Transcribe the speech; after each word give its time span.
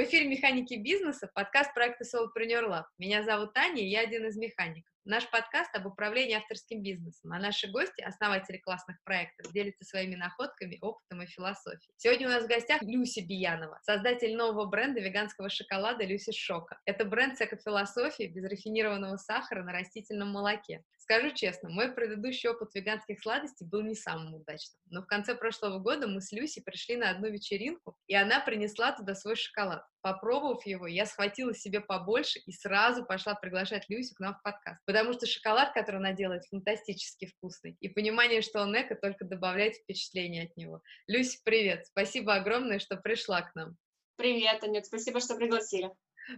В 0.00 0.02
эфире 0.04 0.28
«Механики 0.28 0.76
бизнеса» 0.76 1.30
подкаст 1.34 1.74
проекта 1.74 2.04
Solopreneur 2.04 2.66
Lab. 2.66 2.84
Меня 2.96 3.22
зовут 3.22 3.52
Таня, 3.52 3.86
я 3.86 4.00
один 4.00 4.24
из 4.24 4.34
механиков. 4.38 4.90
Наш 5.06 5.30
подкаст 5.30 5.74
об 5.74 5.86
управлении 5.86 6.36
авторским 6.36 6.82
бизнесом, 6.82 7.32
а 7.32 7.38
наши 7.38 7.70
гости, 7.70 8.02
основатели 8.02 8.58
классных 8.58 9.02
проектов, 9.02 9.50
делятся 9.50 9.86
своими 9.86 10.14
находками, 10.14 10.76
опытом 10.82 11.22
и 11.22 11.26
философией. 11.26 11.94
Сегодня 11.96 12.26
у 12.26 12.30
нас 12.30 12.44
в 12.44 12.48
гостях 12.48 12.82
Люси 12.82 13.20
Биянова, 13.20 13.80
создатель 13.82 14.36
нового 14.36 14.66
бренда 14.66 15.00
веганского 15.00 15.48
шоколада 15.48 16.04
Люси 16.04 16.32
Шока. 16.32 16.78
Это 16.84 17.06
бренд 17.06 17.38
с 17.38 17.40
экофилософией 17.40 18.30
без 18.30 18.44
рафинированного 18.44 19.16
сахара 19.16 19.62
на 19.62 19.72
растительном 19.72 20.32
молоке. 20.32 20.84
Скажу 20.98 21.32
честно, 21.34 21.70
мой 21.70 21.92
предыдущий 21.92 22.50
опыт 22.50 22.74
веганских 22.74 23.22
сладостей 23.22 23.66
был 23.66 23.80
не 23.80 23.94
самым 23.94 24.34
удачным, 24.34 24.78
но 24.90 25.02
в 25.02 25.06
конце 25.06 25.34
прошлого 25.34 25.78
года 25.78 26.06
мы 26.08 26.20
с 26.20 26.30
Люси 26.30 26.60
пришли 26.60 26.96
на 26.96 27.08
одну 27.08 27.30
вечеринку, 27.30 27.96
и 28.06 28.14
она 28.14 28.38
принесла 28.40 28.92
туда 28.92 29.14
свой 29.14 29.34
шоколад. 29.34 29.82
Попробовав 30.02 30.64
его, 30.64 30.86
я 30.86 31.04
схватила 31.04 31.54
себе 31.54 31.80
побольше 31.80 32.38
и 32.46 32.52
сразу 32.52 33.04
пошла 33.04 33.34
приглашать 33.34 33.84
Люсю 33.88 34.14
к 34.14 34.20
нам 34.20 34.34
в 34.34 34.42
подкаст, 34.42 34.80
потому 34.86 35.12
что 35.12 35.26
шоколад, 35.26 35.74
который 35.74 35.96
она 35.96 36.12
делает, 36.12 36.46
фантастически 36.46 37.26
вкусный, 37.26 37.76
и 37.80 37.88
понимание, 37.88 38.40
что 38.40 38.62
он 38.62 38.74
эко, 38.74 38.94
только 38.94 39.26
добавляет 39.26 39.76
впечатление 39.76 40.44
от 40.44 40.56
него. 40.56 40.80
Люся, 41.06 41.38
привет! 41.44 41.86
Спасибо 41.86 42.34
огромное, 42.34 42.78
что 42.78 42.96
пришла 42.96 43.42
к 43.42 43.54
нам. 43.54 43.76
Привет, 44.16 44.64
Анют, 44.64 44.86
спасибо, 44.86 45.20
что 45.20 45.36
пригласили. 45.36 45.90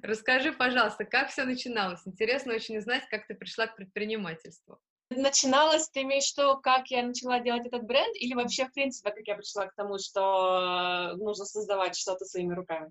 Расскажи, 0.02 0.52
пожалуйста, 0.52 1.04
как 1.04 1.30
все 1.30 1.44
начиналось? 1.44 2.00
Интересно 2.06 2.54
очень 2.54 2.78
узнать, 2.78 3.04
как 3.10 3.26
ты 3.28 3.34
пришла 3.34 3.68
к 3.68 3.76
предпринимательству. 3.76 4.80
Начиналось, 5.10 5.88
ты 5.90 6.02
имеешь 6.02 6.32
в 6.32 6.38
виду, 6.38 6.60
как 6.60 6.90
я 6.90 7.02
начала 7.02 7.38
делать 7.40 7.66
этот 7.66 7.82
бренд, 7.84 8.16
или 8.16 8.34
вообще, 8.34 8.66
в 8.66 8.72
принципе, 8.72 9.10
как 9.10 9.26
я 9.26 9.36
пришла 9.36 9.66
к 9.66 9.74
тому, 9.74 9.98
что 9.98 11.14
нужно 11.16 11.44
создавать 11.44 11.96
что-то 11.96 12.24
своими 12.24 12.54
руками? 12.54 12.90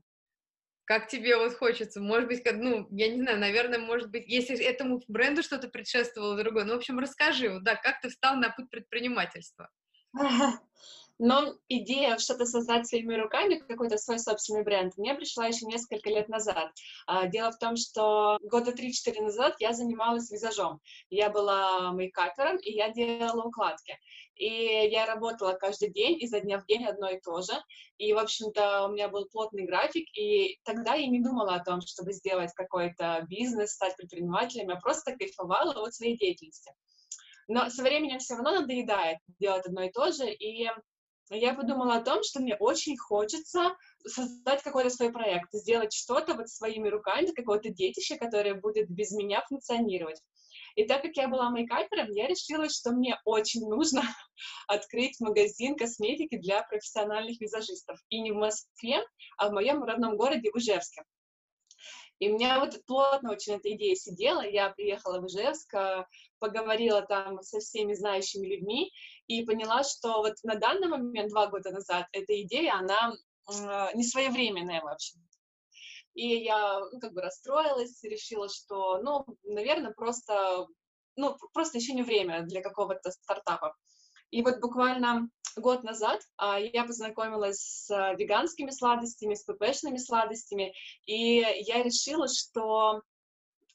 Как 0.85 1.07
тебе 1.07 1.37
вот 1.37 1.55
хочется? 1.55 2.01
Может 2.01 2.27
быть, 2.27 2.43
ну, 2.53 2.87
я 2.91 3.09
не 3.09 3.21
знаю, 3.21 3.39
наверное, 3.39 3.79
может 3.79 4.09
быть, 4.09 4.25
если 4.27 4.57
этому 4.57 5.01
бренду 5.07 5.43
что-то 5.43 5.69
предшествовало 5.69 6.35
другое. 6.35 6.65
Ну, 6.65 6.73
в 6.73 6.77
общем, 6.77 6.99
расскажи, 6.99 7.49
вот, 7.49 7.63
да, 7.63 7.75
как 7.75 8.01
ты 8.01 8.09
встал 8.09 8.35
на 8.35 8.49
путь 8.49 8.69
предпринимательства? 8.69 9.69
Но 11.23 11.53
идея 11.69 12.17
что-то 12.17 12.45
создать 12.47 12.87
своими 12.87 13.13
руками, 13.13 13.63
какой-то 13.67 13.97
свой 13.99 14.17
собственный 14.17 14.63
бренд, 14.63 14.97
мне 14.97 15.13
пришла 15.13 15.45
еще 15.45 15.67
несколько 15.67 16.09
лет 16.09 16.29
назад. 16.29 16.71
А, 17.05 17.27
дело 17.27 17.51
в 17.51 17.59
том, 17.59 17.75
что 17.75 18.39
года 18.41 18.71
3-4 18.71 19.21
назад 19.21 19.55
я 19.59 19.73
занималась 19.73 20.31
визажом. 20.31 20.81
Я 21.11 21.29
была 21.29 21.91
мейкапером, 21.91 22.57
и 22.57 22.71
я 22.71 22.89
делала 22.89 23.43
укладки. 23.43 23.99
И 24.41 24.89
я 24.89 25.05
работала 25.05 25.53
каждый 25.53 25.91
день, 25.91 26.17
изо 26.19 26.39
дня 26.39 26.57
в 26.57 26.65
день 26.65 26.83
одно 26.83 27.07
и 27.11 27.19
то 27.21 27.41
же. 27.41 27.53
И, 27.99 28.11
в 28.11 28.17
общем-то, 28.17 28.87
у 28.87 28.91
меня 28.91 29.07
был 29.07 29.27
плотный 29.31 29.67
график, 29.67 30.07
и 30.17 30.57
тогда 30.63 30.95
я 30.95 31.05
не 31.05 31.21
думала 31.21 31.53
о 31.53 31.63
том, 31.63 31.79
чтобы 31.81 32.11
сделать 32.11 32.51
какой-то 32.55 33.23
бизнес, 33.29 33.73
стать 33.73 33.95
предпринимателем, 33.97 34.69
я 34.69 34.77
просто 34.77 35.15
кайфовала 35.15 35.73
от 35.85 35.93
своей 35.93 36.17
деятельности. 36.17 36.73
Но 37.47 37.69
со 37.69 37.83
временем 37.83 38.17
все 38.17 38.33
равно 38.33 38.61
надоедает 38.61 39.19
делать 39.39 39.67
одно 39.67 39.83
и 39.83 39.91
то 39.91 40.11
же, 40.11 40.31
и 40.31 40.67
я 41.29 41.53
подумала 41.53 41.97
о 41.97 42.03
том, 42.03 42.23
что 42.23 42.41
мне 42.41 42.55
очень 42.55 42.97
хочется 42.97 43.75
создать 44.07 44.63
какой-то 44.63 44.89
свой 44.89 45.11
проект, 45.11 45.53
сделать 45.53 45.93
что-то 45.93 46.33
вот 46.33 46.49
своими 46.49 46.89
руками, 46.89 47.27
какое-то 47.27 47.69
детище, 47.69 48.17
которое 48.17 48.55
будет 48.55 48.89
без 48.89 49.11
меня 49.11 49.45
функционировать. 49.47 50.19
И 50.75 50.85
так 50.85 51.01
как 51.01 51.15
я 51.15 51.27
была 51.27 51.49
мейкапером, 51.49 52.11
я 52.11 52.27
решила, 52.27 52.69
что 52.69 52.91
мне 52.91 53.19
очень 53.25 53.67
нужно 53.67 54.01
открыть 54.67 55.19
магазин 55.19 55.75
косметики 55.75 56.37
для 56.37 56.63
профессиональных 56.63 57.39
визажистов. 57.39 57.99
И 58.09 58.21
не 58.21 58.31
в 58.31 58.35
Москве, 58.35 59.03
а 59.37 59.49
в 59.49 59.53
моем 59.53 59.83
родном 59.83 60.17
городе, 60.17 60.51
в. 60.53 61.03
И 62.19 62.29
у 62.29 62.35
меня 62.35 62.59
вот 62.59 62.79
плотно 62.85 63.31
очень 63.31 63.55
эта 63.55 63.73
идея 63.73 63.95
сидела. 63.95 64.47
Я 64.47 64.69
приехала 64.69 65.19
в 65.19 65.25
Ижевск, 65.25 65.73
э, 65.73 66.05
поговорила 66.37 67.01
там 67.01 67.41
со 67.41 67.59
всеми 67.59 67.95
знающими 67.95 68.45
людьми 68.45 68.91
и 69.25 69.43
поняла, 69.43 69.83
что 69.83 70.19
вот 70.19 70.35
на 70.43 70.53
данный 70.53 70.87
момент, 70.87 71.31
два 71.31 71.47
года 71.47 71.71
назад, 71.71 72.05
эта 72.11 72.39
идея, 72.43 72.75
она 72.75 73.13
э, 73.49 73.95
не 73.95 74.03
своевременная 74.03 74.81
вообще. 74.81 75.17
И 76.13 76.27
я 76.43 76.79
ну, 76.91 76.99
как 76.99 77.13
бы 77.13 77.21
расстроилась, 77.21 78.03
решила, 78.03 78.49
что, 78.49 79.01
ну, 79.01 79.25
наверное, 79.43 79.93
просто, 79.93 80.67
ну, 81.15 81.37
просто 81.53 81.77
еще 81.77 81.93
не 81.93 82.03
время 82.03 82.43
для 82.43 82.61
какого-то 82.61 83.11
стартапа. 83.11 83.75
И 84.29 84.41
вот 84.43 84.59
буквально 84.59 85.29
год 85.57 85.83
назад 85.83 86.21
а, 86.37 86.59
я 86.59 86.85
познакомилась 86.85 87.59
с 87.59 87.91
а, 87.91 88.13
веганскими 88.13 88.71
сладостями, 88.71 89.35
с 89.35 89.43
ППшными 89.43 89.97
сладостями, 89.97 90.73
и 91.05 91.37
я 91.37 91.83
решила, 91.83 92.27
что 92.27 93.01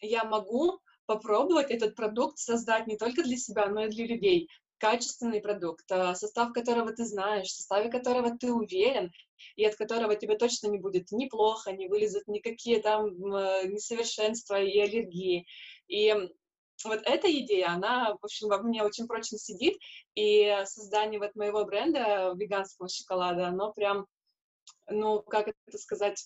я 0.01 0.25
могу 0.25 0.81
попробовать 1.07 1.71
этот 1.71 1.95
продукт 1.95 2.39
создать 2.39 2.87
не 2.87 2.97
только 2.97 3.23
для 3.23 3.37
себя, 3.37 3.69
но 3.69 3.85
и 3.85 3.89
для 3.89 4.07
людей. 4.07 4.49
Качественный 4.79 5.41
продукт, 5.41 5.91
а, 5.91 6.15
состав 6.15 6.53
которого 6.53 6.93
ты 6.93 7.05
знаешь, 7.05 7.49
в 7.49 7.57
составе 7.57 7.91
которого 7.91 8.37
ты 8.37 8.53
уверен, 8.53 9.11
и 9.57 9.65
от 9.65 9.77
которого 9.77 10.17
тебе 10.17 10.37
точно 10.37 10.69
не 10.69 10.79
будет 10.79 11.13
ни 11.13 11.27
плохо, 11.27 11.73
не 11.73 11.89
вылезут 11.89 12.27
никакие 12.29 12.81
там 12.83 13.07
несовершенства 13.09 14.61
и 14.61 14.79
аллергии. 14.79 15.47
И 15.89 16.15
вот 16.85 17.01
эта 17.05 17.31
идея, 17.41 17.71
она, 17.71 18.15
в 18.21 18.25
общем, 18.25 18.49
во 18.49 18.63
мне 18.63 18.83
очень 18.83 19.07
прочно 19.07 19.39
сидит, 19.39 19.79
и 20.15 20.63
создание 20.67 21.19
вот 21.19 21.35
моего 21.35 21.65
бренда 21.65 22.35
веганского 22.37 22.89
шоколада, 22.89 23.49
оно 23.49 23.73
прям, 23.73 24.07
ну, 24.89 25.23
как 25.23 25.49
это 25.49 25.79
сказать, 25.79 26.23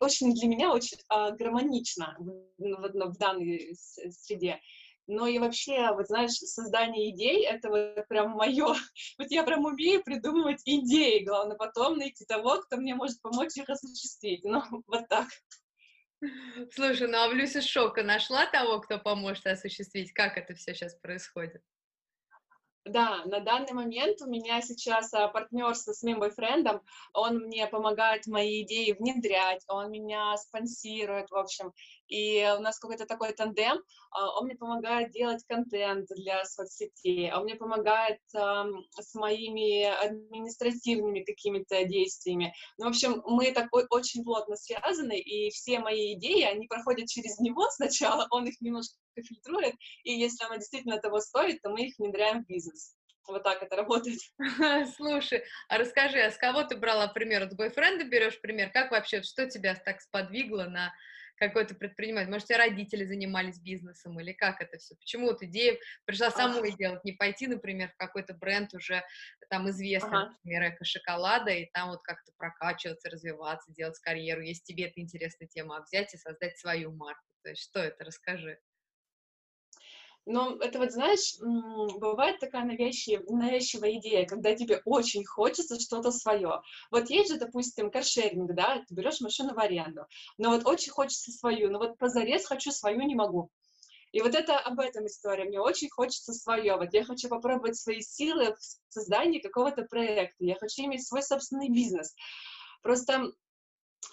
очень 0.00 0.34
для 0.34 0.48
меня 0.48 0.72
очень 0.72 0.98
а, 1.08 1.30
гармонично 1.30 2.16
в, 2.18 2.30
в, 2.58 3.12
в 3.12 3.18
данной 3.18 3.74
среде. 3.76 4.60
Но 5.06 5.26
и 5.26 5.38
вообще, 5.38 5.92
вот 5.92 6.06
знаешь, 6.06 6.32
создание 6.32 7.10
идей— 7.10 7.44
это 7.46 7.68
вот 7.68 8.08
прям 8.08 8.30
мое. 8.30 8.74
Вот 9.18 9.30
я 9.30 9.42
прям 9.44 9.64
умею 9.64 10.02
придумывать 10.02 10.62
идеи. 10.64 11.24
Главное 11.24 11.56
потом 11.56 11.98
найти 11.98 12.24
того, 12.24 12.60
кто 12.62 12.76
мне 12.76 12.94
может 12.94 13.20
помочь 13.20 13.56
их 13.56 13.68
осуществить. 13.68 14.44
Ну, 14.44 14.62
вот 14.86 15.08
так. 15.08 15.28
Слушай, 16.72 17.08
ну 17.08 17.18
а 17.18 17.28
в 17.28 17.34
Люсе 17.34 17.60
Шока 17.60 18.02
нашла 18.02 18.46
того, 18.46 18.80
кто 18.80 18.98
поможет 18.98 19.46
осуществить? 19.46 20.12
Как 20.12 20.38
это 20.38 20.54
все 20.54 20.74
сейчас 20.74 20.94
происходит? 20.94 21.62
Да, 22.84 23.22
на 23.24 23.40
данный 23.40 23.72
момент 23.72 24.20
у 24.20 24.26
меня 24.26 24.60
сейчас 24.60 25.14
а, 25.14 25.28
партнерство 25.28 25.94
с 25.94 26.02
моим 26.02 26.20
бойфрендом, 26.20 26.82
он 27.14 27.38
мне 27.38 27.66
помогает 27.66 28.26
мои 28.26 28.62
идеи 28.62 28.92
внедрять, 28.92 29.62
он 29.68 29.90
меня 29.90 30.36
спонсирует, 30.36 31.30
в 31.30 31.34
общем, 31.34 31.72
и 32.08 32.46
у 32.58 32.60
нас 32.60 32.78
какой-то 32.78 33.06
такой 33.06 33.32
тандем, 33.32 33.78
а, 34.10 34.38
он 34.38 34.44
мне 34.44 34.56
помогает 34.56 35.12
делать 35.12 35.42
контент 35.48 36.08
для 36.10 36.44
соцсетей, 36.44 37.32
он 37.32 37.44
мне 37.44 37.54
помогает 37.54 38.20
с 38.30 39.14
моими 39.14 39.84
административными 39.84 41.20
какими-то 41.20 41.84
действиями. 41.84 42.52
Ну, 42.76 42.84
в 42.84 42.88
общем, 42.88 43.22
мы 43.24 43.52
такой 43.52 43.86
очень 43.88 44.22
плотно 44.24 44.56
связаны, 44.56 45.18
и 45.18 45.48
все 45.50 45.78
мои 45.78 46.14
идеи, 46.14 46.42
они 46.42 46.66
проходят 46.66 47.08
через 47.08 47.38
него. 47.38 47.66
Сначала, 47.70 48.26
он 48.30 48.46
их 48.46 48.60
немножко 48.60 48.94
фильтрует, 49.22 49.74
и 50.02 50.12
если 50.12 50.44
она 50.44 50.56
действительно 50.56 50.98
того 50.98 51.20
стоит, 51.20 51.62
то 51.62 51.70
мы 51.70 51.86
их 51.86 51.94
внедряем 51.98 52.44
в 52.44 52.46
бизнес. 52.46 52.96
Вот 53.26 53.42
так 53.42 53.62
это 53.62 53.76
работает. 53.76 54.20
Слушай, 54.96 55.44
а 55.68 55.78
расскажи, 55.78 56.20
а 56.20 56.30
с 56.30 56.36
кого 56.36 56.62
ты 56.64 56.76
брала 56.76 57.08
пример? 57.08 57.42
От 57.42 57.56
бойфренда 57.56 58.04
берешь 58.04 58.40
пример? 58.40 58.70
Как 58.70 58.90
вообще, 58.90 59.22
что 59.22 59.48
тебя 59.48 59.74
так 59.74 60.02
сподвигло 60.02 60.64
на 60.64 60.92
какой-то 61.36 61.74
предприниматель? 61.74 62.30
Может, 62.30 62.50
у 62.50 62.54
родители 62.54 63.04
занимались 63.04 63.58
бизнесом 63.58 64.20
или 64.20 64.32
как 64.32 64.60
это 64.60 64.76
все? 64.76 64.94
Почему 64.96 65.28
вот 65.28 65.42
идея 65.42 65.78
пришла 66.04 66.30
самой 66.30 66.68
ага. 66.68 66.76
делать, 66.76 67.04
не 67.04 67.12
пойти, 67.12 67.46
например, 67.46 67.90
в 67.90 67.96
какой-то 67.96 68.34
бренд 68.34 68.74
уже 68.74 69.02
там 69.48 69.70
известный, 69.70 70.18
ага. 70.18 70.30
например, 70.30 70.74
эко-шоколада, 70.74 71.50
и 71.50 71.70
там 71.72 71.90
вот 71.90 72.02
как-то 72.02 72.30
прокачиваться, 72.36 73.08
развиваться, 73.08 73.72
делать 73.72 73.98
карьеру, 74.00 74.42
если 74.42 74.64
тебе 74.64 74.84
это 74.84 75.00
интересная 75.00 75.48
тема, 75.48 75.78
а 75.78 75.82
взять 75.82 76.12
и 76.12 76.18
создать 76.18 76.58
свою 76.58 76.92
марку. 76.92 77.24
То 77.42 77.50
есть 77.50 77.62
что 77.62 77.80
это? 77.80 78.04
Расскажи. 78.04 78.58
Но 80.26 80.56
это 80.56 80.78
вот, 80.78 80.90
знаешь, 80.90 81.36
бывает 81.40 82.38
такая 82.38 82.64
навязчивая, 82.64 83.24
навязчивая 83.28 83.98
идея, 83.98 84.26
когда 84.26 84.54
тебе 84.54 84.80
очень 84.86 85.24
хочется 85.24 85.78
что-то 85.78 86.10
свое. 86.12 86.62
Вот 86.90 87.10
есть 87.10 87.30
же, 87.30 87.38
допустим, 87.38 87.90
каршеринг, 87.90 88.54
да, 88.54 88.82
ты 88.88 88.94
берешь 88.94 89.20
машину 89.20 89.54
в 89.54 89.58
аренду, 89.58 90.06
но 90.38 90.50
вот 90.50 90.66
очень 90.66 90.92
хочется 90.92 91.30
свою, 91.30 91.70
но 91.70 91.78
вот 91.78 91.98
позарез 91.98 92.46
хочу 92.46 92.70
свою, 92.70 93.02
не 93.02 93.14
могу. 93.14 93.50
И 94.12 94.22
вот 94.22 94.34
это 94.34 94.58
об 94.60 94.78
этом 94.78 95.06
история. 95.06 95.44
Мне 95.44 95.60
очень 95.60 95.90
хочется 95.90 96.32
свое. 96.32 96.76
Вот 96.76 96.94
я 96.94 97.04
хочу 97.04 97.28
попробовать 97.28 97.76
свои 97.76 98.00
силы 98.00 98.54
в 98.54 98.92
создании 98.92 99.40
какого-то 99.40 99.82
проекта. 99.82 100.44
Я 100.44 100.54
хочу 100.54 100.84
иметь 100.84 101.04
свой 101.04 101.20
собственный 101.20 101.68
бизнес. 101.68 102.14
Просто 102.80 103.32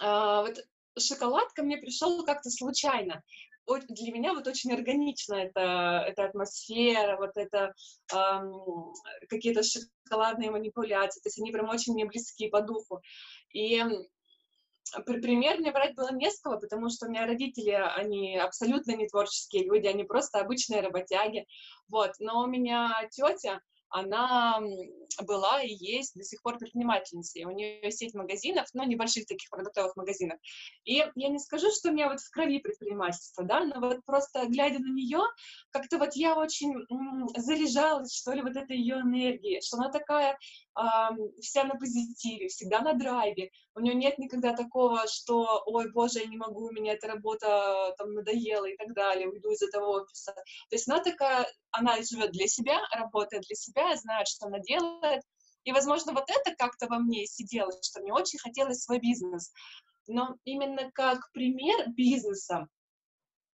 вот 0.00 0.58
шоколад 0.98 1.52
ко 1.52 1.62
мне 1.62 1.76
пришел 1.76 2.24
как-то 2.24 2.50
случайно 2.50 3.22
для 3.66 4.12
меня 4.12 4.34
вот 4.34 4.46
очень 4.46 4.72
органично 4.72 5.34
эта, 5.34 6.04
эта 6.06 6.24
атмосфера, 6.24 7.16
вот 7.16 7.32
это 7.36 7.74
эм, 8.12 8.92
какие-то 9.28 9.62
шоколадные 9.62 10.50
манипуляции, 10.50 11.20
то 11.20 11.28
есть 11.28 11.38
они 11.38 11.52
прям 11.52 11.68
очень 11.68 11.94
мне 11.94 12.04
близки 12.04 12.48
по 12.48 12.60
духу. 12.60 13.00
И 13.52 13.82
пример 15.04 15.58
мне 15.58 15.72
брать 15.72 15.94
было 15.94 16.12
не 16.12 16.30
с 16.30 16.40
кого, 16.40 16.58
потому 16.58 16.90
что 16.90 17.06
у 17.06 17.10
меня 17.10 17.26
родители, 17.26 17.70
они 17.70 18.36
абсолютно 18.36 18.92
не 18.92 19.08
творческие 19.08 19.64
люди, 19.64 19.86
они 19.86 20.04
просто 20.04 20.40
обычные 20.40 20.80
работяги, 20.80 21.46
вот, 21.88 22.12
но 22.18 22.40
у 22.40 22.46
меня 22.46 23.08
тетя, 23.10 23.60
она 23.92 24.60
была 25.22 25.62
и 25.62 25.72
есть 25.72 26.14
до 26.14 26.24
сих 26.24 26.42
пор 26.42 26.58
предпринимательницей. 26.58 27.44
У 27.44 27.50
нее 27.50 27.90
сеть 27.90 28.14
магазинов, 28.14 28.66
но 28.72 28.84
небольших 28.84 29.26
таких 29.26 29.50
продуктовых 29.50 29.94
магазинов. 29.96 30.38
И 30.84 31.04
я 31.14 31.28
не 31.28 31.38
скажу, 31.38 31.70
что 31.70 31.90
у 31.90 31.92
меня 31.92 32.08
вот 32.08 32.20
в 32.20 32.30
крови 32.30 32.58
предпринимательство, 32.58 33.44
да, 33.44 33.64
но 33.64 33.80
вот 33.80 34.04
просто 34.04 34.46
глядя 34.46 34.78
на 34.78 34.92
нее, 34.92 35.20
как-то 35.70 35.98
вот 35.98 36.14
я 36.14 36.36
очень 36.36 36.74
заряжалась, 37.36 38.14
что 38.14 38.32
ли, 38.32 38.42
вот 38.42 38.56
этой 38.56 38.76
ее 38.76 38.96
энергией, 38.96 39.60
что 39.60 39.76
она 39.76 39.90
такая 39.90 40.38
вся 41.40 41.64
на 41.64 41.74
позитиве, 41.74 42.48
всегда 42.48 42.80
на 42.80 42.94
драйве. 42.94 43.50
У 43.74 43.80
нее 43.80 43.94
нет 43.94 44.18
никогда 44.18 44.54
такого, 44.54 45.06
что, 45.06 45.62
ой, 45.66 45.90
боже, 45.92 46.20
я 46.20 46.26
не 46.26 46.36
могу, 46.36 46.66
у 46.66 46.72
меня 46.72 46.94
эта 46.94 47.08
работа 47.08 47.94
там 47.98 48.14
надоела 48.14 48.66
и 48.66 48.76
так 48.76 48.94
далее, 48.94 49.28
уйду 49.28 49.50
из 49.50 49.62
этого 49.62 50.02
офиса. 50.02 50.32
То 50.32 50.76
есть 50.76 50.88
она 50.88 51.02
такая, 51.02 51.46
она 51.70 51.96
живет 52.02 52.32
для 52.32 52.46
себя, 52.46 52.80
работает 52.92 53.44
для 53.44 53.56
себя, 53.56 53.96
знает, 53.96 54.28
что 54.28 54.46
она 54.46 54.58
делает. 54.60 55.22
И, 55.64 55.72
возможно, 55.72 56.12
вот 56.12 56.24
это 56.28 56.54
как-то 56.56 56.86
во 56.86 56.98
мне 56.98 57.26
сидело, 57.26 57.70
что 57.82 58.00
мне 58.00 58.12
очень 58.12 58.38
хотелось 58.38 58.82
свой 58.82 58.98
бизнес. 58.98 59.52
Но 60.08 60.36
именно 60.44 60.90
как 60.92 61.30
пример 61.32 61.90
бизнеса, 61.90 62.66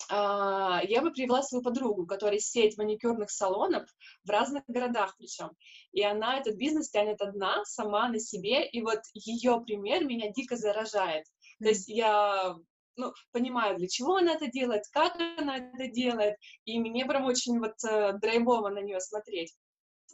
я 0.10 1.02
бы 1.02 1.12
привела 1.12 1.42
свою 1.42 1.64
подругу, 1.64 2.04
у 2.04 2.06
которой 2.06 2.40
сеть 2.40 2.78
маникюрных 2.78 3.30
салонов 3.30 3.90
в 4.24 4.30
разных 4.30 4.64
городах 4.68 5.16
причем. 5.18 5.52
И 5.92 6.04
она 6.04 6.40
этот 6.40 6.56
бизнес 6.56 6.90
тянет 6.90 7.22
одна, 7.22 7.66
сама 7.66 8.08
на 8.08 8.20
себе, 8.20 8.66
и 8.68 8.82
вот 8.82 9.00
ее 9.14 9.62
пример 9.66 10.06
меня 10.06 10.32
дико 10.32 10.56
заражает. 10.56 11.26
Mm-hmm. 11.26 11.64
То 11.64 11.70
есть 11.70 11.88
я 11.90 12.56
ну, 12.98 13.14
понимаю, 13.32 13.78
для 13.78 13.88
чего 13.88 14.18
она 14.18 14.34
это 14.34 14.48
делает, 14.48 14.84
как 14.92 15.16
она 15.38 15.58
это 15.58 15.88
делает, 15.88 16.36
и 16.66 16.80
мне 16.80 17.06
прям 17.06 17.26
очень 17.26 17.60
вот 17.60 17.76
э, 17.88 18.14
драйвово 18.14 18.70
на 18.70 18.80
нее 18.80 19.00
смотреть. 19.00 19.56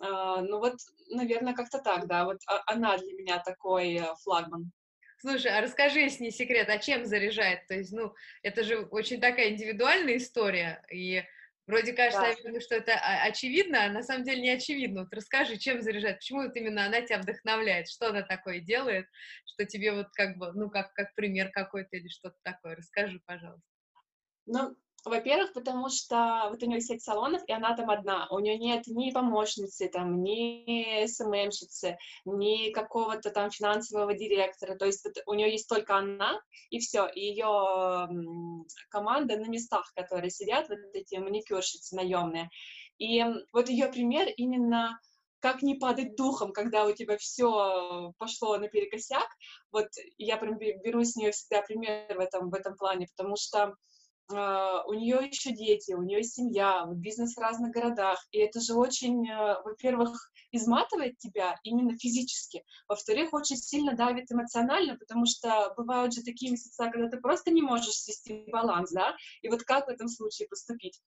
Uh, 0.02 0.42
ну 0.42 0.58
вот, 0.58 0.74
наверное, 1.10 1.54
как-то 1.54 1.78
так, 1.78 2.08
да, 2.08 2.26
вот 2.26 2.38
а, 2.48 2.64
она 2.66 2.98
для 2.98 3.14
меня 3.14 3.40
такой 3.40 3.94
э, 3.94 4.16
флагман. 4.24 4.72
Слушай, 5.26 5.58
а 5.58 5.62
расскажи, 5.62 6.00
если 6.00 6.26
не 6.26 6.32
секрет, 6.32 6.68
а 6.68 6.78
чем 6.78 7.06
заряжает? 7.06 7.66
То 7.68 7.76
есть, 7.76 7.94
ну, 7.94 8.14
это 8.42 8.62
же 8.66 8.80
очень 8.80 9.22
такая 9.22 9.52
индивидуальная 9.52 10.18
история, 10.18 10.84
и 10.92 11.24
вроде 11.66 11.94
кажется, 11.94 12.36
да. 12.44 12.60
что 12.60 12.76
это 12.76 12.94
очевидно, 13.24 13.86
а 13.86 13.90
на 13.90 14.04
самом 14.04 14.26
деле 14.26 14.42
не 14.42 14.50
очевидно. 14.50 15.04
Вот 15.04 15.14
расскажи, 15.14 15.56
чем 15.56 15.82
заряжает, 15.82 16.18
почему 16.18 16.44
вот 16.44 16.54
именно 16.58 16.86
она 16.86 17.00
тебя 17.00 17.20
вдохновляет, 17.20 17.88
что 17.88 18.10
она 18.10 18.24
такое 18.24 18.60
делает, 18.60 19.06
что 19.46 19.66
тебе 19.66 19.94
вот 19.94 20.08
как 20.12 20.36
бы, 20.36 20.52
ну, 20.52 20.70
как, 20.70 20.94
как 20.94 21.16
пример 21.16 21.52
какой-то 21.52 21.96
или 21.96 22.10
что-то 22.10 22.36
такое. 22.44 22.76
Расскажи, 22.76 23.22
пожалуйста. 23.26 23.66
Ну, 24.46 24.76
во-первых, 25.06 25.54
потому 25.54 25.90
что 25.90 26.48
вот 26.50 26.64
у 26.64 26.66
нее 26.66 26.80
сеть 26.80 27.04
салонов, 27.04 27.42
и 27.48 27.52
она 27.52 27.76
там 27.76 27.90
одна. 27.90 28.28
У 28.30 28.40
нее 28.40 28.58
нет 28.58 28.88
ни 28.88 29.12
помощницы, 29.12 29.90
там, 29.90 30.24
ни 30.24 31.06
СММщицы, 31.06 31.98
ни 32.26 32.72
какого-то 32.72 33.32
там 33.32 33.52
финансового 33.52 34.14
директора. 34.14 34.76
То 34.76 34.86
есть 34.86 35.04
вот 35.04 35.16
у 35.26 35.34
нее 35.34 35.52
есть 35.52 35.68
только 35.68 35.98
она, 35.98 36.40
и 36.70 36.80
все. 36.80 37.08
И 37.08 37.20
ее 37.20 38.08
команда 38.90 39.38
на 39.38 39.48
местах, 39.48 39.92
которые 39.96 40.30
сидят, 40.30 40.70
вот 40.70 40.80
эти 40.94 41.16
маникюрщицы 41.16 41.96
наемные. 41.96 42.50
И 42.98 43.24
вот 43.52 43.70
ее 43.70 43.88
пример 43.88 44.30
именно 44.38 45.00
как 45.40 45.62
не 45.62 45.76
падать 45.76 46.16
духом, 46.16 46.54
когда 46.54 46.86
у 46.86 46.94
тебя 46.94 47.18
все 47.18 48.14
пошло 48.18 48.58
наперекосяк. 48.58 49.28
Вот 49.74 49.88
я 50.18 50.38
прям 50.38 50.58
беру 50.58 51.04
с 51.04 51.18
нее 51.18 51.32
всегда 51.32 51.62
пример 51.62 52.16
в 52.16 52.22
этом, 52.22 52.50
в 52.50 52.54
этом 52.54 52.78
плане, 52.78 53.08
потому 53.14 53.36
что 53.36 53.76
у 54.30 54.94
нее 54.94 55.20
еще 55.30 55.52
дети, 55.52 55.94
у 55.94 56.02
нее 56.02 56.24
семья, 56.24 56.86
бизнес 56.96 57.36
в 57.36 57.40
разных 57.40 57.72
городах, 57.72 58.26
и 58.32 58.40
это 58.40 58.62
же 58.62 58.74
очень, 58.74 59.30
э, 59.30 59.62
во-первых, 59.64 60.32
изматывает 60.52 61.18
тебя 61.18 61.60
именно 61.64 61.98
физически, 61.98 62.64
во-вторых, 62.88 63.34
очень 63.34 63.58
сильно 63.58 63.96
давит 63.96 64.32
эмоционально, 64.32 64.98
потому 64.98 65.26
что 65.26 65.74
бывают 65.76 66.14
же 66.14 66.24
такие 66.24 66.52
месяца, 66.52 66.90
когда 66.90 67.10
ты 67.10 67.20
просто 67.20 67.52
не 67.52 67.62
можешь 67.62 67.96
свести 67.96 68.46
баланс, 68.52 68.92
да, 68.92 69.16
и 69.42 69.50
вот 69.50 69.64
как 69.64 69.88
в 69.88 69.90
этом 69.90 70.08
случае 70.08 70.48
поступить? 70.48 71.02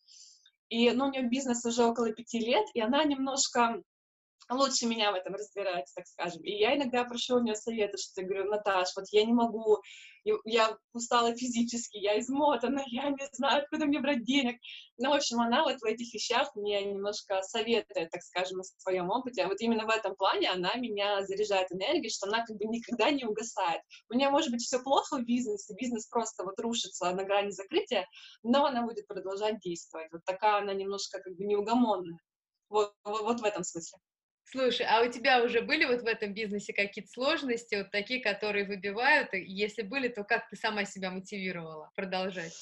И, 0.68 0.90
ну, 0.90 1.06
у 1.06 1.10
нее 1.10 1.28
бизнес 1.28 1.64
уже 1.64 1.84
около 1.84 2.12
пяти 2.12 2.40
лет, 2.40 2.66
и 2.74 2.80
она 2.80 3.04
немножко 3.04 3.82
лучше 4.54 4.86
меня 4.86 5.12
в 5.12 5.14
этом 5.14 5.34
разбирается, 5.34 5.94
так 5.96 6.06
скажем. 6.06 6.42
И 6.42 6.52
я 6.52 6.76
иногда 6.76 7.04
прошу 7.04 7.36
у 7.36 7.42
нее 7.42 7.56
совета, 7.56 7.98
что 7.98 8.20
я 8.20 8.26
говорю, 8.26 8.50
Наташ, 8.50 8.88
вот 8.96 9.06
я 9.10 9.24
не 9.24 9.32
могу, 9.32 9.78
я 10.44 10.76
устала 10.92 11.34
физически, 11.34 11.98
я 11.98 12.18
измотана, 12.20 12.82
я 12.86 13.10
не 13.10 13.28
знаю, 13.32 13.62
откуда 13.62 13.86
мне 13.86 14.00
брать 14.00 14.24
денег. 14.24 14.60
Ну, 14.98 15.10
в 15.10 15.14
общем, 15.14 15.40
она 15.40 15.64
вот 15.64 15.80
в 15.80 15.84
этих 15.84 16.12
вещах 16.14 16.54
мне 16.54 16.82
немножко 16.84 17.42
советует, 17.42 18.10
так 18.10 18.22
скажем, 18.22 18.60
о 18.60 18.64
своем 18.64 19.10
опыте. 19.10 19.42
А 19.42 19.48
вот 19.48 19.60
именно 19.60 19.84
в 19.84 19.90
этом 19.90 20.14
плане 20.14 20.50
она 20.50 20.74
меня 20.74 21.24
заряжает 21.26 21.70
энергией, 21.72 22.10
что 22.10 22.28
она 22.28 22.44
как 22.44 22.56
бы 22.56 22.66
никогда 22.66 23.10
не 23.10 23.24
угасает. 23.24 23.82
У 24.10 24.14
нее 24.14 24.30
может 24.30 24.50
быть 24.50 24.62
все 24.62 24.80
плохо 24.80 25.16
в 25.16 25.24
бизнесе, 25.24 25.74
бизнес 25.74 26.06
просто 26.08 26.44
вот 26.44 26.58
рушится 26.60 27.10
на 27.12 27.24
грани 27.24 27.50
закрытия, 27.50 28.06
но 28.42 28.64
она 28.64 28.82
будет 28.82 29.06
продолжать 29.06 29.60
действовать. 29.60 30.08
Вот 30.12 30.24
такая 30.24 30.62
она 30.62 30.72
немножко 30.72 31.20
как 31.20 31.34
бы 31.36 31.44
неугомонная. 31.44 32.18
Вот, 32.68 32.94
вот, 33.04 33.22
вот 33.22 33.40
в 33.40 33.44
этом 33.44 33.62
смысле. 33.64 33.98
Слушай, 34.48 34.86
а 34.88 35.02
у 35.02 35.10
тебя 35.10 35.42
уже 35.42 35.60
были 35.60 35.84
вот 35.86 36.02
в 36.02 36.06
этом 36.06 36.32
бизнесе 36.32 36.72
какие-то 36.72 37.10
сложности, 37.10 37.74
вот 37.74 37.90
такие, 37.90 38.20
которые 38.20 38.64
выбивают? 38.64 39.34
И 39.34 39.40
если 39.40 39.82
были, 39.82 40.06
то 40.06 40.22
как 40.22 40.48
ты 40.48 40.56
сама 40.56 40.84
себя 40.84 41.10
мотивировала 41.10 41.90
продолжать? 41.96 42.54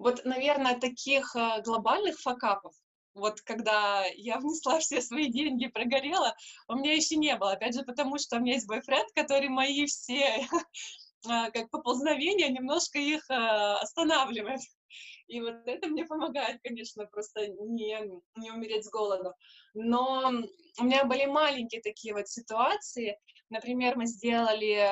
Вот, 0.00 0.24
наверное, 0.24 0.78
таких 0.78 1.36
э, 1.36 1.62
глобальных 1.62 2.18
факапов, 2.18 2.74
вот 3.14 3.40
когда 3.42 4.04
я 4.16 4.38
внесла 4.38 4.80
все 4.80 5.00
свои 5.00 5.30
деньги, 5.30 5.68
прогорела, 5.68 6.34
у 6.66 6.74
меня 6.74 6.94
еще 6.94 7.16
не 7.16 7.36
было. 7.36 7.52
Опять 7.52 7.74
же, 7.74 7.84
потому 7.84 8.18
что 8.18 8.36
у 8.36 8.40
меня 8.40 8.54
есть 8.54 8.66
бойфренд, 8.66 9.08
который 9.14 9.48
мои 9.48 9.86
все 9.86 10.46
как 11.22 11.70
поползновения 11.70 12.48
немножко 12.48 12.98
их 12.98 13.28
э, 13.30 13.34
останавливает. 13.34 14.60
И 15.26 15.40
вот 15.40 15.66
это 15.66 15.88
мне 15.88 16.06
помогает, 16.06 16.60
конечно, 16.62 17.04
просто 17.06 17.48
не, 17.48 17.98
не 18.36 18.50
умереть 18.50 18.86
с 18.86 18.90
голоду. 18.90 19.34
Но 19.74 20.32
у 20.78 20.84
меня 20.84 21.04
были 21.04 21.26
маленькие 21.26 21.82
такие 21.82 22.14
вот 22.14 22.28
ситуации. 22.28 23.18
Например, 23.50 23.96
мы 23.96 24.06
сделали 24.06 24.88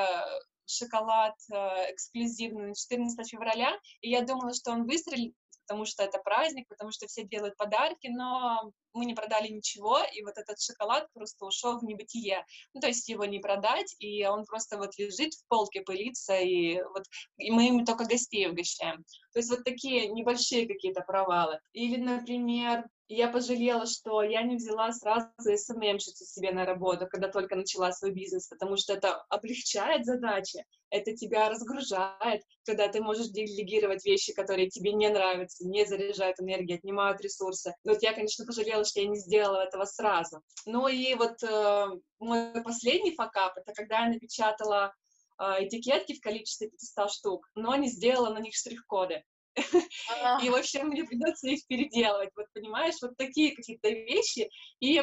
шоколад 0.66 1.34
э, 1.52 1.92
эксклюзивный 1.92 2.68
на 2.68 2.74
14 2.74 3.28
февраля, 3.28 3.78
и 4.00 4.10
я 4.10 4.22
думала, 4.22 4.52
что 4.52 4.72
он 4.72 4.84
выстрелит, 4.84 5.34
потому 5.66 5.84
что 5.86 6.02
это 6.02 6.18
праздник, 6.18 6.66
потому 6.68 6.90
что 6.90 7.06
все 7.06 7.24
делают 7.24 7.56
подарки, 7.56 8.08
но 8.08 8.72
мы 8.96 9.04
не 9.04 9.14
продали 9.14 9.48
ничего, 9.48 9.98
и 10.12 10.22
вот 10.22 10.36
этот 10.38 10.60
шоколад 10.60 11.08
просто 11.12 11.44
ушел 11.46 11.78
в 11.78 11.84
небытие. 11.84 12.44
Ну, 12.74 12.80
то 12.80 12.88
есть 12.88 13.08
его 13.08 13.24
не 13.24 13.38
продать, 13.38 13.94
и 13.98 14.26
он 14.26 14.44
просто 14.44 14.78
вот 14.78 14.96
лежит 14.98 15.34
в 15.34 15.46
полке, 15.48 15.82
пылится, 15.82 16.36
и 16.36 16.82
вот 16.82 17.04
и 17.38 17.50
мы 17.50 17.68
им 17.68 17.84
только 17.84 18.04
гостей 18.04 18.48
угощаем. 18.48 19.04
То 19.32 19.40
есть 19.40 19.50
вот 19.50 19.64
такие 19.64 20.08
небольшие 20.08 20.66
какие-то 20.66 21.02
провалы. 21.02 21.60
Или, 21.72 21.96
например, 21.96 22.84
я 23.08 23.28
пожалела, 23.28 23.86
что 23.86 24.22
я 24.22 24.42
не 24.42 24.56
взяла 24.56 24.90
сразу 24.92 25.28
СММщицу 25.38 26.24
себе 26.24 26.50
на 26.50 26.64
работу, 26.64 27.06
когда 27.06 27.28
только 27.28 27.54
начала 27.54 27.92
свой 27.92 28.12
бизнес, 28.12 28.48
потому 28.48 28.76
что 28.76 28.94
это 28.94 29.22
облегчает 29.28 30.04
задачи, 30.04 30.64
это 30.90 31.14
тебя 31.14 31.48
разгружает, 31.48 32.42
когда 32.64 32.88
ты 32.88 33.00
можешь 33.00 33.28
делегировать 33.28 34.04
вещи, 34.04 34.32
которые 34.32 34.68
тебе 34.68 34.92
не 34.92 35.08
нравятся, 35.08 35.66
не 35.66 35.84
заряжают 35.84 36.40
энергию, 36.40 36.78
отнимают 36.78 37.20
ресурсы. 37.20 37.74
Вот 37.84 38.02
я, 38.02 38.12
конечно, 38.12 38.44
пожалела, 38.44 38.84
что 38.86 39.00
я 39.00 39.08
не 39.08 39.16
сделала 39.16 39.60
этого 39.60 39.84
сразу. 39.84 40.42
Ну 40.64 40.88
и 40.88 41.14
вот 41.14 41.42
э, 41.42 41.86
мой 42.18 42.62
последний 42.62 43.14
факап, 43.14 43.56
это 43.56 43.72
когда 43.74 44.00
я 44.00 44.08
напечатала 44.08 44.94
э, 45.38 45.66
этикетки 45.66 46.14
в 46.14 46.20
количестве 46.20 46.70
500 46.70 47.10
штук, 47.12 47.48
но 47.54 47.76
не 47.76 47.88
сделала 47.88 48.32
на 48.32 48.38
них 48.38 48.54
штрих-коды. 48.54 49.22
И, 50.42 50.50
в 50.50 50.54
общем, 50.54 50.88
мне 50.88 51.04
придется 51.04 51.48
их 51.48 51.66
переделывать, 51.66 52.30
вот 52.36 52.46
понимаешь, 52.52 52.96
вот 53.00 53.16
такие 53.16 53.56
какие-то 53.56 53.88
вещи. 53.88 54.50
И 54.80 55.02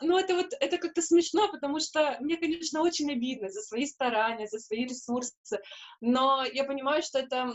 ну, 0.00 0.18
это 0.18 0.34
вот, 0.34 0.52
это 0.60 0.78
как-то 0.78 1.02
смешно, 1.02 1.50
потому 1.50 1.80
что 1.80 2.16
мне, 2.20 2.36
конечно, 2.36 2.82
очень 2.82 3.10
обидно 3.10 3.48
за 3.48 3.62
свои 3.62 3.86
старания, 3.86 4.46
за 4.46 4.58
свои 4.58 4.84
ресурсы, 4.84 5.34
но 6.00 6.44
я 6.44 6.64
понимаю, 6.64 7.02
что 7.02 7.18
это, 7.18 7.54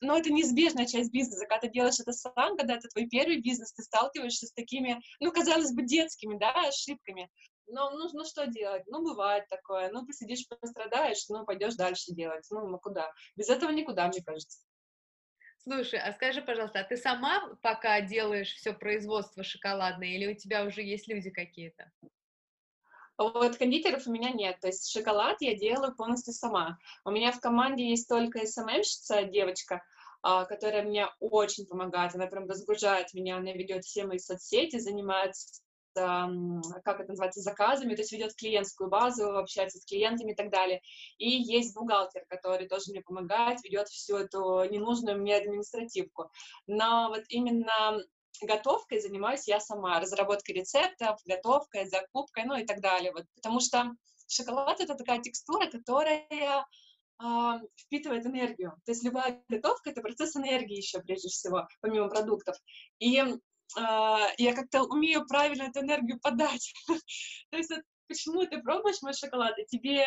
ну, 0.00 0.16
это 0.16 0.30
неизбежная 0.30 0.86
часть 0.86 1.12
бизнеса, 1.12 1.46
когда 1.46 1.60
ты 1.60 1.70
делаешь 1.70 2.00
это 2.00 2.12
сам, 2.12 2.56
когда 2.56 2.74
это 2.74 2.88
твой 2.88 3.06
первый 3.06 3.40
бизнес, 3.40 3.72
ты 3.72 3.82
сталкиваешься 3.82 4.46
с 4.46 4.52
такими, 4.52 5.00
ну, 5.20 5.32
казалось 5.32 5.72
бы, 5.72 5.82
детскими, 5.82 6.38
да, 6.38 6.52
ошибками. 6.68 7.30
Но, 7.66 7.90
ну, 7.90 8.08
ну, 8.12 8.24
что 8.24 8.46
делать? 8.46 8.84
Ну, 8.86 9.02
бывает 9.02 9.46
такое. 9.48 9.90
Ну, 9.90 10.06
посидишь, 10.06 10.46
пострадаешь, 10.48 11.28
ну, 11.28 11.44
пойдешь 11.44 11.74
дальше 11.74 12.14
делать. 12.14 12.46
Ну, 12.50 12.66
ну, 12.66 12.78
куда? 12.78 13.12
Без 13.36 13.48
этого 13.50 13.70
никуда, 13.70 14.08
мне 14.08 14.22
кажется. 14.22 14.58
Слушай, 15.58 16.00
а 16.00 16.12
скажи, 16.12 16.40
пожалуйста, 16.40 16.80
а 16.80 16.84
ты 16.84 16.96
сама 16.96 17.54
пока 17.62 18.00
делаешь 18.00 18.54
все 18.54 18.72
производство 18.72 19.42
шоколадное, 19.42 20.08
или 20.08 20.32
у 20.32 20.34
тебя 20.34 20.64
уже 20.64 20.82
есть 20.82 21.08
люди 21.08 21.30
какие-то? 21.30 21.90
Вот 23.18 23.56
кондитеров 23.56 24.06
у 24.06 24.12
меня 24.12 24.30
нет, 24.30 24.60
то 24.60 24.68
есть 24.68 24.88
шоколад 24.92 25.38
я 25.40 25.56
делаю 25.56 25.94
полностью 25.94 26.32
сама. 26.32 26.78
У 27.04 27.10
меня 27.10 27.32
в 27.32 27.40
команде 27.40 27.88
есть 27.88 28.08
только 28.08 28.46
СММщица, 28.46 29.24
девочка, 29.24 29.82
а, 30.22 30.44
которая 30.44 30.84
мне 30.84 31.08
очень 31.18 31.66
помогает, 31.66 32.14
она 32.14 32.28
прям 32.28 32.48
разгружает 32.48 33.12
меня, 33.14 33.38
она 33.38 33.52
ведет 33.52 33.84
все 33.84 34.06
мои 34.06 34.18
соцсети, 34.18 34.78
занимается 34.78 35.60
как 35.94 37.00
это 37.00 37.08
называется, 37.08 37.40
заказами, 37.40 37.96
то 37.96 38.02
есть 38.02 38.12
ведет 38.12 38.34
клиентскую 38.36 38.88
базу, 38.88 39.36
общается 39.36 39.78
с 39.78 39.84
клиентами 39.84 40.30
и 40.30 40.34
так 40.34 40.50
далее. 40.50 40.80
И 41.18 41.28
есть 41.28 41.74
бухгалтер, 41.74 42.24
который 42.28 42.68
тоже 42.68 42.92
мне 42.92 43.00
помогает, 43.00 43.64
ведет 43.64 43.88
всю 43.88 44.16
эту 44.16 44.62
ненужную 44.70 45.18
мне 45.18 45.36
административку. 45.36 46.30
Но 46.68 47.08
вот 47.08 47.24
именно 47.30 47.98
готовкой 48.42 49.00
занимаюсь 49.00 49.48
я 49.48 49.60
сама, 49.60 50.00
разработкой 50.00 50.56
рецептов, 50.56 51.18
готовкой, 51.24 51.86
закупкой, 51.86 52.44
ну 52.44 52.56
и 52.56 52.64
так 52.64 52.80
далее. 52.80 53.12
Вот, 53.12 53.24
потому 53.34 53.60
что 53.60 53.92
шоколад— 54.26 54.80
это 54.80 54.94
такая 54.94 55.20
текстура, 55.20 55.66
которая 55.66 56.26
э, 56.30 57.60
впитывает 57.76 58.26
энергию. 58.26 58.74
То 58.84 58.92
есть 58.92 59.04
любая 59.04 59.42
готовка— 59.48 59.90
это 59.90 60.00
процесс 60.00 60.36
энергии 60.36 60.76
еще, 60.76 61.00
прежде 61.00 61.28
всего, 61.28 61.66
помимо 61.80 62.08
продуктов. 62.08 62.56
И 62.98 63.22
а, 63.76 64.28
я 64.38 64.54
как-то 64.54 64.82
умею 64.84 65.26
правильно 65.26 65.64
эту 65.64 65.80
энергию 65.80 66.18
подать. 66.20 66.72
То 67.50 67.56
есть 67.56 67.72
почему 68.06 68.46
ты 68.46 68.62
пробуешь 68.62 69.02
мой 69.02 69.12
шоколад, 69.12 69.58
и 69.58 69.66
тебе 69.66 70.06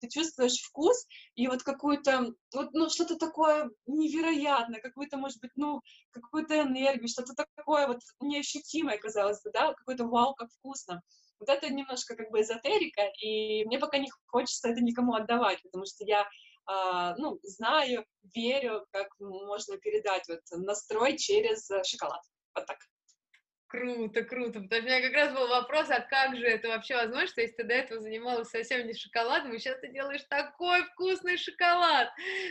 ты 0.00 0.08
чувствуешь 0.08 0.60
вкус 0.60 1.06
и 1.34 1.48
вот 1.48 1.62
какую-то, 1.62 2.32
вот, 2.54 2.68
ну, 2.72 2.88
что-то 2.88 3.16
такое 3.16 3.70
невероятное, 3.86 4.80
какую-то, 4.80 5.16
может 5.16 5.40
быть, 5.40 5.52
ну, 5.56 5.80
какую-то 6.10 6.60
энергию, 6.60 7.08
что-то 7.08 7.34
такое 7.34 7.86
вот 7.86 8.00
неощутимое, 8.20 8.98
казалось 8.98 9.42
бы, 9.42 9.50
да, 9.52 9.74
какой-то 9.74 10.04
вау, 10.04 10.34
как 10.34 10.50
вкусно. 10.50 11.02
Вот 11.40 11.48
это 11.48 11.72
немножко 11.72 12.16
как 12.16 12.30
бы 12.30 12.40
эзотерика, 12.40 13.02
и 13.22 13.64
мне 13.64 13.78
пока 13.78 13.98
не 13.98 14.10
хочется 14.26 14.68
это 14.68 14.80
никому 14.80 15.14
отдавать, 15.14 15.62
потому 15.62 15.84
что 15.86 16.04
я 16.04 16.26
Uh, 16.70 17.14
ну, 17.16 17.40
знаю, 17.44 18.04
верю, 18.34 18.86
как 18.90 19.08
можно 19.20 19.78
передать 19.78 20.28
вот 20.28 20.40
настрой 20.50 21.16
через 21.16 21.66
шоколад. 21.88 22.20
Вот 22.54 22.66
так. 22.66 22.76
Круто, 23.68 24.24
круто. 24.24 24.60
Потому 24.60 24.66
что 24.66 24.78
у 24.78 24.82
меня 24.82 25.02
как 25.02 25.12
раз 25.12 25.34
был 25.34 25.46
вопрос, 25.48 25.90
а 25.90 26.00
как 26.00 26.34
же 26.36 26.46
это 26.46 26.68
вообще 26.68 26.96
возможно, 26.96 27.26
что 27.26 27.42
если 27.42 27.56
ты 27.56 27.64
до 27.64 27.74
этого 27.74 28.00
занималась 28.00 28.48
совсем 28.48 28.86
не 28.86 28.94
шоколадом, 28.94 29.52
и 29.52 29.58
сейчас 29.58 29.78
ты 29.80 29.88
делаешь 29.92 30.24
такой 30.30 30.84
вкусный 30.84 31.36
шоколад. 31.36 32.08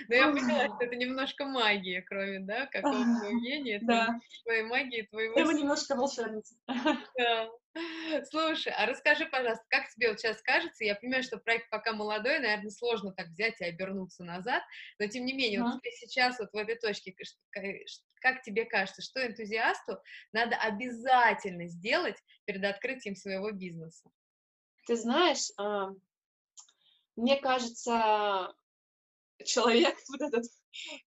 Но 0.10 0.16
я 0.16 0.28
поняла, 0.28 0.66
что 0.66 0.86
это 0.86 0.96
немножко 0.96 1.46
магия, 1.46 2.04
кроме, 2.04 2.40
да, 2.42 2.68
какого-то 2.68 3.28
умения. 3.30 3.80
Да. 3.82 4.20
Твоей 4.44 4.64
магии, 4.64 5.08
твоего... 5.10 5.40
Это 5.40 5.54
немножко 5.54 5.96
волшебница. 5.96 6.56
Да. 7.18 7.50
Слушай, 8.30 8.74
а 8.76 8.86
расскажи, 8.86 9.26
пожалуйста, 9.26 9.64
как 9.70 9.90
тебе 9.90 10.10
вот 10.10 10.20
сейчас 10.20 10.42
кажется, 10.42 10.84
я 10.84 10.96
понимаю, 10.96 11.24
что 11.24 11.38
проект 11.38 11.70
пока 11.70 11.94
молодой, 11.94 12.40
наверное, 12.40 12.72
сложно 12.72 13.12
так 13.12 13.28
взять 13.28 13.60
и 13.62 13.66
обернуться 13.66 14.24
назад, 14.24 14.64
но 15.00 15.08
тем 15.08 15.26
не 15.26 15.34
менее, 15.34 15.62
вот 15.62 15.80
тебе 15.82 15.92
сейчас 15.92 16.40
вот 16.40 16.52
в 16.52 16.56
этой 16.56 16.76
точке, 16.76 17.14
как 18.22 18.42
тебе 18.42 18.66
кажется, 18.66 19.02
что 19.02 19.26
энтузиасту 19.26 20.00
надо 20.32 20.56
обязательно 20.56 21.68
сделать 21.68 22.18
перед 22.46 22.64
открытием 22.64 23.16
своего 23.16 23.52
бизнеса? 23.52 24.10
Ты 24.86 24.96
знаешь, 24.96 25.52
а, 25.58 25.90
мне 27.16 27.38
кажется, 27.38 28.54
человек 29.44 29.96
вот 30.10 30.22
этот, 30.22 30.46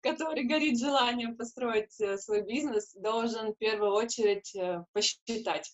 который 0.03 0.45
горит 0.45 0.79
желанием 0.79 1.37
построить 1.37 1.99
э, 2.01 2.19
свой 2.19 2.43
бизнес, 2.43 2.93
должен 2.95 3.53
в 3.53 3.59
первую 3.59 3.93
очередь 3.93 4.55
э, 4.55 4.85
посчитать, 4.93 5.73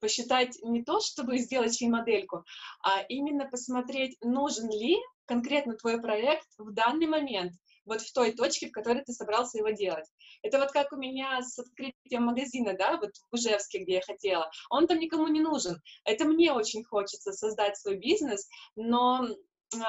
посчитать 0.00 0.56
не 0.62 0.84
то, 0.84 1.00
чтобы 1.00 1.38
сделать 1.38 1.76
фи-модельку, 1.76 2.44
а 2.82 3.02
именно 3.08 3.48
посмотреть, 3.48 4.16
нужен 4.20 4.70
ли 4.70 4.96
конкретно 5.26 5.76
твой 5.76 6.00
проект 6.00 6.46
в 6.56 6.72
данный 6.72 7.06
момент, 7.06 7.52
вот 7.88 8.02
в 8.02 8.12
той 8.12 8.32
точке, 8.32 8.68
в 8.68 8.72
которой 8.72 9.04
ты 9.04 9.12
собрался 9.12 9.58
его 9.58 9.70
делать. 9.70 10.06
Это 10.42 10.58
вот 10.58 10.70
как 10.70 10.92
у 10.92 10.96
меня 10.96 11.42
с 11.42 11.58
открытием 11.58 12.24
магазина, 12.24 12.74
да, 12.76 12.98
вот 12.98 13.10
в 13.30 13.34
Ужевске, 13.34 13.78
где 13.80 13.94
я 13.94 14.00
хотела. 14.02 14.50
Он 14.70 14.86
там 14.86 14.98
никому 14.98 15.26
не 15.28 15.40
нужен. 15.40 15.80
Это 16.04 16.24
мне 16.24 16.52
очень 16.52 16.84
хочется 16.84 17.32
создать 17.32 17.76
свой 17.76 17.96
бизнес, 17.96 18.48
но 18.76 19.26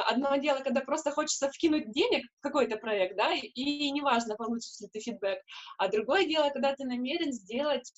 одно 0.08 0.36
дело, 0.38 0.60
когда 0.60 0.82
просто 0.82 1.12
хочется 1.12 1.50
вкинуть 1.50 1.92
денег 1.92 2.26
в 2.40 2.42
какой-то 2.42 2.78
проект, 2.78 3.16
да, 3.16 3.34
и, 3.34 3.48
и 3.48 3.92
неважно, 3.92 4.36
получишь 4.36 4.80
ли 4.82 4.88
ты 4.92 5.00
фидбэк, 5.00 5.40
а 5.78 5.88
другое 5.88 6.26
дело, 6.26 6.50
когда 6.50 6.76
ты 6.76 6.86
намерен 6.86 7.32
сделать 7.32 7.92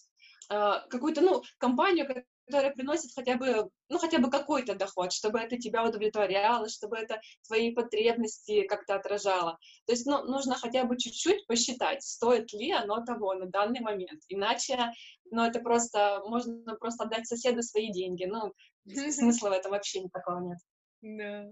Э, 0.51 0.81
какую-то, 0.89 1.21
ну, 1.21 1.43
компанию, 1.59 2.25
которая 2.45 2.71
приносит 2.71 3.11
хотя 3.13 3.37
бы, 3.37 3.69
ну, 3.89 3.97
хотя 3.97 4.19
бы 4.19 4.29
какой-то 4.29 4.75
доход, 4.75 5.13
чтобы 5.13 5.39
это 5.39 5.57
тебя 5.57 5.83
удовлетворяло, 5.83 6.69
чтобы 6.69 6.97
это 6.97 7.21
твои 7.47 7.73
потребности 7.73 8.63
как-то 8.67 8.95
отражало. 8.95 9.57
То 9.85 9.93
есть, 9.93 10.05
ну, 10.05 10.23
нужно 10.23 10.55
хотя 10.55 10.83
бы 10.85 10.97
чуть-чуть 10.97 11.47
посчитать, 11.47 12.03
стоит 12.03 12.51
ли 12.53 12.71
оно 12.71 13.03
того 13.05 13.33
на 13.33 13.45
данный 13.45 13.79
момент. 13.79 14.21
Иначе, 14.27 14.91
ну, 15.29 15.43
это 15.43 15.59
просто, 15.59 16.21
можно 16.25 16.75
просто 16.75 17.05
отдать 17.05 17.27
соседу 17.27 17.61
свои 17.61 17.91
деньги. 17.91 18.25
Ну, 18.25 18.53
смысла 18.85 19.49
в 19.49 19.53
этом 19.53 19.71
вообще 19.71 20.01
никакого 20.01 20.39
нет. 20.39 20.59
Да. 21.01 21.51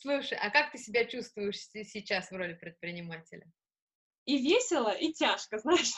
Слушай, 0.00 0.38
а 0.38 0.50
как 0.50 0.72
ты 0.72 0.78
себя 0.78 1.04
чувствуешь 1.06 1.58
сейчас 1.58 2.30
в 2.30 2.36
роли 2.36 2.54
предпринимателя? 2.54 3.46
и 4.26 4.38
весело, 4.38 4.90
и 4.90 5.12
тяжко, 5.12 5.58
знаешь. 5.58 5.92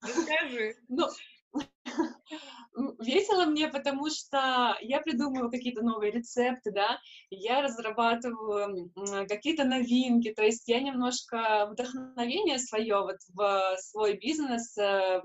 Расскажи. 0.00 0.74
Ну, 0.88 1.08
весело 3.00 3.44
мне, 3.44 3.68
потому 3.68 4.08
что 4.10 4.76
я 4.80 5.00
придумываю 5.00 5.50
какие-то 5.50 5.82
новые 5.82 6.12
рецепты, 6.12 6.70
да, 6.72 6.98
я 7.30 7.62
разрабатываю 7.62 8.90
какие-то 9.28 9.64
новинки, 9.64 10.32
то 10.32 10.42
есть 10.42 10.68
я 10.68 10.80
немножко 10.80 11.68
вдохновение 11.70 12.58
свое 12.58 13.00
вот 13.00 13.16
в 13.34 13.76
свой 13.78 14.16
бизнес, 14.16 14.76
э, 14.78 15.22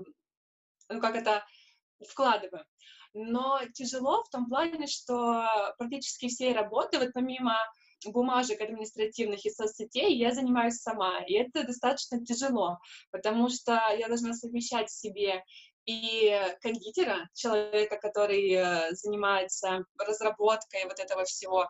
ну, 0.88 1.00
как 1.00 1.16
это, 1.16 1.44
вкладываю. 2.08 2.64
Но 3.14 3.60
тяжело 3.72 4.22
в 4.22 4.30
том 4.30 4.46
плане, 4.46 4.86
что 4.86 5.74
практически 5.78 6.28
всей 6.28 6.52
работы, 6.52 6.98
вот 6.98 7.12
помимо 7.14 7.56
бумажек 8.06 8.60
административных 8.60 9.44
и 9.44 9.50
соцсетей 9.50 10.16
я 10.16 10.32
занимаюсь 10.32 10.76
сама, 10.76 11.20
и 11.26 11.34
это 11.34 11.64
достаточно 11.64 12.24
тяжело, 12.24 12.78
потому 13.10 13.48
что 13.48 13.80
я 13.98 14.08
должна 14.08 14.34
совмещать 14.34 14.88
в 14.88 14.96
себе 14.96 15.42
и 15.88 16.38
кондитера, 16.60 17.30
человека, 17.32 17.96
который 17.96 18.52
э, 18.52 18.92
занимается 18.92 19.86
разработкой 19.96 20.84
вот 20.84 21.00
этого 21.00 21.24
всего, 21.24 21.66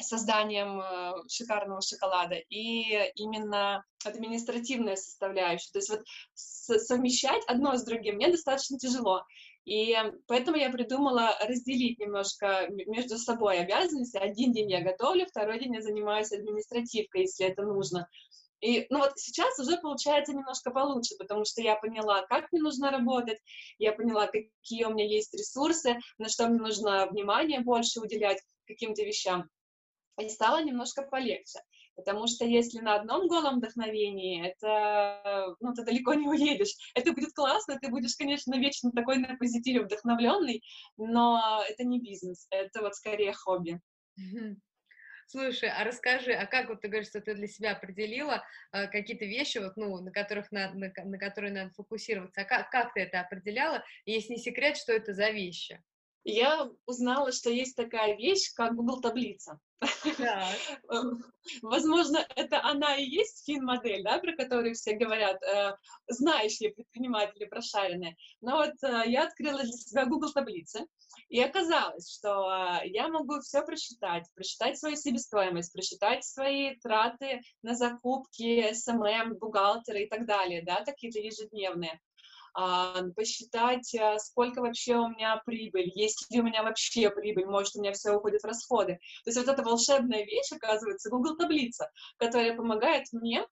созданием 0.00 0.80
э, 0.80 1.12
шикарного 1.28 1.80
шоколада, 1.80 2.34
и 2.48 3.12
именно 3.14 3.84
административная 4.04 4.96
составляющая. 4.96 5.70
То 5.72 5.78
есть 5.78 5.90
вот 5.90 6.00
совмещать 6.34 7.44
одно 7.46 7.76
с 7.76 7.84
другим 7.84 8.16
мне 8.16 8.32
достаточно 8.32 8.78
тяжело. 8.78 9.22
И 9.64 9.96
поэтому 10.26 10.56
я 10.56 10.70
придумала 10.70 11.36
разделить 11.40 12.00
немножко 12.00 12.66
между 12.68 13.16
собой 13.16 13.60
обязанности. 13.60 14.16
Один 14.16 14.52
день 14.52 14.72
я 14.72 14.82
готовлю, 14.82 15.24
второй 15.26 15.60
день 15.60 15.76
я 15.76 15.82
занимаюсь 15.82 16.32
административкой, 16.32 17.22
если 17.22 17.46
это 17.46 17.62
нужно. 17.62 18.08
И, 18.62 18.86
ну 18.90 19.00
вот 19.00 19.18
сейчас 19.18 19.58
уже 19.58 19.76
получается 19.76 20.32
немножко 20.32 20.70
получше, 20.70 21.16
потому 21.18 21.44
что 21.44 21.60
я 21.60 21.74
поняла, 21.74 22.22
как 22.22 22.50
мне 22.52 22.62
нужно 22.62 22.92
работать, 22.92 23.38
я 23.78 23.92
поняла, 23.92 24.28
какие 24.28 24.84
у 24.84 24.90
меня 24.90 25.04
есть 25.04 25.34
ресурсы, 25.34 25.98
на 26.18 26.28
что 26.28 26.46
мне 26.46 26.60
нужно 26.60 27.06
внимание 27.08 27.60
больше 27.60 28.00
уделять 28.00 28.40
каким-то 28.66 29.02
вещам. 29.02 29.50
И 30.20 30.28
стало 30.28 30.62
немножко 30.62 31.02
полегче. 31.02 31.58
Потому 31.96 32.26
что 32.26 32.44
если 32.46 32.78
на 32.78 32.94
одном 32.94 33.28
голом 33.28 33.58
вдохновении, 33.58 34.46
это, 34.46 35.54
ну, 35.60 35.74
ты 35.74 35.84
далеко 35.84 36.14
не 36.14 36.26
уедешь. 36.26 36.74
Это 36.94 37.12
будет 37.12 37.34
классно, 37.34 37.78
ты 37.78 37.88
будешь, 37.88 38.16
конечно, 38.16 38.58
вечно 38.58 38.90
такой 38.92 39.18
на 39.18 39.36
позитиве 39.36 39.82
вдохновленный, 39.82 40.62
но 40.96 41.62
это 41.68 41.84
не 41.84 42.00
бизнес, 42.00 42.46
это 42.50 42.80
вот 42.80 42.94
скорее 42.94 43.34
хобби. 43.34 43.80
Слушай, 45.32 45.70
а 45.70 45.82
расскажи, 45.84 46.32
а 46.34 46.44
как 46.44 46.68
вот 46.68 46.82
ты 46.82 46.88
говоришь, 46.88 47.08
что 47.08 47.22
ты 47.22 47.34
для 47.34 47.46
себя 47.48 47.72
определила 47.72 48.44
э, 48.70 48.86
какие-то 48.88 49.24
вещи, 49.24 49.56
вот, 49.56 49.78
ну, 49.78 49.98
на 50.02 50.12
которых 50.12 50.52
на, 50.52 50.74
на, 50.74 50.92
на 50.94 51.18
которые 51.18 51.54
надо 51.54 51.70
фокусироваться, 51.70 52.42
а 52.42 52.44
как, 52.44 52.68
как 52.68 52.92
ты 52.92 53.00
это 53.00 53.20
определяла? 53.20 53.82
И 54.04 54.12
если 54.12 54.34
не 54.34 54.38
секрет, 54.38 54.76
что 54.76 54.92
это 54.92 55.14
за 55.14 55.30
вещи? 55.30 55.82
Я 56.24 56.70
узнала, 56.86 57.32
что 57.32 57.50
есть 57.50 57.76
такая 57.76 58.16
вещь, 58.16 58.52
как 58.54 58.76
Google 58.76 59.00
таблица. 59.00 59.58
Эм, 60.88 61.24
возможно, 61.62 62.24
это 62.36 62.62
она 62.62 62.96
и 62.96 63.04
есть 63.04 63.44
фин-модель, 63.44 64.04
да, 64.04 64.18
про 64.18 64.36
которую 64.36 64.74
все 64.74 64.94
говорят, 64.94 65.42
э, 65.42 65.72
ли 66.60 66.68
предприниматели 66.70 67.46
прошаренные. 67.46 68.16
Но 68.40 68.58
вот 68.58 68.74
э, 68.84 69.02
я 69.06 69.24
открыла 69.24 69.62
для 69.62 69.72
себя 69.72 70.06
Google 70.06 70.32
таблицы, 70.32 70.86
и 71.28 71.40
оказалось, 71.40 72.12
что 72.16 72.78
э, 72.82 72.88
я 72.88 73.08
могу 73.08 73.40
все 73.40 73.62
просчитать, 73.62 74.24
просчитать 74.34 74.78
свою 74.78 74.94
себестоимость, 74.94 75.72
просчитать 75.72 76.24
свои 76.24 76.76
траты 76.76 77.40
на 77.62 77.74
закупки, 77.74 78.72
SMM, 78.72 79.38
бухгалтеры 79.38 80.04
и 80.04 80.08
так 80.08 80.26
далее, 80.26 80.62
да, 80.62 80.84
какие-то 80.84 81.18
ежедневные. 81.18 82.00
А, 82.54 83.02
посчитать, 83.16 83.94
а, 83.94 84.18
сколько 84.18 84.60
вообще 84.60 84.96
у 84.96 85.08
меня 85.08 85.40
прибыль, 85.44 85.90
есть 85.94 86.26
ли 86.30 86.40
у 86.40 86.44
меня 86.44 86.62
вообще 86.62 87.10
прибыль, 87.10 87.46
может, 87.46 87.76
у 87.76 87.80
меня 87.80 87.92
все 87.92 88.12
уходит 88.12 88.42
в 88.42 88.46
расходы. 88.46 88.98
То 89.24 89.30
есть 89.30 89.38
вот 89.38 89.48
эта 89.48 89.62
волшебная 89.62 90.24
вещь, 90.24 90.52
оказывается, 90.52 91.10
Google 91.10 91.36
таблица, 91.36 91.90
которая 92.18 92.56
помогает 92.56 93.04
мне 93.12 93.46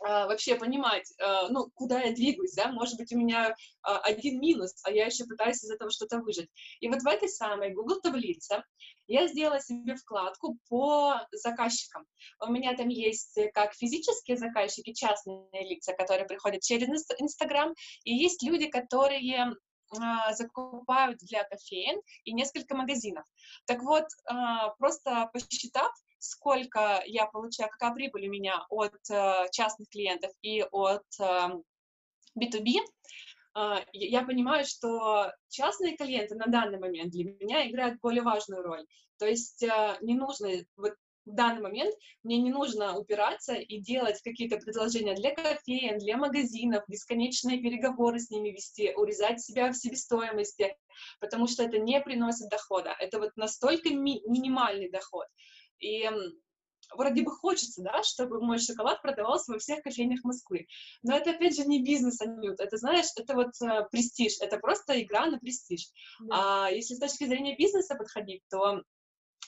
вообще 0.00 0.56
понимать, 0.56 1.12
а, 1.20 1.48
ну, 1.48 1.70
куда 1.74 2.00
я 2.00 2.12
двигаюсь, 2.12 2.54
да, 2.54 2.72
может 2.72 2.96
быть, 2.96 3.12
у 3.12 3.18
меня 3.18 3.54
а, 3.82 3.98
один 3.98 4.40
минус, 4.40 4.74
а 4.84 4.90
я 4.90 5.06
еще 5.06 5.24
пытаюсь 5.24 5.62
из 5.62 5.70
этого 5.70 5.90
что-то 5.90 6.18
выжить. 6.18 6.48
И 6.80 6.88
вот 6.88 7.02
в 7.02 7.06
этой 7.06 7.28
самой 7.28 7.74
Google 7.74 8.00
таблице 8.00 8.64
я 9.06 9.28
сделала 9.28 9.60
себе 9.60 9.96
вкладку 9.96 10.58
по 10.68 11.20
заказчикам. 11.32 12.06
У 12.40 12.50
меня 12.50 12.74
там 12.76 12.88
есть 12.88 13.38
как 13.52 13.74
физические 13.74 14.36
заказчики, 14.36 14.92
частные 14.92 15.68
лица, 15.68 15.92
которые 15.92 16.26
приходят 16.26 16.62
через 16.62 16.88
Инстаграм, 17.18 17.74
и 18.04 18.14
есть 18.14 18.42
люди, 18.42 18.66
которые 18.66 19.54
закупают 20.32 21.18
для 21.18 21.42
кофеин 21.44 22.00
и 22.24 22.32
несколько 22.32 22.76
магазинов. 22.76 23.24
Так 23.66 23.82
вот, 23.82 24.04
просто 24.78 25.28
посчитав, 25.32 25.90
сколько 26.20 27.02
я 27.06 27.26
получаю, 27.26 27.70
какая 27.70 27.92
прибыль 27.94 28.28
у 28.28 28.30
меня 28.30 28.64
от 28.68 28.94
э, 29.10 29.48
частных 29.50 29.88
клиентов 29.88 30.30
и 30.42 30.62
от 30.62 31.02
B2B, 32.38 32.76
эм, 32.76 32.84
э, 33.56 33.84
я 33.92 34.22
понимаю, 34.22 34.64
что 34.64 35.32
частные 35.48 35.96
клиенты 35.96 36.36
на 36.36 36.46
данный 36.46 36.78
момент 36.78 37.10
для 37.10 37.24
меня 37.24 37.68
играют 37.68 37.98
более 38.00 38.22
важную 38.22 38.62
роль. 38.62 38.86
То 39.18 39.26
есть 39.26 39.62
э, 39.62 39.96
не 40.00 40.14
нужно 40.14 40.48
вот 40.76 40.94
в 41.26 41.34
данный 41.34 41.60
момент 41.60 41.94
мне 42.22 42.38
не 42.38 42.50
нужно 42.50 42.98
упираться 42.98 43.54
и 43.54 43.78
делать 43.78 44.20
какие-то 44.22 44.56
предложения 44.56 45.14
для 45.14 45.34
кофеин, 45.34 45.98
для 45.98 46.16
магазинов, 46.16 46.84
бесконечные 46.88 47.58
переговоры 47.58 48.18
с 48.18 48.30
ними 48.30 48.50
вести, 48.50 48.92
урезать 48.94 49.40
себя 49.40 49.70
в 49.70 49.76
себестоимости, 49.76 50.76
потому 51.20 51.46
что 51.46 51.62
это 51.62 51.78
не 51.78 52.00
приносит 52.00 52.48
дохода. 52.48 52.94
Это 52.98 53.18
вот 53.18 53.36
настолько 53.36 53.90
ми- 53.90 54.22
минимальный 54.26 54.90
доход. 54.90 55.26
И 55.80 56.08
вроде 56.94 57.22
бы 57.22 57.30
хочется, 57.30 57.82
да, 57.82 58.02
чтобы 58.02 58.40
мой 58.40 58.58
шоколад 58.58 59.02
продавался 59.02 59.52
во 59.52 59.58
всех 59.58 59.82
кофейнях 59.82 60.24
Москвы. 60.24 60.66
Но 61.02 61.16
это, 61.16 61.30
опять 61.30 61.56
же, 61.56 61.64
не 61.64 61.82
бизнес, 61.82 62.20
Анют. 62.20 62.60
Это, 62.60 62.76
знаешь, 62.76 63.06
это 63.16 63.34
вот 63.34 63.52
э, 63.62 63.86
престиж. 63.90 64.38
Это 64.40 64.58
просто 64.58 65.00
игра 65.00 65.26
на 65.26 65.38
престиж. 65.38 65.88
Да. 66.20 66.64
А 66.64 66.70
если 66.70 66.94
с 66.94 66.98
точки 66.98 67.24
зрения 67.24 67.56
бизнеса 67.56 67.94
подходить, 67.94 68.42
то 68.50 68.82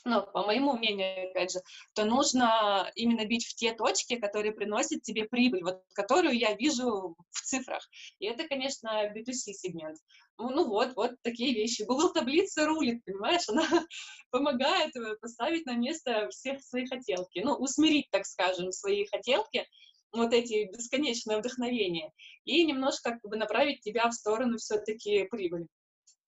ну, 0.05 0.27
по 0.33 0.45
моему 0.45 0.73
мнению, 0.73 1.31
опять 1.31 1.53
же, 1.53 1.61
то 1.95 2.05
нужно 2.05 2.91
именно 2.97 3.25
бить 3.25 3.47
в 3.47 3.55
те 3.55 3.73
точки, 3.73 4.17
которые 4.17 4.53
приносят 4.53 5.03
тебе 5.03 5.25
прибыль, 5.25 5.63
вот, 5.63 5.83
которую 5.95 6.37
я 6.37 6.55
вижу 6.55 7.17
в 7.31 7.41
цифрах. 7.43 7.89
И 8.19 8.27
это, 8.27 8.49
конечно, 8.49 9.13
B2C 9.15 9.53
сегмент. 9.53 9.99
Ну, 10.39 10.51
ну 10.51 10.67
вот, 10.67 10.97
вот 10.97 11.13
такие 11.23 11.55
вещи. 11.55 11.83
Google 11.83 12.13
таблица 12.13 12.67
рулит, 12.67 13.05
понимаешь, 13.05 13.49
она 13.49 13.63
помогает 14.31 14.97
э, 14.97 15.17
поставить 15.21 15.67
на 15.67 15.75
место 15.75 16.29
всех 16.31 16.61
свои 16.63 16.87
хотелки, 16.87 17.41
ну, 17.41 17.53
усмирить, 17.55 18.11
так 18.11 18.27
скажем, 18.27 18.73
свои 18.73 19.07
хотелки, 19.07 19.67
вот 20.13 20.33
эти 20.33 20.69
бесконечное 20.71 21.39
вдохновение, 21.39 22.13
и 22.45 22.65
немножко 22.65 23.13
как 23.13 23.23
бы 23.23 23.37
направить 23.37 23.81
тебя 23.81 24.09
в 24.09 24.15
сторону 24.15 24.59
все-таки 24.59 25.25
прибыли. 25.25 25.69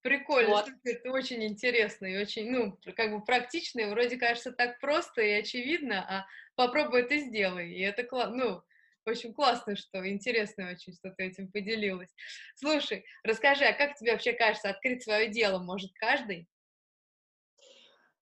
Прикольно, 0.04 0.50
вот. 0.50 0.68
это 0.84 1.10
очень 1.12 1.42
интересно 1.44 2.04
и 2.04 2.18
очень, 2.18 2.50
ну, 2.50 2.78
как 2.94 3.10
бы 3.10 3.24
практично, 3.24 3.80
и 3.80 3.86
вроде 3.86 4.18
кажется 4.18 4.52
так 4.52 4.78
просто 4.78 5.22
и 5.22 5.32
очевидно, 5.32 6.04
а 6.06 6.26
попробуй 6.56 7.00
это 7.00 7.16
сделай, 7.16 7.72
и 7.72 7.80
это 7.80 8.02
ну, 8.28 8.62
в 9.06 9.08
общем, 9.08 9.32
классно, 9.32 9.76
что 9.76 10.06
интересно 10.06 10.70
очень, 10.70 10.92
что 10.92 11.10
ты 11.10 11.24
этим 11.24 11.50
поделилась. 11.50 12.14
Слушай, 12.54 13.06
расскажи, 13.22 13.64
а 13.64 13.72
как 13.72 13.94
тебе 13.94 14.12
вообще 14.12 14.34
кажется, 14.34 14.68
открыть 14.68 15.02
свое 15.02 15.28
дело 15.28 15.58
может 15.58 15.94
каждый? 15.94 16.50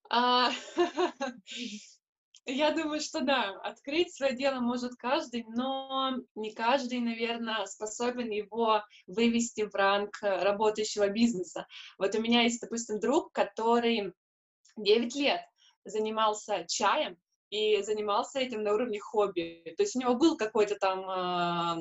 Я 2.45 2.71
думаю, 2.71 2.99
что 2.99 3.21
да, 3.21 3.51
открыть 3.61 4.13
свое 4.13 4.35
дело 4.35 4.59
может 4.59 4.95
каждый, 4.95 5.45
но 5.47 6.17
не 6.35 6.51
каждый, 6.51 6.99
наверное, 6.99 7.65
способен 7.65 8.29
его 8.29 8.83
вывести 9.07 9.61
в 9.61 9.73
ранг 9.73 10.21
э, 10.21 10.43
работающего 10.43 11.07
бизнеса. 11.07 11.65
Вот 11.97 12.15
у 12.15 12.21
меня 12.21 12.41
есть, 12.41 12.59
допустим, 12.59 12.99
друг, 12.99 13.31
который 13.31 14.13
9 14.75 15.15
лет 15.15 15.41
занимался 15.85 16.65
чаем 16.67 17.17
и 17.49 17.81
занимался 17.81 18.39
этим 18.39 18.63
на 18.63 18.73
уровне 18.73 18.99
хобби. 18.99 19.63
То 19.77 19.83
есть 19.83 19.95
у 19.95 19.99
него 19.99 20.15
был 20.15 20.35
какой-то 20.35 20.75
там 20.75 21.09
а, 21.09 21.77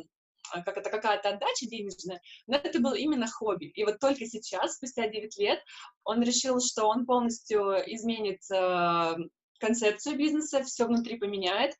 а, 0.53 0.63
как 0.63 0.77
это 0.77 0.91
какая-то 0.91 1.31
отдача 1.31 1.67
денежная, 1.67 2.21
но 2.47 2.57
это 2.57 2.79
было 2.79 2.95
именно 2.95 3.27
хобби. 3.27 3.67
И 3.67 3.85
вот 3.85 3.99
только 3.99 4.27
сейчас, 4.27 4.77
спустя 4.77 5.09
9 5.09 5.39
лет, 5.39 5.61
он 6.05 6.23
решил, 6.23 6.61
что 6.61 6.87
он 6.87 7.07
полностью 7.07 7.75
изменит 7.93 8.43
э, 8.53 9.17
концепцию 9.63 10.19
бизнеса, 10.19 10.63
все 10.65 10.87
внутри 10.87 11.17
поменяет 11.17 11.75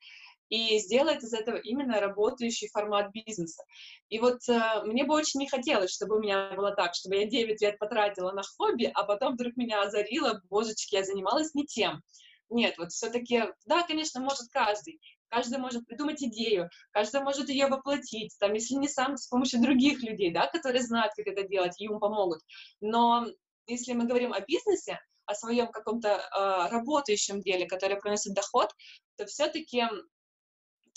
и 0.49 0.79
сделает 0.79 1.23
из 1.23 1.33
этого 1.33 1.57
именно 1.57 1.99
работающий 1.99 2.69
формат 2.69 3.11
бизнеса. 3.13 3.65
И 4.11 4.19
вот 4.19 4.47
э, 4.49 4.83
мне 4.85 5.05
бы 5.05 5.15
очень 5.15 5.41
не 5.41 5.49
хотелось, 5.49 5.91
чтобы 5.91 6.17
у 6.17 6.21
меня 6.21 6.53
было 6.55 6.75
так, 6.75 6.95
чтобы 6.95 7.17
я 7.17 7.27
9 7.27 7.61
лет 7.63 7.79
потратила 7.79 8.33
на 8.33 8.43
хобби, 8.43 8.91
а 8.95 9.05
потом 9.05 9.35
вдруг 9.35 9.57
меня 9.57 9.83
озарило, 9.83 10.43
божечки, 10.51 10.95
я 10.95 11.05
занималась 11.05 11.55
не 11.55 11.65
тем. 11.65 12.03
Нет, 12.51 12.77
вот 12.77 12.93
все-таки, 12.93 13.45
да, 13.65 13.83
конечно, 13.85 14.21
может 14.21 14.49
каждый. 14.53 15.01
Каждый 15.29 15.59
может 15.59 15.87
придумать 15.87 16.23
идею, 16.23 16.69
каждый 16.91 17.23
может 17.23 17.49
ее 17.49 17.69
воплотить, 17.69 18.37
там, 18.39 18.53
если 18.53 18.75
не 18.75 18.89
сам, 18.89 19.17
с 19.17 19.27
помощью 19.29 19.63
других 19.63 20.03
людей, 20.03 20.31
да, 20.31 20.47
которые 20.49 20.83
знают, 20.83 21.15
как 21.17 21.27
это 21.27 21.49
делать, 21.49 21.81
и 21.81 21.85
ему 21.85 21.99
помогут. 21.99 22.41
Но 22.83 23.27
если 23.67 23.95
мы 23.95 24.05
говорим 24.05 24.35
о 24.35 24.41
бизнесе, 24.41 25.01
о 25.27 25.35
своем 25.35 25.69
каком-то 25.69 26.09
э, 26.09 26.71
работающем 26.71 27.41
деле, 27.41 27.67
которое 27.67 27.97
приносит 27.97 28.35
доход, 28.35 28.71
то 29.17 29.27
все-таки 29.27 29.81
э, 29.81 29.89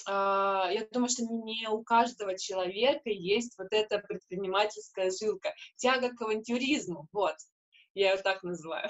я 0.08 0.88
думаю, 0.92 1.10
что 1.10 1.24
не 1.24 1.68
у 1.70 1.84
каждого 1.84 2.38
человека 2.38 3.10
есть 3.10 3.58
вот 3.58 3.68
эта 3.72 4.00
предпринимательская 4.00 5.12
жилка, 5.12 5.54
тяга 5.76 6.10
к 6.10 6.22
авантюризму, 6.22 7.08
вот, 7.12 7.36
я 7.94 8.12
ее 8.12 8.18
так 8.22 8.44
называю. 8.44 8.90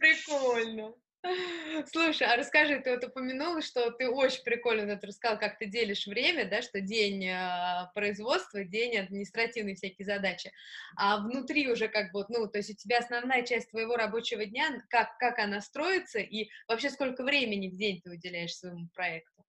Прикольно. 0.00 0.94
Слушай, 1.92 2.26
а 2.26 2.36
расскажи, 2.36 2.80
ты 2.80 2.90
вот 2.90 3.04
упомянула, 3.04 3.62
что 3.62 3.90
ты 3.92 4.08
очень 4.08 4.42
прикольно 4.42 4.90
это 4.90 5.06
рассказал, 5.06 5.38
как 5.38 5.58
ты 5.58 5.66
делишь 5.66 6.06
время, 6.06 6.48
да, 6.48 6.62
что 6.62 6.80
день 6.80 7.26
э, 7.26 7.90
производства, 7.94 8.64
день 8.64 8.96
административные 8.96 9.76
всякие 9.76 10.04
задачи, 10.04 10.52
а 10.96 11.18
внутри 11.18 11.70
уже 11.70 11.88
как 11.88 12.12
бы, 12.12 12.24
ну, 12.28 12.48
то 12.48 12.58
есть 12.58 12.70
у 12.70 12.74
тебя 12.74 12.98
основная 12.98 13.42
часть 13.44 13.70
твоего 13.70 13.96
рабочего 13.96 14.44
дня, 14.44 14.82
как, 14.88 15.16
как 15.18 15.38
она 15.38 15.60
строится, 15.60 16.18
и 16.18 16.48
вообще 16.66 16.90
сколько 16.90 17.22
времени 17.22 17.68
в 17.68 17.76
день 17.76 18.00
ты 18.02 18.10
уделяешь 18.10 18.56
своему 18.56 18.88
проекту? 18.94 19.44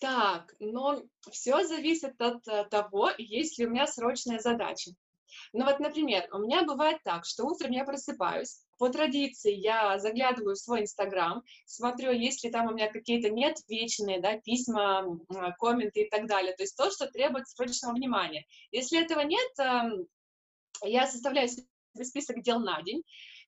Так, 0.00 0.52
но 0.58 1.04
все 1.30 1.64
зависит 1.64 2.20
от 2.20 2.46
э, 2.48 2.64
того, 2.64 3.10
есть 3.16 3.58
ли 3.58 3.66
у 3.66 3.70
меня 3.70 3.86
срочная 3.86 4.40
задача. 4.40 4.90
Ну 5.52 5.64
вот, 5.64 5.80
например, 5.80 6.28
у 6.32 6.38
меня 6.38 6.64
бывает 6.64 6.98
так, 7.04 7.24
что 7.24 7.44
утром 7.44 7.72
я 7.72 7.84
просыпаюсь, 7.84 8.62
по 8.78 8.88
традиции 8.88 9.54
я 9.54 9.98
заглядываю 9.98 10.54
в 10.54 10.58
свой 10.58 10.82
Инстаграм, 10.82 11.42
смотрю, 11.66 12.10
есть 12.10 12.42
ли 12.42 12.50
там 12.50 12.66
у 12.66 12.74
меня 12.74 12.90
какие-то 12.90 13.30
неотвеченные 13.30 14.20
да, 14.20 14.38
письма, 14.38 15.06
комменты 15.58 16.02
и 16.02 16.10
так 16.10 16.26
далее. 16.26 16.54
То 16.54 16.64
есть 16.64 16.76
то, 16.76 16.90
что 16.90 17.06
требует 17.06 17.48
срочного 17.48 17.94
внимания. 17.94 18.44
Если 18.72 19.00
этого 19.00 19.20
нет, 19.20 19.50
эм, 19.58 20.06
я 20.82 21.06
составляю 21.06 21.48
себе 21.48 21.66
список 22.02 22.42
дел 22.42 22.58
на 22.58 22.82
день, 22.82 23.02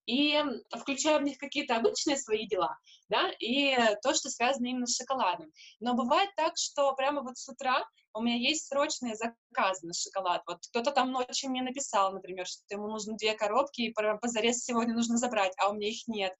и 0.06 0.42
включаю 0.70 1.20
в 1.20 1.22
них 1.22 1.38
какие-то 1.38 1.76
обычные 1.76 2.16
свои 2.16 2.46
дела, 2.46 2.78
да, 3.08 3.30
и 3.38 3.76
то, 4.02 4.14
что 4.14 4.28
связано 4.30 4.66
именно 4.66 4.86
с 4.86 4.96
шоколадом. 4.96 5.50
Но 5.80 5.94
бывает 5.94 6.30
так, 6.36 6.52
что 6.56 6.94
прямо 6.94 7.22
вот 7.22 7.38
с 7.38 7.48
утра 7.48 7.84
у 8.14 8.22
меня 8.22 8.36
есть 8.36 8.68
срочные 8.68 9.16
заказы 9.16 9.86
на 9.86 9.92
шоколад. 9.92 10.42
Вот 10.46 10.58
кто-то 10.68 10.92
там 10.92 11.10
ночью 11.10 11.50
мне 11.50 11.62
написал, 11.62 12.12
например, 12.12 12.46
что 12.46 12.62
ему 12.70 12.86
нужны 12.86 13.16
две 13.16 13.34
коробки, 13.34 13.82
и 13.82 13.94
позарез 14.20 14.64
сегодня 14.64 14.94
нужно 14.94 15.16
забрать, 15.16 15.52
а 15.58 15.70
у 15.70 15.74
меня 15.74 15.88
их 15.88 16.06
нет. 16.06 16.32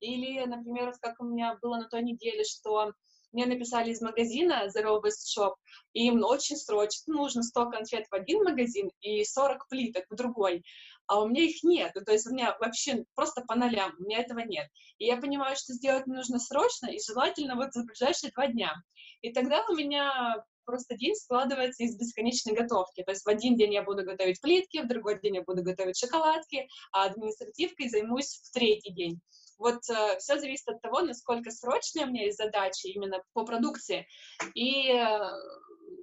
Или, 0.00 0.44
например, 0.44 0.92
как 1.00 1.20
у 1.20 1.24
меня 1.24 1.58
было 1.62 1.76
на 1.76 1.88
той 1.88 2.02
неделе, 2.02 2.44
что 2.44 2.92
мне 3.32 3.46
написали 3.46 3.90
из 3.90 4.02
магазина 4.02 4.68
Zero 4.68 5.00
Waste 5.02 5.38
Shop, 5.38 5.54
и 5.94 6.06
им 6.08 6.22
очень 6.22 6.56
срочно 6.56 7.14
нужно 7.14 7.42
100 7.42 7.70
конфет 7.70 8.06
в 8.10 8.14
один 8.14 8.44
магазин 8.44 8.90
и 9.00 9.24
40 9.24 9.68
плиток 9.68 10.04
в 10.10 10.14
другой, 10.14 10.62
а 11.06 11.20
у 11.20 11.28
меня 11.28 11.44
их 11.44 11.62
нет, 11.62 11.92
то 11.92 12.12
есть 12.12 12.26
у 12.26 12.32
меня 12.32 12.56
вообще 12.60 13.04
просто 13.14 13.42
по 13.42 13.54
нолям, 13.54 13.94
у 13.98 14.04
меня 14.04 14.20
этого 14.20 14.40
нет. 14.40 14.68
И 14.98 15.06
я 15.06 15.16
понимаю, 15.16 15.56
что 15.56 15.72
сделать 15.72 16.06
нужно 16.06 16.38
срочно 16.38 16.86
и 16.86 16.98
желательно 17.02 17.56
вот 17.56 17.72
за 17.72 17.84
ближайшие 17.84 18.32
два 18.32 18.46
дня. 18.46 18.74
И 19.20 19.32
тогда 19.32 19.64
у 19.68 19.74
меня 19.74 20.44
просто 20.64 20.96
день 20.96 21.14
складывается 21.14 21.82
из 21.82 21.96
бесконечной 21.96 22.54
готовки. 22.54 23.02
То 23.02 23.10
есть 23.12 23.24
в 23.24 23.28
один 23.28 23.56
день 23.56 23.74
я 23.74 23.82
буду 23.82 24.04
готовить 24.04 24.40
плитки, 24.40 24.82
в 24.82 24.88
другой 24.88 25.20
день 25.20 25.36
я 25.36 25.42
буду 25.42 25.62
готовить 25.62 25.98
шоколадки, 25.98 26.68
а 26.92 27.04
административкой 27.04 27.88
займусь 27.88 28.40
в 28.44 28.52
третий 28.52 28.92
день. 28.92 29.20
Вот 29.58 29.80
э, 29.90 30.18
все 30.18 30.38
зависит 30.40 30.68
от 30.68 30.80
того, 30.82 31.02
насколько 31.02 31.50
срочные 31.50 32.06
у 32.06 32.08
меня 32.08 32.24
есть 32.24 32.38
задачи 32.38 32.88
именно 32.88 33.22
по 33.32 33.44
продукции 33.44 34.06
и, 34.54 34.90
э, 34.90 35.18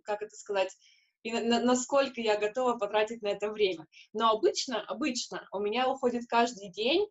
как 0.04 0.22
это 0.22 0.36
сказать, 0.36 0.76
и 1.24 1.32
на, 1.32 1.62
насколько 1.62 2.22
я 2.22 2.38
готова 2.38 2.78
потратить 2.78 3.22
на 3.22 3.28
это 3.28 3.52
время. 3.52 3.86
Но 4.14 4.32
обычно, 4.32 4.82
обычно 4.88 5.48
у 5.52 5.60
меня 5.60 5.90
уходит 5.90 6.26
каждый 6.28 6.70
день, 6.72 7.08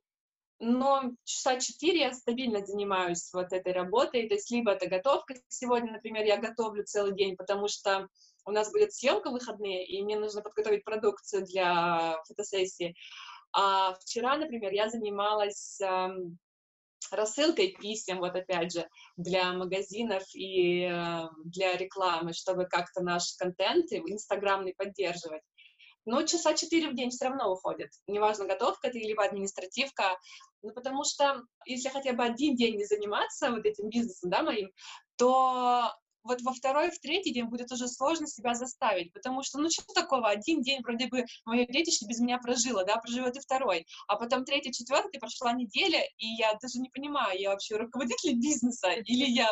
но 0.60 1.12
часа 1.24 1.60
четыре 1.60 2.00
я 2.00 2.12
стабильно 2.12 2.64
занимаюсь 2.64 3.30
вот 3.32 3.52
этой 3.52 3.72
работой, 3.72 4.28
то 4.28 4.34
есть 4.34 4.50
либо 4.50 4.72
это 4.72 4.88
готовка, 4.88 5.34
сегодня, 5.48 5.92
например, 5.92 6.24
я 6.24 6.36
готовлю 6.36 6.84
целый 6.84 7.14
день, 7.14 7.36
потому 7.36 7.68
что 7.68 8.08
у 8.44 8.50
нас 8.50 8.72
будет 8.72 8.92
съемка 8.92 9.30
выходные, 9.30 9.86
и 9.86 10.02
мне 10.02 10.18
нужно 10.18 10.42
подготовить 10.42 10.84
продукцию 10.84 11.44
для 11.44 12.20
фотосессии. 12.26 12.94
А 13.52 13.94
вчера, 13.94 14.36
например, 14.36 14.72
я 14.72 14.88
занималась 14.88 15.80
эм, 15.80 16.38
рассылкой 17.10 17.76
писем, 17.80 18.18
вот 18.18 18.34
опять 18.34 18.72
же, 18.72 18.88
для 19.16 19.52
магазинов 19.52 20.22
и 20.34 20.82
э, 20.82 21.22
для 21.44 21.76
рекламы, 21.76 22.32
чтобы 22.32 22.66
как-то 22.66 23.02
наш 23.02 23.34
контент 23.38 23.92
инстаграмный 23.92 24.74
поддерживать. 24.74 25.42
Но 26.04 26.22
часа 26.22 26.54
четыре 26.54 26.88
в 26.90 26.94
день 26.94 27.10
все 27.10 27.26
равно 27.26 27.52
уходит. 27.52 27.90
Неважно, 28.06 28.46
готовка 28.46 28.88
это 28.88 28.98
либо 28.98 29.24
административка, 29.24 30.16
ну, 30.62 30.72
потому 30.72 31.04
что 31.04 31.42
если 31.66 31.90
хотя 31.90 32.12
бы 32.14 32.24
один 32.24 32.56
день 32.56 32.76
не 32.76 32.84
заниматься 32.84 33.50
вот 33.50 33.64
этим 33.66 33.90
бизнесом, 33.90 34.30
да, 34.30 34.42
моим, 34.42 34.70
то 35.16 35.92
вот 36.28 36.42
во 36.42 36.52
второй, 36.52 36.90
в 36.90 37.00
третий 37.00 37.32
день 37.32 37.46
будет 37.46 37.72
уже 37.72 37.88
сложно 37.88 38.26
себя 38.26 38.54
заставить, 38.54 39.12
потому 39.12 39.42
что, 39.42 39.58
ну, 39.58 39.70
что 39.70 39.82
такого, 39.94 40.28
один 40.28 40.62
день 40.62 40.82
вроде 40.82 41.08
бы 41.08 41.24
мое 41.44 41.66
детище 41.66 42.06
без 42.06 42.20
меня 42.20 42.38
прожило, 42.38 42.84
да, 42.84 42.96
проживет 42.98 43.36
и 43.36 43.40
второй, 43.40 43.86
а 44.06 44.16
потом 44.16 44.44
третий, 44.44 44.72
четвертый, 44.72 45.18
прошла 45.18 45.52
неделя, 45.52 46.02
и 46.18 46.26
я 46.26 46.52
даже 46.60 46.78
не 46.78 46.90
понимаю, 46.90 47.40
я 47.40 47.50
вообще 47.50 47.76
руководитель 47.76 48.34
бизнеса 48.34 48.90
или 48.90 49.24
я 49.24 49.50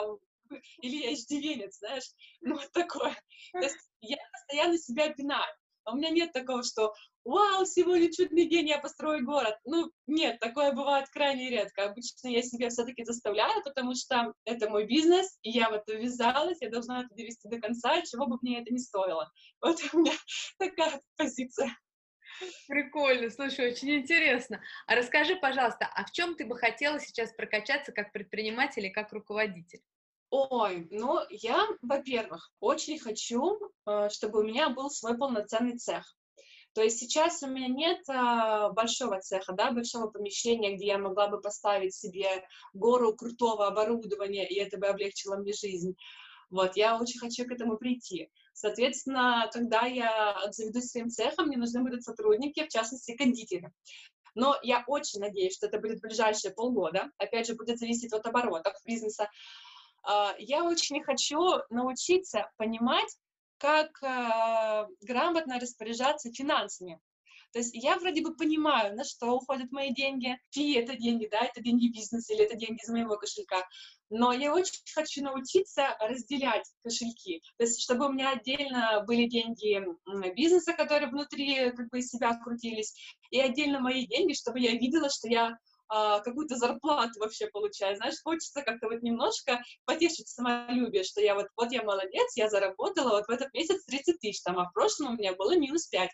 или 0.80 0.96
я 1.02 1.14
иждивенец, 1.14 1.78
знаешь, 1.78 2.04
ну, 2.40 2.54
вот 2.54 2.70
такое. 2.70 3.16
То 3.52 3.62
есть 3.62 3.76
я 4.00 4.16
постоянно 4.32 4.78
себя 4.78 5.12
пинаю. 5.12 5.52
А 5.84 5.92
у 5.92 5.96
меня 5.96 6.10
нет 6.10 6.32
такого, 6.32 6.62
что 6.62 6.92
«Вау, 7.26 7.66
сегодня 7.66 8.08
чудный 8.12 8.46
день, 8.46 8.68
я 8.68 8.78
построю 8.78 9.24
город». 9.24 9.58
Ну, 9.64 9.90
нет, 10.06 10.38
такое 10.38 10.70
бывает 10.70 11.08
крайне 11.08 11.50
редко. 11.50 11.86
Обычно 11.86 12.28
я 12.28 12.40
себя 12.40 12.68
все-таки 12.68 13.04
заставляю, 13.04 13.64
потому 13.64 13.96
что 13.96 14.32
это 14.44 14.70
мой 14.70 14.86
бизнес, 14.86 15.36
и 15.42 15.50
я 15.50 15.68
в 15.68 15.72
это 15.72 15.92
ввязалась, 15.94 16.58
я 16.60 16.70
должна 16.70 17.00
это 17.00 17.12
довести 17.16 17.48
до 17.48 17.60
конца, 17.60 18.00
чего 18.02 18.28
бы 18.28 18.38
мне 18.42 18.62
это 18.62 18.72
не 18.72 18.78
стоило. 18.78 19.28
Вот 19.60 19.76
у 19.92 19.98
меня 19.98 20.12
такая 20.58 21.00
позиция. 21.16 21.76
Прикольно, 22.68 23.28
слушай, 23.30 23.72
очень 23.72 23.96
интересно. 23.96 24.62
А 24.86 24.94
расскажи, 24.94 25.34
пожалуйста, 25.34 25.90
а 25.92 26.04
в 26.04 26.12
чем 26.12 26.36
ты 26.36 26.46
бы 26.46 26.56
хотела 26.56 27.00
сейчас 27.00 27.32
прокачаться 27.32 27.90
как 27.90 28.12
предприниматель 28.12 28.86
и 28.86 28.92
как 28.92 29.12
руководитель? 29.12 29.80
Ой, 30.30 30.86
ну, 30.92 31.18
я, 31.30 31.66
во-первых, 31.82 32.52
очень 32.60 33.00
хочу, 33.00 33.58
э, 33.84 34.10
чтобы 34.10 34.42
у 34.42 34.44
меня 34.44 34.68
был 34.68 34.90
свой 34.90 35.18
полноценный 35.18 35.76
цех. 35.76 36.16
То 36.76 36.82
есть 36.82 36.98
сейчас 36.98 37.42
у 37.42 37.46
меня 37.46 37.68
нет 37.68 38.06
а, 38.10 38.68
большого 38.68 39.18
цеха, 39.22 39.54
да, 39.54 39.72
большого 39.72 40.08
помещения, 40.08 40.76
где 40.76 40.88
я 40.88 40.98
могла 40.98 41.26
бы 41.26 41.40
поставить 41.40 41.94
себе 41.94 42.46
гору 42.74 43.16
крутого 43.16 43.66
оборудования, 43.66 44.46
и 44.46 44.56
это 44.56 44.76
бы 44.76 44.86
облегчило 44.86 45.36
мне 45.36 45.54
жизнь. 45.54 45.96
Вот, 46.50 46.76
я 46.76 47.00
очень 47.00 47.18
хочу 47.18 47.46
к 47.46 47.50
этому 47.50 47.78
прийти. 47.78 48.30
Соответственно, 48.52 49.48
когда 49.54 49.86
я 49.86 50.32
обзаведусь 50.32 50.90
своим 50.90 51.08
цехом, 51.08 51.46
мне 51.46 51.56
нужны 51.56 51.80
будут 51.80 52.02
сотрудники, 52.02 52.66
в 52.66 52.68
частности, 52.68 53.16
кондитеры. 53.16 53.72
Но 54.34 54.58
я 54.62 54.84
очень 54.86 55.20
надеюсь, 55.20 55.56
что 55.56 55.68
это 55.68 55.80
будет 55.80 56.00
в 56.00 56.02
ближайшие 56.02 56.52
полгода. 56.52 57.10
Опять 57.16 57.46
же, 57.46 57.54
будет 57.54 57.78
зависеть 57.78 58.12
от 58.12 58.26
оборотов 58.26 58.74
бизнеса. 58.84 59.30
А, 60.02 60.34
я 60.38 60.62
очень 60.62 61.02
хочу 61.02 61.40
научиться 61.70 62.50
понимать, 62.58 63.16
как 63.58 64.02
э, 64.02 64.86
грамотно 65.02 65.58
распоряжаться 65.58 66.32
финансами. 66.32 67.00
То 67.52 67.60
есть 67.60 67.74
я 67.74 67.96
вроде 67.96 68.22
бы 68.22 68.36
понимаю, 68.36 68.94
на 68.96 69.04
что 69.04 69.32
уходят 69.32 69.72
мои 69.72 69.94
деньги. 69.94 70.38
Фи, 70.50 70.74
это 70.74 70.94
деньги, 70.96 71.26
да, 71.30 71.38
это 71.40 71.62
деньги 71.62 71.88
бизнеса 71.88 72.34
или 72.34 72.44
это 72.44 72.54
деньги 72.54 72.82
из 72.82 72.88
моего 72.90 73.16
кошелька. 73.16 73.66
Но 74.10 74.32
я 74.32 74.52
очень 74.52 74.82
хочу 74.94 75.22
научиться 75.22 75.96
разделять 76.00 76.70
кошельки. 76.82 77.40
То 77.56 77.64
есть 77.64 77.80
чтобы 77.80 78.06
у 78.06 78.12
меня 78.12 78.32
отдельно 78.32 79.02
были 79.06 79.26
деньги 79.26 79.82
бизнеса, 80.34 80.74
которые 80.74 81.08
внутри 81.08 81.70
как 81.70 81.88
бы 81.88 82.00
из 82.00 82.10
себя 82.10 82.38
крутились, 82.38 82.94
и 83.30 83.40
отдельно 83.40 83.80
мои 83.80 84.06
деньги, 84.06 84.34
чтобы 84.34 84.60
я 84.60 84.72
видела, 84.72 85.08
что 85.08 85.28
я 85.28 85.56
а, 85.88 86.20
какую-то 86.20 86.56
зарплату 86.56 87.20
вообще 87.20 87.46
получаю, 87.46 87.96
знаешь, 87.96 88.20
хочется 88.22 88.62
как-то 88.62 88.88
вот 88.88 89.02
немножко 89.02 89.62
потешить 89.84 90.28
самолюбие, 90.28 91.04
что 91.04 91.20
я 91.20 91.34
вот, 91.34 91.46
вот 91.56 91.72
я 91.72 91.82
молодец, 91.82 92.36
я 92.36 92.48
заработала 92.48 93.10
вот 93.10 93.26
в 93.26 93.30
этот 93.30 93.52
месяц 93.54 93.84
30 93.84 94.18
тысяч, 94.18 94.42
там, 94.42 94.58
а 94.58 94.68
в 94.68 94.72
прошлом 94.72 95.14
у 95.14 95.16
меня 95.16 95.34
было 95.34 95.56
минус 95.56 95.86
5. 95.86 96.10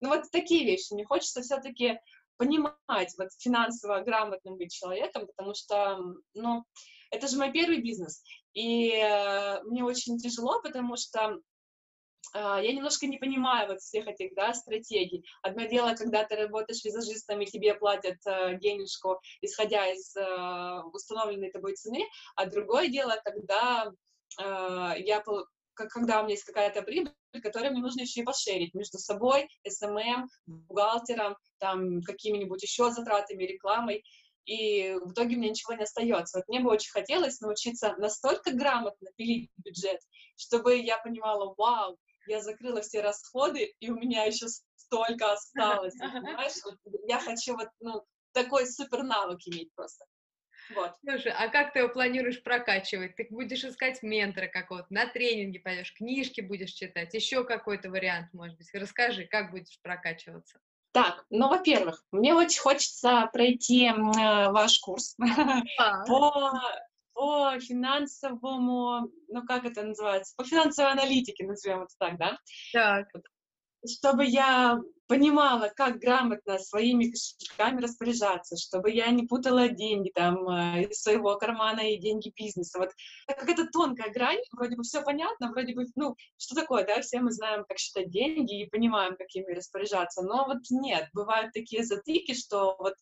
Ну 0.00 0.08
вот 0.08 0.24
такие 0.32 0.64
вещи, 0.64 0.92
мне 0.92 1.04
хочется 1.04 1.42
все-таки 1.42 1.98
понимать, 2.36 3.14
вот 3.18 3.28
финансово 3.38 4.00
грамотным 4.00 4.56
быть 4.56 4.72
человеком, 4.72 5.26
потому 5.26 5.54
что, 5.54 5.98
ну, 6.34 6.64
это 7.10 7.28
же 7.28 7.36
мой 7.36 7.52
первый 7.52 7.82
бизнес, 7.82 8.22
и 8.54 8.90
э, 8.92 9.62
мне 9.64 9.84
очень 9.84 10.18
тяжело, 10.18 10.60
потому 10.62 10.96
что 10.96 11.38
я 12.34 12.72
немножко 12.72 13.06
не 13.06 13.18
понимаю 13.18 13.68
вот 13.68 13.80
всех 13.80 14.06
этих, 14.06 14.34
да, 14.34 14.54
стратегий. 14.54 15.24
Одно 15.42 15.64
дело, 15.66 15.94
когда 15.94 16.24
ты 16.24 16.36
работаешь 16.36 16.84
визажистом, 16.84 17.40
и 17.40 17.46
тебе 17.46 17.74
платят 17.74 18.18
э, 18.26 18.58
денежку, 18.58 19.20
исходя 19.40 19.86
из 19.92 20.16
э, 20.16 20.82
установленной 20.92 21.50
тобой 21.50 21.74
цены, 21.74 22.06
а 22.36 22.46
другое 22.46 22.88
дело, 22.88 23.20
когда 23.24 23.92
э, 24.40 24.94
я 25.00 25.22
когда 25.74 26.20
у 26.20 26.24
меня 26.24 26.34
есть 26.34 26.44
какая-то 26.44 26.82
прибыль, 26.82 27.14
которую 27.42 27.72
мне 27.72 27.80
нужно 27.80 28.02
еще 28.02 28.20
и 28.20 28.24
пошерить 28.24 28.74
между 28.74 28.98
собой, 28.98 29.48
SMM, 29.66 30.28
бухгалтером, 30.46 31.36
там, 31.58 32.02
какими-нибудь 32.02 32.62
еще 32.62 32.90
затратами, 32.90 33.44
рекламой, 33.44 34.04
и 34.44 34.94
в 35.02 35.12
итоге 35.12 35.36
мне 35.36 35.50
ничего 35.50 35.74
не 35.74 35.84
остается. 35.84 36.38
Вот 36.38 36.48
мне 36.48 36.60
бы 36.60 36.70
очень 36.70 36.90
хотелось 36.90 37.40
научиться 37.40 37.94
настолько 37.98 38.52
грамотно 38.52 39.08
пилить 39.16 39.50
бюджет, 39.56 40.00
чтобы 40.36 40.76
я 40.76 40.98
понимала, 40.98 41.54
вау, 41.56 41.98
я 42.26 42.40
закрыла 42.40 42.80
все 42.82 43.00
расходы, 43.00 43.74
и 43.80 43.90
у 43.90 43.96
меня 43.96 44.24
еще 44.24 44.46
столько 44.76 45.32
осталось, 45.32 45.94
понимаешь? 45.98 46.54
Вот 46.64 46.78
я 47.08 47.18
хочу 47.18 47.54
вот, 47.54 47.68
ну, 47.80 48.04
такой 48.32 48.66
супер 48.66 49.02
навык 49.02 49.40
иметь 49.46 49.74
просто. 49.74 50.04
Вот. 50.74 50.92
Слушай, 51.00 51.32
а 51.32 51.48
как 51.48 51.72
ты 51.72 51.80
его 51.80 51.88
планируешь 51.88 52.42
прокачивать? 52.42 53.16
Ты 53.16 53.26
будешь 53.30 53.64
искать 53.64 54.02
ментора 54.02 54.46
какого-то, 54.46 54.86
на 54.90 55.06
тренинги 55.06 55.58
пойдешь, 55.58 55.92
книжки 55.94 56.40
будешь 56.40 56.70
читать, 56.70 57.12
еще 57.14 57.44
какой-то 57.44 57.90
вариант, 57.90 58.32
может 58.32 58.56
быть. 58.56 58.68
Расскажи, 58.72 59.26
как 59.26 59.50
будешь 59.50 59.80
прокачиваться? 59.82 60.60
Так, 60.92 61.24
ну, 61.30 61.48
во-первых, 61.48 62.04
мне 62.12 62.34
очень 62.34 62.60
хочется 62.60 63.28
пройти 63.32 63.86
э, 63.86 63.92
ваш 63.94 64.78
курс 64.80 65.16
а. 65.78 66.04
по 66.04 66.52
по 67.14 67.58
финансовому, 67.60 69.10
ну 69.28 69.44
как 69.46 69.64
это 69.64 69.82
называется, 69.82 70.34
по 70.36 70.44
финансовой 70.44 70.92
аналитике, 70.92 71.46
назовем 71.46 71.82
это 71.82 71.94
так, 71.98 72.18
да? 72.18 72.38
Так. 72.72 73.08
Чтобы 73.84 74.24
я 74.24 74.78
понимала, 75.12 75.70
как 75.76 75.98
грамотно 75.98 76.58
своими 76.58 77.10
кошельками 77.10 77.82
распоряжаться, 77.82 78.56
чтобы 78.56 78.90
я 78.90 79.10
не 79.10 79.26
путала 79.26 79.68
деньги 79.68 80.10
там 80.14 80.48
э, 80.48 80.84
из 80.84 81.02
своего 81.02 81.36
кармана 81.36 81.80
и 81.80 81.98
деньги 81.98 82.32
бизнеса. 82.34 82.78
Вот 82.78 82.90
так 83.26 83.38
как 83.38 83.50
это 83.50 83.66
тонкая 83.66 84.10
грань, 84.10 84.40
вроде 84.52 84.76
бы 84.76 84.84
все 84.84 85.02
понятно, 85.02 85.50
вроде 85.50 85.74
бы, 85.74 85.84
ну, 85.96 86.16
что 86.38 86.54
такое, 86.54 86.86
да, 86.86 87.02
все 87.02 87.20
мы 87.20 87.30
знаем, 87.30 87.64
как 87.68 87.78
считать 87.78 88.10
деньги 88.10 88.62
и 88.62 88.70
понимаем, 88.70 89.16
как 89.16 89.26
ими 89.34 89.52
распоряжаться, 89.52 90.22
но 90.22 90.46
вот 90.46 90.60
нет, 90.70 91.08
бывают 91.12 91.52
такие 91.52 91.84
затыки, 91.84 92.32
что 92.32 92.76
вот, 92.78 92.94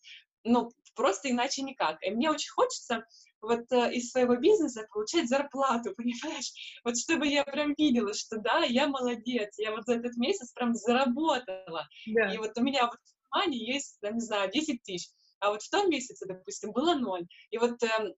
ну, 0.44 0.70
просто 0.94 1.30
иначе 1.30 1.62
никак. 1.62 2.02
И 2.02 2.10
мне 2.10 2.30
очень 2.30 2.50
хочется 2.50 3.04
вот 3.40 3.70
э, 3.72 3.94
из 3.94 4.10
своего 4.10 4.36
бизнеса 4.36 4.86
получать 4.92 5.28
зарплату, 5.28 5.94
понимаешь? 5.96 6.52
Вот 6.84 6.98
чтобы 6.98 7.26
я 7.26 7.44
прям 7.44 7.74
видела, 7.76 8.14
что 8.14 8.38
да, 8.38 8.64
я 8.64 8.86
молодец, 8.86 9.58
я 9.58 9.70
вот 9.70 9.84
за 9.86 9.94
этот 9.94 10.16
месяц 10.16 10.52
прям 10.52 10.74
заработала. 10.74 11.88
Да. 12.06 12.32
И 12.32 12.38
вот 12.38 12.52
у 12.56 12.62
меня 12.62 12.86
вот 12.86 12.96
в 12.96 13.30
кармане 13.30 13.58
есть, 13.58 13.98
я 14.02 14.10
не 14.10 14.20
знаю, 14.20 14.50
10 14.50 14.82
тысяч, 14.82 15.08
а 15.40 15.50
вот 15.50 15.62
в 15.62 15.70
том 15.70 15.88
месяце, 15.88 16.26
допустим, 16.26 16.72
было 16.72 16.94
ноль. 16.94 17.26
И 17.50 17.58
вот 17.58 17.82
э, 17.82 18.14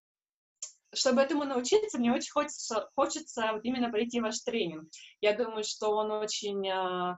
чтобы 0.94 1.22
этому 1.22 1.44
научиться, 1.44 1.98
мне 1.98 2.12
очень 2.12 2.32
хочется, 2.32 2.90
хочется 2.94 3.52
вот 3.52 3.64
именно 3.64 3.90
пройти 3.90 4.20
ваш 4.20 4.40
тренинг. 4.40 4.88
Я 5.20 5.36
думаю, 5.36 5.64
что 5.64 5.90
он 5.90 6.10
очень 6.10 6.68
э, 6.68 7.16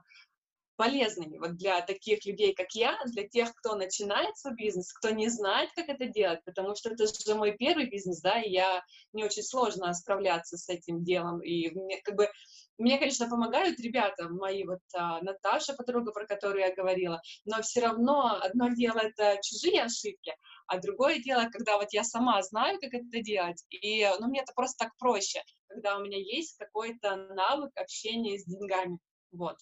полезными 0.75 1.37
вот 1.37 1.55
для 1.55 1.81
таких 1.81 2.25
людей, 2.25 2.53
как 2.53 2.71
я, 2.73 2.97
для 3.05 3.27
тех, 3.27 3.53
кто 3.55 3.75
начинает 3.75 4.37
свой 4.37 4.55
бизнес, 4.55 4.91
кто 4.93 5.09
не 5.09 5.29
знает, 5.29 5.69
как 5.75 5.89
это 5.89 6.05
делать, 6.07 6.43
потому 6.43 6.75
что 6.75 6.89
это 6.89 7.05
же 7.05 7.35
мой 7.35 7.55
первый 7.57 7.89
бизнес, 7.89 8.21
да, 8.21 8.41
и 8.41 8.49
я 8.49 8.83
мне 9.13 9.25
очень 9.25 9.43
сложно 9.43 9.93
справляться 9.93 10.57
с 10.57 10.69
этим 10.69 11.03
делом, 11.03 11.41
и 11.41 11.69
мне 11.69 12.01
как 12.01 12.15
бы 12.15 12.29
мне, 12.77 12.97
конечно, 12.97 13.29
помогают 13.29 13.79
ребята 13.79 14.27
мои, 14.27 14.65
вот 14.65 14.81
а, 14.93 15.21
Наташа, 15.21 15.73
подруга, 15.75 16.11
про 16.11 16.25
которую 16.25 16.59
я 16.59 16.75
говорила, 16.75 17.21
но 17.45 17.61
все 17.61 17.81
равно 17.81 18.37
одно 18.41 18.67
дело 18.69 18.99
это 18.99 19.39
чужие 19.41 19.83
ошибки, 19.83 20.35
а 20.67 20.79
другое 20.79 21.19
дело, 21.19 21.47
когда 21.51 21.77
вот 21.77 21.93
я 21.93 22.03
сама 22.03 22.41
знаю, 22.41 22.79
как 22.81 22.93
это 22.93 23.21
делать, 23.21 23.63
и 23.69 24.05
ну, 24.19 24.27
мне 24.27 24.41
это 24.41 24.51
просто 24.53 24.85
так 24.85 24.97
проще, 24.97 25.41
когда 25.67 25.97
у 25.97 26.03
меня 26.03 26.17
есть 26.17 26.57
какой-то 26.57 27.15
навык 27.15 27.71
общения 27.75 28.37
с 28.37 28.45
деньгами. 28.45 28.99
Вот. 29.31 29.57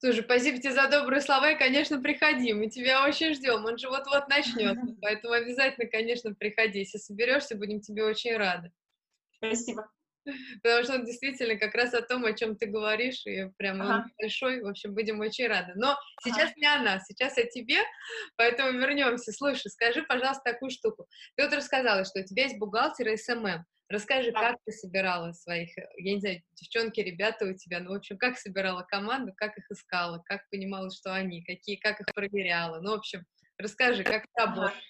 Слушай, 0.00 0.22
спасибо 0.22 0.58
тебе 0.58 0.72
за 0.72 0.88
добрые 0.88 1.20
слова, 1.20 1.50
и, 1.50 1.58
конечно, 1.58 2.00
приходи, 2.00 2.52
мы 2.52 2.68
тебя 2.68 3.04
очень 3.04 3.34
ждем, 3.34 3.64
он 3.64 3.78
же 3.78 3.88
вот-вот 3.88 4.28
начнется, 4.28 4.96
поэтому 5.02 5.32
обязательно, 5.32 5.88
конечно, 5.88 6.34
приходи, 6.34 6.80
если 6.80 6.98
соберешься, 6.98 7.56
будем 7.56 7.80
тебе 7.80 8.04
очень 8.04 8.36
рады. 8.36 8.70
Спасибо. 9.36 9.90
Потому 10.62 10.84
что 10.84 10.94
он 10.94 11.04
действительно 11.04 11.56
как 11.56 11.74
раз 11.74 11.94
о 11.94 12.02
том, 12.02 12.24
о 12.24 12.32
чем 12.32 12.56
ты 12.56 12.66
говоришь, 12.66 13.24
и 13.26 13.48
прям 13.56 13.82
ага. 13.82 13.94
он 13.94 14.12
большой, 14.20 14.60
в 14.62 14.66
общем, 14.66 14.94
будем 14.94 15.20
очень 15.20 15.48
рады. 15.48 15.72
Но 15.74 15.96
сейчас 16.22 16.50
ага. 16.50 16.54
не 16.56 16.66
о 16.66 16.82
нас, 16.82 17.06
сейчас 17.06 17.38
о 17.38 17.44
тебе, 17.44 17.78
поэтому 18.36 18.78
вернемся. 18.78 19.32
Слушай, 19.32 19.70
скажи, 19.70 20.02
пожалуйста, 20.02 20.42
такую 20.44 20.70
штуку. 20.70 21.08
Ты 21.36 21.44
вот 21.44 21.54
рассказала, 21.54 22.04
что 22.04 22.20
у 22.20 22.24
тебя 22.24 22.44
есть 22.44 22.58
бухгалтер 22.58 23.08
и 23.08 23.16
SMM. 23.16 23.64
Расскажи, 23.88 24.32
да. 24.32 24.40
как 24.40 24.56
ты 24.64 24.72
собирала 24.72 25.32
своих, 25.32 25.70
я 25.76 26.14
не 26.14 26.20
знаю, 26.20 26.42
девчонки, 26.54 27.00
ребята 27.00 27.46
у 27.46 27.54
тебя, 27.54 27.80
ну, 27.80 27.92
в 27.92 27.96
общем, 27.96 28.18
как 28.18 28.36
собирала 28.36 28.82
команду, 28.82 29.32
как 29.34 29.56
их 29.56 29.70
искала, 29.70 30.22
как 30.26 30.48
понимала, 30.50 30.90
что 30.90 31.14
они, 31.14 31.42
какие, 31.42 31.76
как 31.76 32.00
их 32.00 32.06
проверяла. 32.14 32.80
Ну, 32.80 32.90
в 32.90 32.98
общем, 32.98 33.24
расскажи, 33.56 34.04
как 34.04 34.26
работает. 34.34 34.72
Ага. 34.72 34.82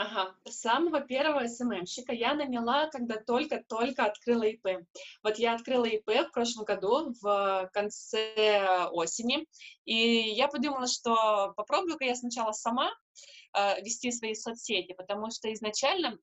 Ага, 0.00 0.32
самого 0.48 1.00
первого 1.00 1.48
СММщика 1.48 2.12
я 2.12 2.34
наняла, 2.34 2.86
когда 2.86 3.16
только-только 3.16 4.04
открыла 4.04 4.44
ИП. 4.44 4.86
Вот 5.24 5.40
я 5.40 5.54
открыла 5.54 5.86
ИП 5.86 6.28
в 6.28 6.30
прошлом 6.30 6.66
году, 6.66 7.12
в 7.20 7.68
конце 7.72 8.86
осени, 8.92 9.44
и 9.86 9.96
я 9.96 10.46
подумала, 10.46 10.86
что 10.86 11.52
попробую-ка 11.56 12.04
я 12.04 12.14
сначала 12.14 12.52
сама 12.52 12.92
э, 13.56 13.82
вести 13.82 14.12
свои 14.12 14.36
соцсети, 14.36 14.92
потому 14.92 15.32
что 15.32 15.52
изначально 15.52 16.16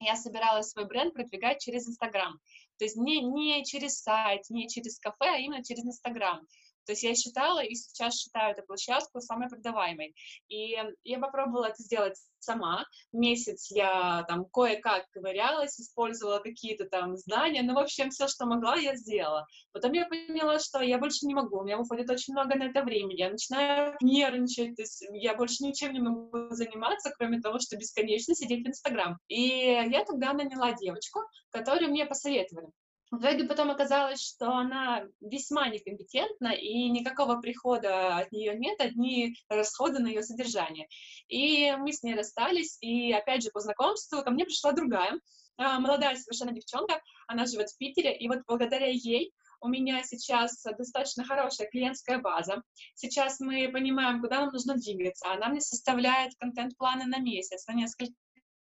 я 0.00 0.16
собиралась 0.16 0.70
свой 0.70 0.86
бренд 0.86 1.14
продвигать 1.14 1.60
через 1.60 1.88
Инстаграм. 1.88 2.38
То 2.78 2.84
есть 2.84 2.96
не, 2.96 3.20
не 3.20 3.64
через 3.64 4.00
сайт, 4.00 4.42
не 4.50 4.68
через 4.68 4.98
кафе, 4.98 5.26
а 5.34 5.38
именно 5.38 5.64
через 5.64 5.84
Инстаграм. 5.84 6.46
То 6.88 6.92
есть 6.92 7.02
я 7.02 7.14
считала 7.14 7.62
и 7.62 7.74
сейчас 7.74 8.16
считаю 8.16 8.52
эту 8.52 8.62
площадку 8.66 9.20
самой 9.20 9.50
продаваемой. 9.50 10.14
И 10.48 10.74
я 11.04 11.18
попробовала 11.18 11.66
это 11.66 11.82
сделать 11.82 12.16
сама. 12.38 12.86
Месяц 13.12 13.70
я 13.70 14.24
там 14.26 14.46
кое-как 14.46 15.04
ковырялась, 15.10 15.78
использовала 15.78 16.38
какие-то 16.38 16.86
там 16.86 17.14
знания, 17.18 17.62
ну, 17.62 17.74
в 17.74 17.78
общем, 17.78 18.08
все, 18.08 18.26
что 18.26 18.46
могла, 18.46 18.76
я 18.76 18.96
сделала. 18.96 19.46
Потом 19.72 19.92
я 19.92 20.06
поняла, 20.06 20.58
что 20.60 20.80
я 20.80 20.96
больше 20.96 21.26
не 21.26 21.34
могу, 21.34 21.58
у 21.58 21.64
меня 21.64 21.78
уходит 21.78 22.08
очень 22.08 22.32
много 22.32 22.54
на 22.56 22.70
это 22.70 22.82
времени, 22.82 23.20
я 23.20 23.28
начинаю 23.28 23.94
нервничать, 24.00 24.74
то 24.76 24.80
есть 24.80 25.04
я 25.12 25.34
больше 25.34 25.64
ничем 25.64 25.92
не 25.92 26.00
могу 26.00 26.48
заниматься, 26.54 27.12
кроме 27.18 27.42
того, 27.42 27.58
что 27.58 27.76
бесконечно 27.76 28.34
сидеть 28.34 28.64
в 28.64 28.68
Инстаграм. 28.68 29.18
И 29.28 29.42
я 29.42 30.06
тогда 30.06 30.32
наняла 30.32 30.72
девочку, 30.72 31.20
которую 31.50 31.90
мне 31.90 32.06
посоветовали. 32.06 32.68
В 33.10 33.20
итоге 33.20 33.44
потом 33.44 33.70
оказалось, 33.70 34.20
что 34.20 34.50
она 34.50 35.04
весьма 35.20 35.68
некомпетентна, 35.68 36.48
и 36.48 36.90
никакого 36.90 37.40
прихода 37.40 38.18
от 38.18 38.32
нее 38.32 38.54
нет, 38.54 38.80
одни 38.80 39.34
расходы 39.48 39.98
на 39.98 40.08
ее 40.08 40.22
содержание. 40.22 40.88
И 41.28 41.72
мы 41.78 41.92
с 41.92 42.02
ней 42.02 42.14
расстались, 42.14 42.76
и 42.82 43.12
опять 43.12 43.42
же 43.42 43.50
по 43.50 43.60
знакомству 43.60 44.22
ко 44.22 44.30
мне 44.30 44.44
пришла 44.44 44.72
другая, 44.72 45.18
а, 45.56 45.80
молодая 45.80 46.16
совершенно 46.16 46.52
девчонка, 46.52 47.00
она 47.26 47.46
живет 47.46 47.70
в 47.70 47.78
Питере, 47.78 48.14
и 48.14 48.28
вот 48.28 48.40
благодаря 48.46 48.88
ей 48.88 49.32
у 49.60 49.68
меня 49.68 50.02
сейчас 50.04 50.62
достаточно 50.76 51.24
хорошая 51.24 51.68
клиентская 51.68 52.18
база. 52.18 52.62
Сейчас 52.94 53.40
мы 53.40 53.68
понимаем, 53.72 54.20
куда 54.20 54.40
нам 54.40 54.52
нужно 54.52 54.74
двигаться. 54.76 55.32
Она 55.32 55.48
мне 55.48 55.60
составляет 55.60 56.34
контент-планы 56.38 57.06
на 57.06 57.18
месяц, 57.18 57.66
на 57.66 57.72
несколько 57.72 58.12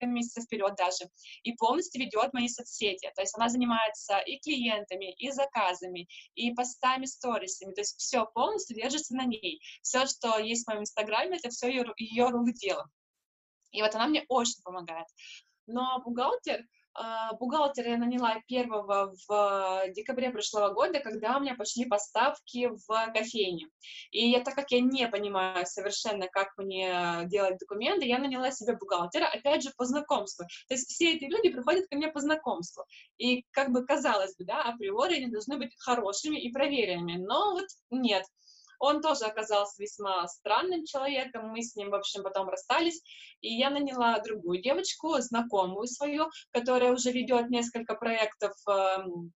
месяцев 0.06 0.44
вперед 0.44 0.74
даже, 0.76 1.10
и 1.42 1.52
полностью 1.52 2.00
ведет 2.00 2.32
мои 2.32 2.48
соцсети. 2.48 3.10
То 3.14 3.22
есть 3.22 3.36
она 3.36 3.48
занимается 3.48 4.18
и 4.18 4.38
клиентами, 4.38 5.12
и 5.14 5.30
заказами, 5.30 6.08
и 6.34 6.52
постами, 6.52 7.06
сторисами. 7.06 7.72
То 7.74 7.80
есть 7.80 7.98
все 7.98 8.26
полностью 8.26 8.76
держится 8.76 9.14
на 9.14 9.24
ней. 9.24 9.60
Все, 9.82 10.06
что 10.06 10.38
есть 10.38 10.64
в 10.64 10.68
моем 10.68 10.82
инстаграме, 10.82 11.38
это 11.38 11.50
все 11.50 11.68
ее, 11.68 11.84
ее 11.96 12.28
рук 12.28 12.52
дело. 12.54 12.88
И 13.72 13.82
вот 13.82 13.94
она 13.94 14.06
мне 14.06 14.24
очень 14.28 14.62
помогает. 14.62 15.06
Но 15.66 16.00
бухгалтер, 16.02 16.64
бухгалтера 17.38 17.90
я 17.90 17.96
наняла 17.96 18.40
первого 18.46 19.14
в 19.28 19.84
декабре 19.94 20.30
прошлого 20.30 20.72
года, 20.72 21.00
когда 21.00 21.36
у 21.36 21.40
меня 21.40 21.54
пошли 21.54 21.84
поставки 21.84 22.68
в 22.68 23.12
кофейне. 23.12 23.68
И 24.10 24.28
я, 24.28 24.40
так 24.40 24.54
как 24.54 24.70
я 24.70 24.80
не 24.80 25.08
понимаю 25.08 25.66
совершенно, 25.66 26.28
как 26.28 26.56
мне 26.56 27.22
делать 27.26 27.58
документы, 27.58 28.06
я 28.06 28.18
наняла 28.18 28.50
себе 28.50 28.76
бухгалтера, 28.76 29.26
опять 29.26 29.62
же, 29.62 29.70
по 29.76 29.84
знакомству. 29.84 30.46
То 30.68 30.74
есть 30.74 30.88
все 30.88 31.14
эти 31.14 31.24
люди 31.24 31.50
приходят 31.50 31.88
ко 31.88 31.96
мне 31.96 32.08
по 32.08 32.20
знакомству. 32.20 32.84
И 33.16 33.44
как 33.50 33.70
бы 33.70 33.84
казалось 33.84 34.36
бы, 34.36 34.44
да, 34.44 34.62
априори 34.62 35.16
они 35.16 35.28
должны 35.28 35.56
быть 35.56 35.72
хорошими 35.78 36.38
и 36.38 36.52
проверенными, 36.52 37.16
но 37.16 37.52
вот 37.52 37.66
нет. 37.90 38.24
Он 38.78 39.00
тоже 39.02 39.24
оказался 39.24 39.82
весьма 39.82 40.26
странным 40.28 40.84
человеком, 40.84 41.48
мы 41.48 41.62
с 41.62 41.74
ним, 41.76 41.90
в 41.90 41.94
общем, 41.94 42.22
потом 42.22 42.48
расстались, 42.48 43.02
и 43.40 43.54
я 43.54 43.70
наняла 43.70 44.18
другую 44.20 44.62
девочку, 44.62 45.18
знакомую 45.18 45.86
свою, 45.86 46.28
которая 46.52 46.92
уже 46.92 47.10
ведет 47.10 47.50
несколько 47.50 47.94
проектов 47.94 48.52
эм, 48.68 49.32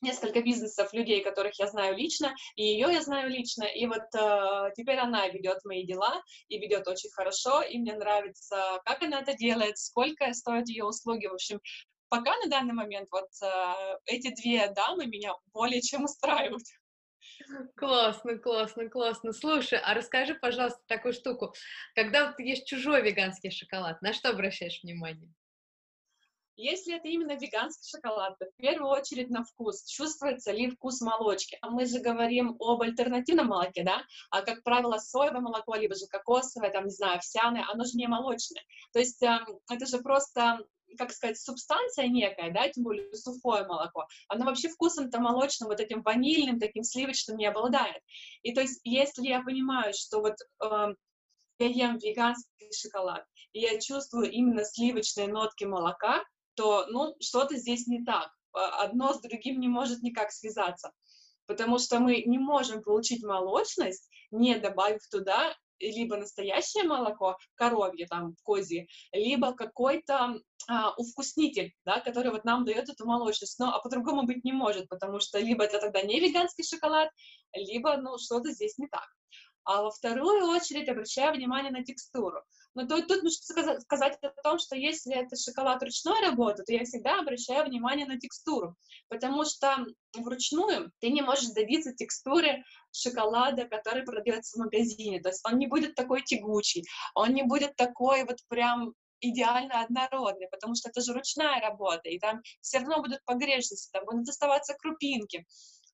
несколько 0.00 0.42
бизнесов 0.42 0.92
людей, 0.92 1.22
которых 1.22 1.58
я 1.58 1.66
знаю 1.66 1.96
лично, 1.96 2.34
и 2.56 2.64
ее 2.64 2.88
я 2.92 3.02
знаю 3.02 3.30
лично, 3.30 3.64
и 3.64 3.86
вот 3.86 4.04
э, 4.14 4.70
теперь 4.76 4.98
она 4.98 5.28
ведет 5.28 5.64
мои 5.64 5.84
дела, 5.84 6.22
и 6.48 6.58
ведет 6.58 6.86
очень 6.86 7.10
хорошо, 7.10 7.62
и 7.62 7.78
мне 7.78 7.94
нравится, 7.94 8.80
как 8.84 9.02
она 9.02 9.20
это 9.20 9.34
делает, 9.34 9.78
сколько 9.78 10.32
стоят 10.34 10.68
ее 10.68 10.84
услуги, 10.84 11.26
в 11.26 11.34
общем, 11.34 11.60
пока 12.08 12.36
на 12.38 12.48
данный 12.48 12.74
момент 12.74 13.08
вот 13.10 13.28
э, 13.42 13.74
эти 14.06 14.34
две 14.34 14.68
дамы 14.68 15.06
меня 15.06 15.34
более 15.52 15.80
чем 15.80 16.04
устраивают. 16.04 16.62
Классно, 17.76 18.38
классно, 18.38 18.88
классно. 18.88 19.32
Слушай, 19.32 19.80
а 19.82 19.94
расскажи, 19.94 20.34
пожалуйста, 20.34 20.80
такую 20.86 21.12
штуку. 21.12 21.54
Когда 21.94 22.28
вот 22.28 22.38
есть 22.38 22.66
чужой 22.66 23.02
веганский 23.02 23.50
шоколад, 23.50 24.00
на 24.02 24.12
что 24.12 24.30
обращаешь 24.30 24.80
внимание? 24.82 25.32
Если 26.60 26.96
это 26.96 27.06
именно 27.06 27.36
веганский 27.36 27.88
шоколад, 27.88 28.36
то 28.38 28.46
в 28.46 28.56
первую 28.56 28.90
очередь 28.90 29.30
на 29.30 29.44
вкус. 29.44 29.84
Чувствуется 29.84 30.50
ли 30.50 30.68
вкус 30.68 31.00
молочки? 31.00 31.56
А 31.62 31.70
мы 31.70 31.86
же 31.86 32.00
говорим 32.00 32.56
об 32.58 32.82
альтернативном 32.82 33.46
молоке, 33.46 33.84
да? 33.84 34.02
А, 34.30 34.42
как 34.42 34.64
правило, 34.64 34.98
соевое 34.98 35.40
молоко, 35.40 35.76
либо 35.76 35.94
же 35.94 36.06
кокосовое, 36.06 36.70
там, 36.70 36.86
не 36.86 36.90
знаю, 36.90 37.18
овсяное, 37.18 37.64
оно 37.72 37.84
же 37.84 37.92
не 37.94 38.08
молочное. 38.08 38.62
То 38.92 38.98
есть 38.98 39.22
э, 39.22 39.38
это 39.70 39.86
же 39.86 39.98
просто 39.98 40.58
как 40.96 41.12
сказать, 41.12 41.38
субстанция 41.38 42.08
некая, 42.08 42.52
да, 42.52 42.68
тем 42.68 42.84
более 42.84 43.12
сухое 43.14 43.66
молоко, 43.66 44.06
оно 44.28 44.44
вообще 44.44 44.68
вкусом-то 44.68 45.20
молочным, 45.20 45.68
вот 45.68 45.80
этим 45.80 46.02
ванильным, 46.02 46.58
таким 46.58 46.82
сливочным 46.82 47.36
не 47.36 47.46
обладает. 47.46 48.02
И 48.42 48.54
то 48.54 48.60
есть, 48.60 48.80
если 48.84 49.26
я 49.26 49.42
понимаю, 49.42 49.92
что 49.94 50.20
вот 50.20 50.34
э, 50.62 50.94
я 51.58 51.66
ем 51.66 51.98
веганский 51.98 52.72
шоколад, 52.72 53.24
и 53.52 53.60
я 53.60 53.78
чувствую 53.80 54.30
именно 54.30 54.64
сливочные 54.64 55.28
нотки 55.28 55.64
молока, 55.64 56.24
то, 56.54 56.86
ну, 56.88 57.14
что-то 57.20 57.56
здесь 57.56 57.86
не 57.86 58.04
так. 58.04 58.30
А, 58.52 58.82
одно 58.84 59.12
с 59.14 59.20
другим 59.20 59.60
не 59.60 59.68
может 59.68 60.02
никак 60.02 60.32
связаться. 60.32 60.92
Потому 61.46 61.78
что 61.78 61.98
мы 61.98 62.22
не 62.22 62.38
можем 62.38 62.82
получить 62.82 63.22
молочность, 63.22 64.08
не 64.30 64.58
добавив 64.58 65.00
туда 65.08 65.56
либо 65.80 66.16
настоящее 66.16 66.84
молоко, 66.84 67.36
коровье 67.54 68.06
там, 68.06 68.34
козье, 68.42 68.86
либо 69.12 69.52
какой-то 69.52 70.40
а, 70.68 70.90
увкуснитель, 70.96 71.72
да, 71.84 72.00
который 72.00 72.30
вот 72.30 72.44
нам 72.44 72.64
дает 72.64 72.88
эту 72.88 73.06
молочность. 73.06 73.58
Но 73.58 73.74
а 73.74 73.80
по-другому 73.80 74.24
быть 74.24 74.44
не 74.44 74.52
может, 74.52 74.88
потому 74.88 75.20
что 75.20 75.38
либо 75.38 75.64
это 75.64 75.80
тогда 75.80 76.02
не 76.02 76.20
веганский 76.20 76.64
шоколад, 76.64 77.10
либо, 77.54 77.96
ну, 77.96 78.18
что-то 78.18 78.50
здесь 78.50 78.78
не 78.78 78.88
так. 78.88 79.06
А 79.68 79.82
во 79.82 79.90
вторую 79.90 80.46
очередь 80.46 80.88
обращаю 80.88 81.34
внимание 81.34 81.70
на 81.70 81.84
текстуру. 81.84 82.40
Но 82.72 82.86
тут, 82.86 83.06
тут 83.06 83.22
нужно 83.22 83.80
сказать 83.80 84.18
о 84.22 84.42
том, 84.42 84.58
что 84.58 84.74
если 84.76 85.14
это 85.14 85.36
шоколад 85.36 85.82
ручной 85.82 86.22
работы, 86.22 86.62
то 86.62 86.72
я 86.72 86.84
всегда 86.84 87.20
обращаю 87.20 87.66
внимание 87.66 88.06
на 88.06 88.18
текстуру, 88.18 88.76
потому 89.08 89.44
что 89.44 89.84
вручную 90.16 90.90
ты 91.00 91.10
не 91.10 91.20
можешь 91.20 91.50
добиться 91.50 91.92
текстуры 91.92 92.64
шоколада, 92.92 93.66
который 93.66 94.04
продается 94.04 94.56
в 94.56 94.64
магазине. 94.64 95.20
То 95.20 95.28
есть 95.28 95.46
он 95.46 95.58
не 95.58 95.66
будет 95.66 95.94
такой 95.94 96.22
тягучий, 96.22 96.86
он 97.14 97.34
не 97.34 97.42
будет 97.42 97.76
такой 97.76 98.24
вот 98.24 98.38
прям 98.48 98.94
идеально 99.20 99.82
однородный, 99.82 100.48
потому 100.50 100.76
что 100.76 100.88
это 100.88 101.02
же 101.02 101.12
ручная 101.12 101.60
работа, 101.60 102.08
и 102.08 102.18
там 102.18 102.40
все 102.62 102.78
равно 102.78 103.02
будут 103.02 103.22
погрешности, 103.26 103.90
там 103.92 104.06
будут 104.06 104.30
оставаться 104.30 104.72
крупинки. 104.78 105.44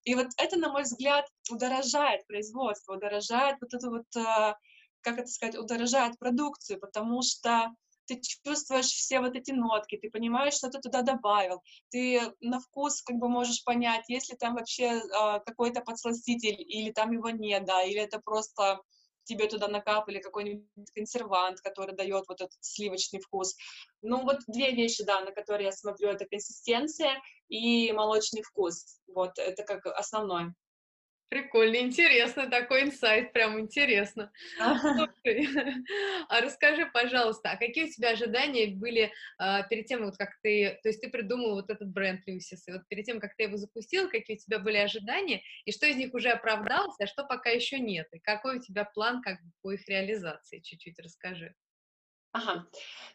И 0.05 0.15
вот 0.15 0.29
это, 0.37 0.57
на 0.57 0.71
мой 0.71 0.83
взгляд, 0.83 1.27
удорожает 1.51 2.27
производство, 2.27 2.95
удорожает 2.95 3.57
вот 3.61 3.73
это 3.75 3.91
вот, 3.91 4.17
э, 4.17 4.55
как 5.01 5.19
это 5.19 5.27
сказать, 5.27 5.57
удорожает 5.57 6.19
продукцию, 6.19 6.79
потому 6.79 7.23
что 7.23 7.71
ты 8.07 8.21
чувствуешь 8.21 8.87
все 8.87 9.21
вот 9.21 9.35
эти 9.35 9.53
нотки, 9.53 9.97
ты 9.97 10.11
понимаешь, 10.11 10.55
что 10.55 10.69
ты 10.69 10.79
туда 10.79 11.03
добавил, 11.03 11.63
ты 11.91 12.21
на 12.41 12.61
вкус 12.61 13.03
как 13.03 13.17
бы 13.17 13.29
можешь 13.29 13.65
понять, 13.65 14.05
есть 14.09 14.31
ли 14.31 14.37
там 14.37 14.55
вообще 14.55 14.85
э, 14.85 15.01
какой-то 15.47 15.81
подсластитель, 15.81 16.57
или 16.61 16.91
там 16.93 17.13
его 17.13 17.31
нет, 17.31 17.65
да, 17.65 17.83
или 17.83 18.01
это 18.01 18.21
просто 18.21 18.81
тебе 19.25 19.49
туда 19.49 19.69
накапали 19.69 20.21
какой-нибудь 20.21 20.91
консервант, 20.95 21.61
который 21.61 21.95
дает 21.95 22.25
вот 22.29 22.41
этот 22.41 22.57
сливочный 22.61 23.21
вкус. 23.21 23.55
Ну, 24.03 24.23
вот 24.23 24.39
две 24.47 24.73
вещи, 24.73 25.05
да, 25.05 25.21
на 25.21 25.33
которые 25.33 25.67
я 25.67 25.73
смотрю, 25.73 26.09
это 26.09 26.27
консистенция 26.27 27.21
и 27.49 27.93
молочный 27.93 28.43
вкус. 28.43 29.01
Вот, 29.07 29.39
это 29.39 29.63
как 29.65 29.87
основной. 29.87 30.53
Прикольно, 31.29 31.77
интересно, 31.77 32.49
такой 32.49 32.83
инсайт, 32.83 33.33
прям 33.33 33.59
интересно. 33.59 34.31
Слушай, 34.57 35.49
а 36.29 36.41
расскажи, 36.41 36.87
пожалуйста, 36.93 37.51
а 37.51 37.57
какие 37.57 37.87
у 37.87 37.91
тебя 37.91 38.11
ожидания 38.11 38.69
были 38.69 39.13
а, 39.39 39.63
перед 39.65 39.87
тем, 39.87 40.05
вот 40.05 40.17
как 40.17 40.31
ты, 40.43 40.79
то 40.83 40.89
есть 40.89 41.01
ты 41.01 41.09
придумал 41.09 41.55
вот 41.55 41.71
этот 41.71 41.89
бренд 41.89 42.21
Люсис, 42.27 42.69
и 42.69 42.73
вот 42.73 42.87
перед 42.89 43.05
тем, 43.05 43.21
как 43.21 43.35
ты 43.37 43.45
его 43.45 43.57
запустил, 43.57 44.09
какие 44.09 44.37
у 44.37 44.41
тебя 44.41 44.59
были 44.59 44.77
ожидания, 44.77 45.43
и 45.65 45.73
что 45.73 45.87
из 45.87 45.97
них 45.97 46.15
уже 46.15 46.29
оправдалось, 46.29 46.95
а 47.01 47.07
что 47.07 47.25
пока 47.25 47.51
еще 47.51 47.81
нет, 47.81 48.07
и 48.13 48.21
какой 48.21 48.59
у 48.59 48.61
тебя 48.61 48.85
план 48.85 49.23
как 49.23 49.43
бы 49.43 49.51
по 49.63 49.73
их 49.73 49.89
реализации, 49.89 50.61
чуть-чуть 50.61 50.99
расскажи. 51.01 51.55
Ага. 52.35 52.67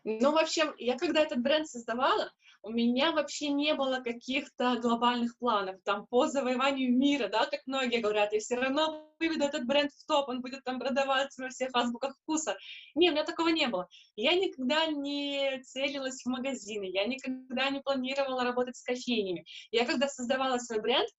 Ну, 0.05 0.32
в 0.32 0.38
общем, 0.38 0.73
я 0.77 0.97
когда 0.97 1.19
этот 1.19 1.41
бренд 1.41 1.67
создавала, 1.67 2.32
у 2.63 2.69
меня 2.69 3.12
вообще 3.12 3.49
не 3.49 3.73
было 3.73 3.99
каких-то 3.99 4.77
глобальных 4.77 5.38
планов, 5.38 5.75
там, 5.84 6.08
по 6.08 6.27
завоеванию 6.27 6.97
мира, 6.97 7.27
да, 7.27 7.45
как 7.45 7.60
многие 7.65 7.99
говорят, 7.99 8.32
и 8.32 8.39
все 8.39 8.55
равно 8.55 9.13
выведу 9.19 9.43
этот 9.43 9.65
бренд 9.65 9.91
в 9.91 10.05
топ, 10.05 10.29
он 10.29 10.39
будет 10.39 10.63
там 10.63 10.79
продаваться 10.79 11.43
во 11.43 11.49
всех 11.49 11.71
азбуках 11.73 12.15
вкуса. 12.21 12.58
Не, 12.95 13.10
у 13.10 13.12
меня 13.12 13.25
такого 13.25 13.49
не 13.49 13.67
было. 13.67 13.89
Я 14.15 14.36
никогда 14.36 14.86
не 14.86 15.62
целилась 15.63 16.21
в 16.23 16.29
магазины, 16.29 16.86
я 16.86 17.05
никогда 17.05 17.69
не 17.71 17.82
планировала 17.82 18.45
работать 18.45 18.77
с 18.77 18.84
кофейнями. 18.84 19.45
Я 19.71 19.86
когда 19.86 20.08
создавала 20.08 20.60
свой 20.60 20.79
бренд, 20.79 21.10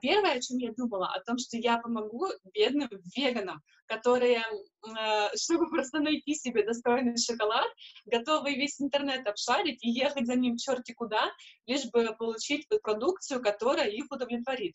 первое, 0.00 0.32
о 0.32 0.40
чем 0.40 0.58
я 0.58 0.72
думала, 0.72 1.12
о 1.12 1.20
том, 1.20 1.38
что 1.38 1.56
я 1.56 1.78
помогу 1.78 2.26
бедным 2.52 2.88
веганам, 3.16 3.62
которые, 3.86 4.44
а, 4.96 5.30
чтобы 5.36 5.68
просто 5.68 6.00
найти 6.00 6.34
себе 6.34 6.64
достойный 6.64 7.16
шоколад, 7.16 7.68
готовы 8.04 8.54
весь 8.54 8.80
интернет 8.80 9.26
обшарить 9.26 9.82
и 9.82 9.90
ехать 9.90 10.26
за 10.26 10.34
ним 10.34 10.56
черти 10.56 10.92
куда, 10.92 11.30
лишь 11.66 11.86
бы 11.86 12.14
получить 12.16 12.66
продукцию, 12.82 13.42
которая 13.42 13.88
их 13.88 14.06
удовлетворит. 14.10 14.74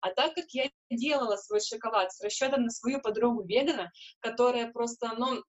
А 0.00 0.10
так 0.10 0.34
как 0.34 0.46
я 0.50 0.68
делала 0.90 1.36
свой 1.36 1.60
шоколад 1.60 2.12
с 2.12 2.20
расчетом 2.22 2.64
на 2.64 2.70
свою 2.70 3.00
подругу 3.00 3.44
вегана, 3.44 3.90
которая 4.20 4.70
просто, 4.70 5.12
ну, 5.16 5.42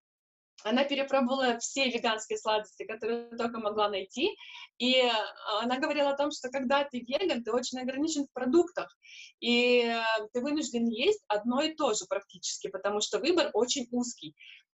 она 0.63 0.83
перепробовала 0.83 1.57
все 1.59 1.89
веганские 1.89 2.37
сладости, 2.37 2.85
которые 2.85 3.29
только 3.37 3.59
могла 3.59 3.89
найти, 3.89 4.35
и 4.77 5.03
она 5.61 5.77
говорила 5.77 6.09
о 6.09 6.17
том, 6.17 6.31
что 6.31 6.49
когда 6.49 6.83
ты 6.83 6.99
веган, 6.99 7.43
ты 7.43 7.51
очень 7.51 7.79
ограничен 7.79 8.25
в 8.25 8.33
продуктах, 8.33 8.95
и 9.39 9.95
ты 10.33 10.41
вынужден 10.41 10.87
есть 10.87 11.23
одно 11.27 11.61
и 11.61 11.73
то 11.73 11.93
же 11.93 12.05
практически, 12.09 12.67
потому 12.67 13.01
что 13.01 13.19
выбор 13.19 13.49
очень 13.53 13.87
узкий. 13.91 14.35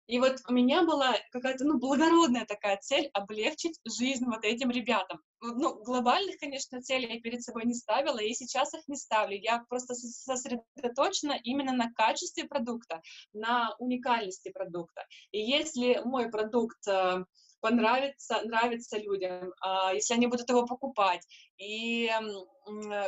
И 0.09 0.17
вот 0.17 0.37
у 0.47 0.53
меня 0.53 0.83
была 0.83 1.15
какая-то, 1.31 1.65
ну, 1.65 1.77
благородная 1.77 2.43
такая 2.47 2.77
цель 2.77 3.11
облегчить 3.13 3.79
жизнь 3.85 4.25
вот 4.25 4.43
этим 4.43 4.71
ребятам. 4.71 5.21
Ну, 5.39 5.83
глобальных, 5.83 6.39
конечно, 6.39 6.81
целей 6.81 7.13
я 7.13 7.21
перед 7.21 7.43
собой 7.43 7.65
не 7.65 7.75
ставила, 7.75 8.17
и 8.17 8.33
сейчас 8.33 8.73
их 8.73 8.87
не 8.87 8.95
ставлю. 8.95 9.37
Я 9.37 9.63
просто 9.69 9.93
сосредоточена 9.93 11.39
именно 11.43 11.73
на 11.73 11.93
качестве 11.93 12.45
продукта, 12.45 13.03
на 13.33 13.75
уникальности 13.77 14.49
продукта. 14.49 15.05
И 15.29 15.39
если 15.39 16.01
мой 16.03 16.31
продукт 16.31 16.87
э, 16.87 17.23
понравится, 17.61 18.41
нравится 18.43 18.97
людям, 18.97 19.53
а, 19.61 19.93
если 19.93 20.13
они 20.13 20.27
будут 20.27 20.49
его 20.49 20.65
покупать 20.65 21.25
и 21.57 22.09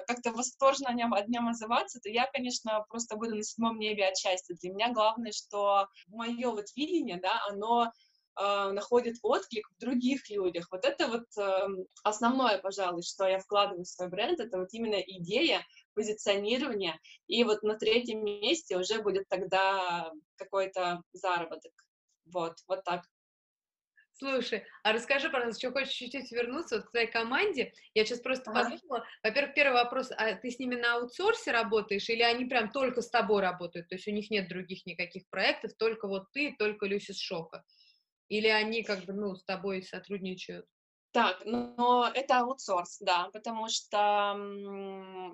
как-то 0.08 0.32
восторженно 0.32 0.90
о 0.90 0.94
нем, 0.94 1.14
о 1.14 1.22
нем 1.22 1.48
отзываться, 1.48 2.00
то 2.00 2.10
я, 2.10 2.28
конечно, 2.32 2.84
просто 2.90 3.16
буду 3.16 3.36
на 3.36 3.44
седьмом 3.44 3.78
небе 3.80 4.08
от 4.08 4.18
счастья. 4.18 4.56
Для 4.56 4.72
меня 4.72 4.92
главное, 4.92 5.32
что 5.32 5.88
мое 6.08 6.50
вот 6.50 6.66
видение, 6.76 7.20
да, 7.22 7.42
оно 7.48 7.86
э, 7.86 8.72
находит 8.72 9.18
отклик 9.22 9.70
в 9.70 9.80
других 9.80 10.30
людях. 10.30 10.68
Вот 10.72 10.84
это 10.84 11.08
вот 11.08 11.26
э, 11.38 11.68
основное, 12.04 12.58
пожалуй, 12.58 13.04
что 13.04 13.28
я 13.28 13.40
вкладываю 13.40 13.84
в 13.84 13.88
свой 13.88 14.10
бренд, 14.10 14.40
это 14.40 14.58
вот 14.58 14.70
именно 14.72 15.00
идея, 15.00 15.66
позиционирование, 15.94 17.00
и 17.28 17.44
вот 17.44 17.64
на 17.64 17.76
третьем 17.76 18.24
месте 18.24 18.78
уже 18.78 19.02
будет 19.02 19.28
тогда 19.30 20.12
какой-то 20.38 21.04
заработок. 21.14 21.74
Вот, 22.26 22.56
вот 22.68 22.84
так. 22.84 23.04
Слушай, 24.14 24.66
а 24.84 24.94
расскажи, 24.94 25.30
пожалуйста, 25.30 25.60
что 25.60 25.72
хочешь 25.72 25.94
чуть-чуть 25.94 26.32
вернуться 26.32 26.76
вот 26.78 26.86
к 26.86 26.92
твоей 26.92 27.08
команде? 27.08 27.74
Я 27.96 28.06
сейчас 28.06 28.20
просто 28.20 28.46
ага. 28.46 28.72
подумала. 28.72 29.06
Во-первых, 29.24 29.56
первый 29.56 29.74
вопрос, 29.74 30.12
а 30.16 30.36
ты 30.36 30.52
с 30.52 30.60
ними 30.60 30.76
на 30.76 30.96
аутсорсе 30.96 31.52
работаешь 31.52 32.08
или 32.10 32.22
они 32.22 32.46
прям 32.46 32.72
только 32.72 33.02
с 33.02 33.10
тобой 33.10 33.42
работают? 33.42 33.88
То 33.90 33.96
есть 33.96 34.08
у 34.08 34.12
них 34.12 34.30
нет 34.30 34.48
других 34.48 34.86
никаких 34.86 35.28
проектов, 35.30 35.74
только 35.78 36.08
вот 36.08 36.32
ты, 36.34 36.56
только 36.58 36.86
Люсис 36.86 37.18
Шока? 37.20 37.64
Или 38.30 38.48
они 38.48 38.84
как 38.84 39.06
бы, 39.06 39.14
ну, 39.14 39.36
с 39.36 39.44
тобой 39.46 39.84
сотрудничают? 39.84 40.68
Так, 41.14 41.42
но 41.46 42.10
это 42.14 42.40
аутсорс, 42.40 43.00
да, 43.02 43.30
потому 43.34 43.68
что 43.68 44.34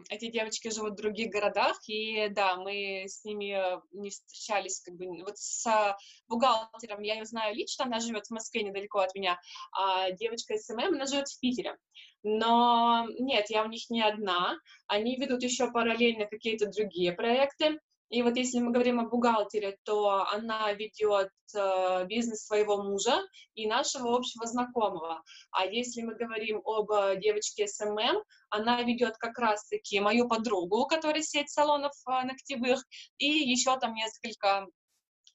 эти 0.10 0.32
девочки 0.32 0.72
живут 0.72 0.94
в 0.94 0.96
других 0.96 1.30
городах, 1.30 1.78
и 1.88 2.30
да, 2.30 2.56
мы 2.56 3.04
с 3.08 3.24
ними 3.24 3.56
не 3.92 4.10
встречались, 4.10 4.82
как 4.82 4.96
бы, 4.96 5.06
вот 5.24 5.38
с 5.38 5.96
бухгалтером, 6.28 7.04
я 7.04 7.16
ее 7.16 7.26
знаю 7.26 7.56
лично, 7.56 7.86
она 7.86 8.00
живет 8.00 8.26
в 8.26 8.32
Москве 8.32 8.63
недалеко 8.63 9.00
от 9.00 9.13
меня, 9.13 9.40
а 9.72 10.10
девочка 10.12 10.58
SMM, 10.58 10.96
она 10.96 11.06
живет 11.06 11.28
в 11.28 11.40
Питере. 11.40 11.78
Но 12.24 13.06
нет, 13.20 13.52
я 13.52 13.63
у 13.63 13.68
них 13.68 13.88
не 13.92 14.02
одна, 14.02 14.58
они 14.88 15.16
ведут 15.16 15.44
еще 15.44 15.72
параллельно 15.72 16.26
какие-то 16.26 16.72
другие 16.72 17.13
проекты, 17.13 17.80
и 18.10 18.22
вот 18.22 18.38
если 18.38 18.60
мы 18.60 18.72
говорим 18.72 19.00
о 19.00 19.10
бухгалтере, 19.10 19.78
то 19.84 20.26
она 20.32 20.72
ведет 20.74 21.30
э, 21.54 22.06
бизнес 22.06 22.46
своего 22.46 22.82
мужа 22.82 23.22
и 23.54 23.67
нашего 23.67 24.15
общего 24.15 24.46
знакомого. 24.46 25.22
А 25.52 25.65
если 25.65 26.04
мы 26.04 26.15
говорим 26.15 26.62
об 26.63 26.89
э, 26.91 27.17
девочке 27.20 27.67
SMM, 27.68 28.24
она 28.50 28.82
ведет 28.84 29.17
как 29.17 29.38
раз-таки 29.38 30.00
мою 30.00 30.30
подругу, 30.30 30.84
у 30.84 30.88
которой 30.88 31.22
сеть 31.22 31.50
салонов 31.50 31.91
э, 32.08 32.24
ногтевых, 32.24 32.82
и 33.17 33.26
еще 33.26 33.78
там 33.78 33.93
несколько 33.93 34.67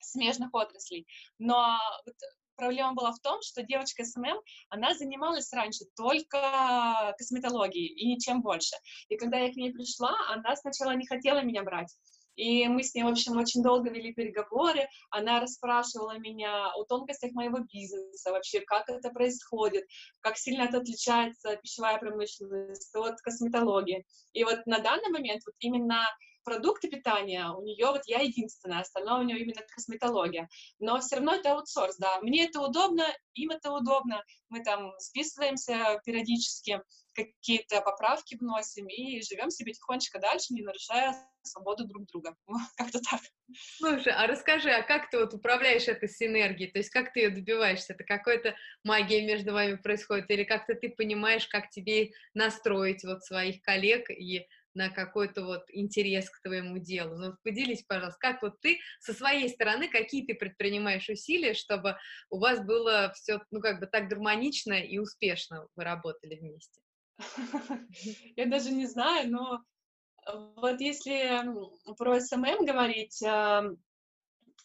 смежных 0.01 0.49
отраслей. 0.55 1.07
Но 1.39 1.77
вот 2.07 2.17
проблема 2.57 2.95
была 2.95 3.13
в 3.13 3.21
том, 3.21 3.43
что 3.43 3.63
девочка 3.63 4.05
SMM, 4.05 4.41
она 4.71 4.95
занималась 4.95 5.53
раньше 5.53 5.85
только 5.95 7.15
косметологией 7.19 7.89
и 7.89 8.07
ничем 8.09 8.41
больше. 8.41 8.77
И 9.09 9.17
когда 9.17 9.39
я 9.39 9.53
к 9.53 9.57
ней 9.57 9.73
пришла, 9.73 10.15
она 10.31 10.57
сначала 10.57 10.93
не 10.93 11.07
хотела 11.07 11.43
меня 11.43 11.63
брать. 11.65 11.95
И 12.37 12.67
мы 12.69 12.83
с 12.83 12.95
ней, 12.95 13.03
в 13.03 13.09
общем, 13.09 13.37
очень 13.37 13.63
долго 13.63 13.91
вели 13.91 14.13
переговоры. 14.13 14.89
Она 15.11 15.41
расспрашивала 15.41 16.19
меня 16.19 16.73
о 16.73 16.85
тонкостях 16.85 17.33
моего 17.33 17.59
бизнеса, 17.73 18.31
вообще, 18.33 18.61
как 18.61 18.89
это 18.89 19.11
происходит, 19.11 19.85
как 20.21 20.37
сильно 20.37 20.63
это 20.63 20.79
отличается 20.79 21.57
пищевая 21.57 21.99
промышленность 21.99 22.95
от 22.95 23.21
косметологии. 23.21 24.05
И 24.33 24.45
вот 24.45 24.65
на 24.67 24.79
данный 24.79 25.11
момент 25.11 25.43
вот 25.47 25.55
именно 25.61 26.07
продукты 26.45 26.89
питания 26.89 27.49
у 27.51 27.63
нее 27.63 27.87
вот 27.87 28.03
я 28.07 28.21
единственная, 28.21 28.81
остальное 28.81 29.21
у 29.21 29.23
нее 29.23 29.41
именно 29.41 29.63
косметология. 29.69 30.49
Но 30.79 31.01
все 31.01 31.17
равно 31.17 31.35
это 31.35 31.53
аутсорс, 31.53 31.97
да. 31.97 32.21
Мне 32.21 32.47
это 32.47 32.61
удобно, 32.61 33.07
им 33.35 33.51
это 33.51 33.73
удобно. 33.73 34.23
Мы 34.49 34.63
там 34.63 34.93
списываемся 34.99 36.01
периодически, 36.05 36.81
какие-то 37.15 37.81
поправки 37.83 38.37
вносим 38.37 38.87
и 38.87 39.23
живем 39.23 39.51
себе 39.51 39.73
тихонечко 39.73 40.19
дальше, 40.19 40.55
не 40.55 40.63
нарушая 40.63 41.15
свободу 41.43 41.85
друг 41.87 42.07
друга. 42.07 42.37
Как-то 42.77 43.01
так. 43.01 43.21
Слушай, 43.79 44.13
а 44.15 44.27
расскажи, 44.27 44.71
а 44.71 44.83
как 44.83 45.11
ты 45.11 45.19
вот 45.19 45.35
управляешь 45.35 45.89
этой 45.89 46.09
синергией? 46.09 46.71
То 46.71 46.79
есть 46.79 46.91
как 46.91 47.13
ты 47.13 47.21
ее 47.21 47.31
добиваешься? 47.31 47.93
Это 47.93 48.05
какая-то 48.05 48.55
магия 48.85 49.27
между 49.27 49.53
вами 49.53 49.77
происходит? 49.77 50.31
Или 50.31 50.45
как-то 50.45 50.75
ты 50.75 50.89
понимаешь, 50.89 51.47
как 51.49 51.69
тебе 51.71 52.13
настроить 52.35 53.05
вот 53.05 53.25
своих 53.25 53.61
коллег 53.63 54.11
и 54.11 54.47
на 54.75 54.91
какой-то 54.91 55.45
вот 55.45 55.65
интерес 55.69 56.31
к 56.31 56.41
твоему 56.43 56.79
делу. 56.79 57.17
Ну, 57.17 57.37
поделись, 57.43 57.83
пожалуйста, 57.83 58.19
как 58.21 58.43
вот 58.43 58.61
ты 58.61 58.79
со 59.01 59.13
своей 59.13 59.49
стороны, 59.49 59.89
какие 59.89 60.25
ты 60.25 60.35
предпринимаешь 60.35 61.09
усилия, 61.09 61.55
чтобы 61.55 61.97
у 62.31 62.39
вас 62.39 62.65
было 62.65 63.13
все, 63.15 63.41
ну, 63.51 63.61
как 63.61 63.81
бы 63.81 63.87
так 63.87 64.09
гармонично 64.09 64.75
и 64.75 64.99
успешно 64.99 65.69
вы 65.77 65.85
работали 65.85 66.37
вместе? 66.37 66.81
Я 68.37 68.47
даже 68.47 68.71
не 68.71 68.87
знаю, 68.87 69.31
но 69.31 69.63
вот 70.57 70.81
если 70.81 71.45
про 71.97 72.21
СММ 72.21 72.65
говорить, 72.65 73.21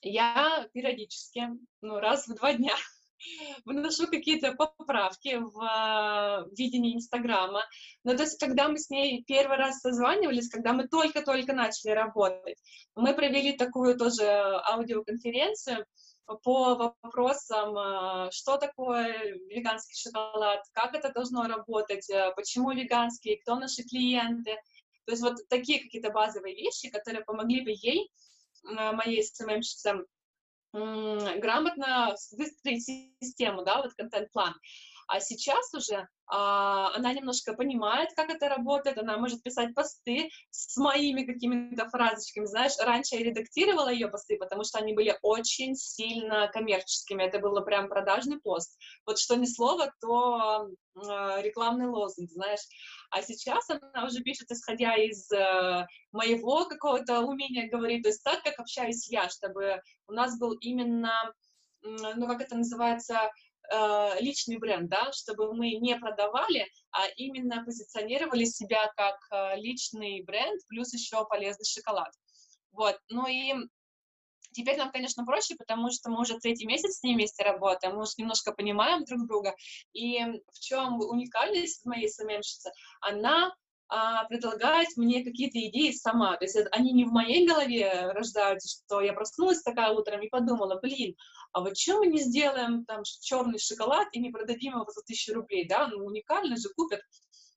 я 0.02 0.68
периодически, 0.74 1.48
ну, 1.82 2.00
раз 2.00 2.28
в 2.28 2.36
два 2.36 2.54
дня 2.54 2.76
выношу 3.66 4.08
какие-то 4.08 4.54
поправки 4.54 5.38
в 5.38 5.62
э, 5.62 6.50
видении 6.56 6.96
Инстаграма. 6.96 7.64
Но 8.04 8.16
то 8.16 8.24
есть, 8.24 8.40
когда 8.40 8.68
мы 8.68 8.78
с 8.78 8.90
ней 8.90 9.24
первый 9.26 9.58
раз 9.58 9.80
созванивались, 9.80 10.50
когда 10.50 10.74
мы 10.74 10.88
только-только 10.88 11.54
начали 11.54 11.92
работать, 11.92 12.58
мы 12.96 13.14
провели 13.14 13.54
такую 13.54 13.98
тоже 13.98 14.26
аудиоконференцию 14.26 15.86
по 16.44 16.76
вопросам, 16.76 17.78
э, 17.78 18.32
что 18.32 18.58
такое 18.58 19.36
веганский 19.50 19.96
шоколад, 19.96 20.62
как 20.74 20.94
это 20.94 21.12
должно 21.12 21.44
работать, 21.44 22.10
э, 22.10 22.32
почему 22.36 22.72
веганский, 22.72 23.38
кто 23.38 23.56
наши 23.56 23.84
клиенты. 23.84 24.56
То 25.06 25.12
есть 25.12 25.24
вот 25.24 25.36
такие 25.50 25.82
какие-то 25.82 26.12
базовые 26.12 26.56
вещи, 26.56 26.90
которые 26.90 27.24
помогли 27.24 27.62
бы 27.62 27.72
ей, 27.72 28.12
моей 28.64 29.24
СММщице, 29.24 30.04
грамотно 30.74 32.16
выстроить 32.32 32.86
систему, 33.20 33.64
да, 33.64 33.82
вот 33.82 33.94
контент-план. 33.94 34.54
А 35.08 35.20
сейчас 35.20 35.74
уже 35.74 36.08
а, 36.30 36.94
она 36.94 37.14
немножко 37.14 37.54
понимает, 37.54 38.10
как 38.16 38.30
это 38.30 38.50
работает, 38.50 38.98
она 38.98 39.18
может 39.18 39.42
писать 39.42 39.74
посты 39.74 40.30
с 40.50 40.76
моими 40.76 41.24
какими-то 41.24 41.88
фразочками, 41.88 42.46
знаешь, 42.46 42.74
раньше 42.82 43.16
я 43.16 43.24
редактировала 43.24 43.88
ее 43.90 44.10
посты, 44.10 44.38
потому 44.38 44.66
что 44.66 44.80
они 44.80 44.94
были 44.94 45.18
очень 45.22 45.76
сильно 45.76 46.50
коммерческими, 46.50 47.24
это 47.24 47.40
было 47.40 47.62
прям 47.62 47.88
продажный 47.88 48.42
пост, 48.42 48.78
вот 49.06 49.20
что 49.20 49.36
ни 49.36 49.46
слово, 49.46 49.94
то 50.02 50.68
э, 50.68 51.42
рекламный 51.44 51.88
лозунг, 51.88 52.30
знаешь, 52.30 52.68
а 53.10 53.22
сейчас 53.22 53.70
она 53.70 54.06
уже 54.06 54.22
пишет, 54.22 54.52
исходя 54.52 54.96
из 54.96 55.32
э, 55.32 55.88
моего 56.12 56.66
какого-то 56.66 57.22
умения 57.22 57.70
говорить, 57.70 58.04
то 58.04 58.10
есть 58.10 58.24
так, 58.24 58.44
как 58.44 58.60
общаюсь 58.60 59.10
я, 59.10 59.30
чтобы 59.30 59.82
у 60.10 60.12
нас 60.12 60.38
был 60.38 60.58
именно, 60.60 61.14
ну, 61.82 62.28
как 62.28 62.42
это 62.42 62.58
называется, 62.58 63.32
э, 63.72 64.22
личный 64.22 64.58
бренд, 64.58 64.90
да, 64.90 65.12
чтобы 65.12 65.54
мы 65.54 65.72
не 65.76 65.96
продавали, 65.98 66.68
а 66.92 67.08
именно 67.18 67.64
позиционировали 67.64 68.46
себя 68.46 68.92
как 68.96 69.16
э, 69.32 69.60
личный 69.60 70.24
бренд, 70.24 70.62
плюс 70.68 70.94
еще 70.94 71.26
полезный 71.26 71.66
шоколад. 71.66 72.12
Вот, 72.72 72.98
ну 73.10 73.28
и 73.28 73.54
Теперь 74.58 74.78
нам, 74.78 74.92
конечно, 74.92 75.24
проще, 75.24 75.56
потому 75.56 75.92
что 75.92 76.10
мы 76.10 76.22
уже 76.22 76.40
третий 76.40 76.66
месяц 76.66 76.98
с 76.98 77.04
ней 77.04 77.14
вместе 77.14 77.44
работаем, 77.44 77.96
мы 77.96 78.02
уже 78.02 78.14
немножко 78.18 78.52
понимаем 78.52 79.04
друг 79.04 79.28
друга. 79.28 79.56
И 79.94 80.20
в 80.52 80.60
чем 80.60 81.00
уникальность 81.00 81.86
моей 81.86 82.10
самемщицы? 82.10 82.72
Она 83.00 83.54
а, 83.90 84.26
предлагает 84.26 84.90
мне 84.98 85.24
какие-то 85.24 85.60
идеи 85.68 85.92
сама. 85.92 86.38
То 86.38 86.46
есть 86.46 86.58
они 86.72 86.92
не 86.92 87.06
в 87.06 87.12
моей 87.12 87.48
голове 87.48 88.12
рождаются, 88.12 88.68
что 88.68 89.02
я 89.02 89.14
проснулась 89.14 89.62
такая 89.62 89.92
утром 89.92 90.22
и 90.22 90.30
подумала, 90.30 90.80
блин, 90.82 91.16
а 91.54 91.62
вот 91.62 91.78
что 91.78 92.00
мы 92.00 92.08
не 92.08 92.22
сделаем 92.22 92.86
там 92.86 93.04
черный 93.22 93.60
шоколад 93.60 94.08
и 94.12 94.20
не 94.20 94.30
продадим 94.30 94.74
его 94.74 94.92
за 94.92 95.02
тысячу 95.04 95.34
рублей, 95.34 95.68
да, 95.68 95.88
ну 95.88 96.06
уникально 96.06 96.58
же, 96.58 96.70
купят 96.76 97.02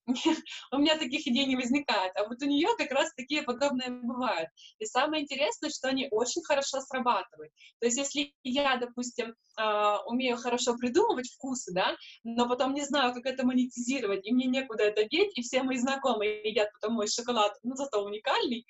у 0.73 0.79
меня 0.79 0.97
таких 0.99 1.27
идей 1.27 1.47
не 1.47 1.57
возникает, 1.57 2.13
а 2.17 2.27
вот 2.27 2.43
у 2.43 2.47
нее 2.47 2.69
как 2.77 2.91
раз 2.91 3.13
такие 3.15 3.43
подобные 3.43 3.91
бывают. 3.91 4.49
И 4.79 4.87
самое 4.87 5.23
интересное, 5.23 5.71
что 5.71 5.89
они 5.89 6.09
очень 6.11 6.43
хорошо 6.43 6.81
срабатывают. 6.81 7.53
То 7.81 7.87
есть 7.87 7.99
если 7.99 8.35
я, 8.43 8.77
допустим, 8.77 9.35
а, 9.57 10.03
умею 10.07 10.37
хорошо 10.37 10.77
придумывать 10.77 11.31
вкусы, 11.31 11.73
да, 11.73 11.97
но 12.25 12.49
потом 12.49 12.75
не 12.75 12.85
знаю, 12.85 13.15
как 13.15 13.27
это 13.27 13.47
монетизировать, 13.47 14.27
и 14.27 14.33
мне 14.33 14.47
некуда 14.47 14.85
это 14.85 15.05
деть, 15.05 15.37
и 15.37 15.43
все 15.43 15.63
мои 15.63 15.77
знакомые 15.77 16.49
едят 16.49 16.71
потом 16.73 16.97
мой 16.97 17.09
шоколад, 17.09 17.53
ну, 17.63 17.75
зато 17.75 18.03
уникальный, 18.03 18.67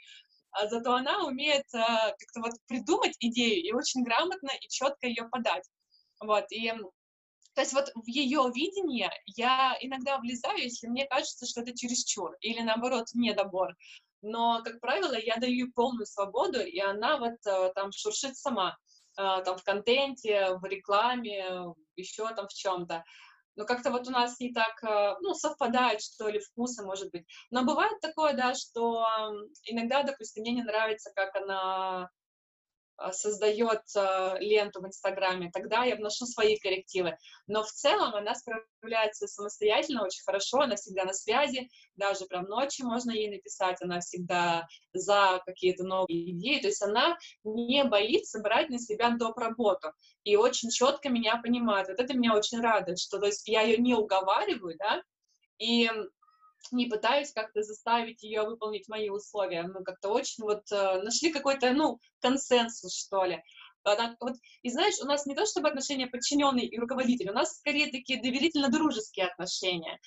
а 0.52 0.68
зато 0.68 0.92
она 0.92 1.24
умеет 1.24 1.64
а, 1.74 2.10
как-то 2.10 2.40
вот 2.40 2.52
придумать 2.66 3.16
идею 3.20 3.62
и 3.62 3.72
очень 3.72 4.02
грамотно 4.02 4.50
и 4.60 4.68
четко 4.68 5.06
ее 5.06 5.28
подать. 5.30 5.68
Вот, 6.20 6.44
и 6.50 6.72
то 7.60 7.62
есть 7.62 7.74
вот 7.74 7.92
в 7.94 8.06
ее 8.06 8.50
видение 8.54 9.10
я 9.26 9.76
иногда 9.82 10.16
влезаю, 10.16 10.56
если 10.56 10.86
мне 10.86 11.04
кажется, 11.04 11.44
что 11.44 11.60
это 11.60 11.76
чересчур, 11.76 12.34
или 12.40 12.62
наоборот 12.62 13.08
недобор. 13.12 13.76
Но, 14.22 14.62
как 14.64 14.80
правило, 14.80 15.14
я 15.14 15.36
даю 15.36 15.70
полную 15.70 16.06
свободу, 16.06 16.58
и 16.62 16.80
она 16.80 17.18
вот 17.18 17.34
э, 17.44 17.72
там 17.74 17.92
шуршит 17.92 18.38
сама, 18.38 18.78
э, 19.18 19.42
там 19.44 19.58
в 19.58 19.62
контенте, 19.62 20.54
в 20.54 20.64
рекламе, 20.64 21.74
еще 21.96 22.26
там 22.34 22.48
в 22.48 22.54
чем-то. 22.54 23.04
Но 23.56 23.66
как-то 23.66 23.90
вот 23.90 24.08
у 24.08 24.10
нас 24.10 24.40
не 24.40 24.54
так, 24.54 24.82
э, 24.82 25.16
ну, 25.20 25.34
совпадает, 25.34 26.00
что 26.00 26.30
ли, 26.30 26.38
вкусы, 26.38 26.82
может 26.82 27.10
быть. 27.10 27.26
Но 27.50 27.66
бывает 27.66 28.00
такое, 28.00 28.32
да, 28.32 28.54
что 28.54 29.04
иногда, 29.64 30.02
допустим, 30.02 30.44
мне 30.44 30.52
не 30.52 30.62
нравится, 30.62 31.12
как 31.14 31.36
она 31.36 32.08
создает 33.12 33.82
а, 33.96 34.36
ленту 34.38 34.80
в 34.80 34.86
Инстаграме, 34.86 35.50
тогда 35.52 35.84
я 35.84 35.96
вношу 35.96 36.26
свои 36.26 36.56
коррективы. 36.58 37.16
Но 37.46 37.62
в 37.62 37.70
целом 37.70 38.14
она 38.14 38.34
справляется 38.34 39.26
самостоятельно 39.26 40.04
очень 40.04 40.22
хорошо, 40.24 40.60
она 40.60 40.76
всегда 40.76 41.04
на 41.04 41.12
связи, 41.12 41.68
даже 41.96 42.26
прям 42.26 42.44
ночью 42.44 42.86
можно 42.86 43.10
ей 43.10 43.30
написать, 43.30 43.78
она 43.80 44.00
всегда 44.00 44.66
за 44.92 45.42
какие-то 45.46 45.84
новые 45.84 46.32
идеи, 46.32 46.60
то 46.60 46.68
есть 46.68 46.82
она 46.82 47.16
не 47.44 47.84
боится 47.84 48.40
брать 48.40 48.68
на 48.68 48.78
себя 48.78 49.10
доп. 49.10 49.38
работу 49.38 49.92
и 50.24 50.36
очень 50.36 50.70
четко 50.70 51.08
меня 51.08 51.36
понимает. 51.42 51.88
Вот 51.88 51.98
это 51.98 52.14
меня 52.14 52.34
очень 52.34 52.60
радует, 52.60 52.98
что 52.98 53.18
то 53.18 53.26
есть 53.26 53.48
я 53.48 53.62
ее 53.62 53.78
не 53.78 53.94
уговариваю, 53.94 54.76
да, 54.78 55.02
и 55.58 55.90
не 56.72 56.86
пытаюсь 56.86 57.32
как-то 57.32 57.62
заставить 57.62 58.22
ее 58.22 58.42
выполнить 58.42 58.88
мои 58.88 59.10
условия. 59.10 59.62
Мы 59.62 59.84
как-то 59.84 60.10
очень 60.10 60.44
вот 60.44 60.62
э, 60.72 61.02
нашли 61.02 61.32
какой-то, 61.32 61.72
ну, 61.72 61.98
консенсус, 62.20 62.94
что 62.94 63.24
ли. 63.24 63.42
Она, 63.82 64.16
вот, 64.20 64.34
и 64.62 64.70
знаешь, 64.70 65.00
у 65.02 65.06
нас 65.06 65.26
не 65.26 65.34
то 65.34 65.46
чтобы 65.46 65.68
отношения 65.68 66.06
подчиненный 66.06 66.66
и 66.66 66.78
руководитель, 66.78 67.30
у 67.30 67.34
нас 67.34 67.56
скорее 67.56 67.90
такие 67.90 68.20
доверительно-дружеские 68.20 69.26
отношения. 69.26 69.98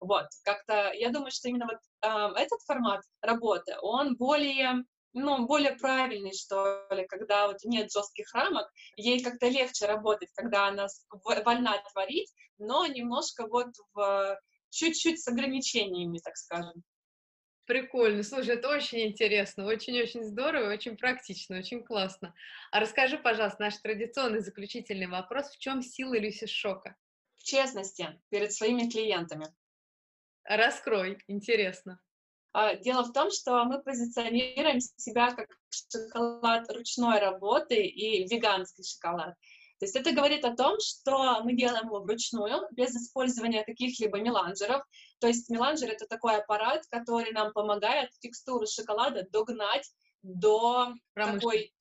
Вот, 0.00 0.26
как-то, 0.44 0.92
я 0.92 1.10
думаю, 1.10 1.30
что 1.30 1.48
именно 1.48 1.66
вот 1.66 1.78
э, 2.02 2.42
этот 2.42 2.60
формат 2.62 3.02
работы, 3.22 3.74
он 3.80 4.16
более, 4.16 4.84
ну, 5.12 5.46
более 5.46 5.76
правильный, 5.76 6.32
что 6.32 6.86
ли, 6.90 7.06
когда 7.06 7.46
вот 7.46 7.58
нет 7.64 7.90
жестких 7.92 8.32
рамок, 8.34 8.68
ей 8.96 9.22
как-то 9.22 9.48
легче 9.48 9.86
работать, 9.86 10.30
когда 10.34 10.66
она 10.66 10.88
вольна 11.24 11.82
творить, 11.92 12.32
но 12.58 12.84
немножко 12.86 13.46
вот 13.46 13.68
в 13.94 14.38
чуть-чуть 14.72 15.20
с 15.20 15.28
ограничениями, 15.28 16.18
так 16.18 16.36
скажем. 16.36 16.82
Прикольно. 17.66 18.22
Слушай, 18.24 18.56
это 18.56 18.68
очень 18.68 19.06
интересно, 19.06 19.66
очень-очень 19.66 20.24
здорово, 20.24 20.72
очень 20.72 20.96
практично, 20.96 21.58
очень 21.58 21.84
классно. 21.84 22.34
А 22.72 22.80
расскажи, 22.80 23.18
пожалуйста, 23.18 23.62
наш 23.62 23.76
традиционный 23.76 24.40
заключительный 24.40 25.06
вопрос. 25.06 25.50
В 25.50 25.58
чем 25.58 25.80
сила 25.80 26.18
Люси 26.18 26.46
Шока? 26.46 26.96
В 27.36 27.44
честности 27.44 28.20
перед 28.30 28.52
своими 28.52 28.90
клиентами. 28.90 29.46
Раскрой, 30.44 31.18
интересно. 31.28 32.00
А, 32.52 32.74
дело 32.74 33.04
в 33.04 33.12
том, 33.12 33.30
что 33.30 33.64
мы 33.64 33.80
позиционируем 33.80 34.80
себя 34.80 35.32
как 35.32 35.48
шоколад 35.70 36.70
ручной 36.70 37.20
работы 37.20 37.76
и 37.76 38.26
веганский 38.26 38.84
шоколад. 38.84 39.34
То 39.82 39.86
есть 39.86 39.96
это 39.96 40.12
говорит 40.12 40.44
о 40.44 40.54
том, 40.54 40.76
что 40.78 41.42
мы 41.42 41.54
делаем 41.54 41.86
его 41.86 41.98
вручную, 41.98 42.68
без 42.70 42.94
использования 42.94 43.64
каких-либо 43.64 44.20
меланжеров. 44.20 44.84
То 45.18 45.26
есть 45.26 45.50
меланжер— 45.50 45.90
это 45.90 46.06
такой 46.06 46.36
аппарат, 46.36 46.86
который 46.88 47.32
нам 47.32 47.52
помогает 47.52 48.10
текстуру 48.20 48.64
шоколада 48.68 49.26
догнать 49.32 49.90
до 50.22 50.94
такой 51.16 51.72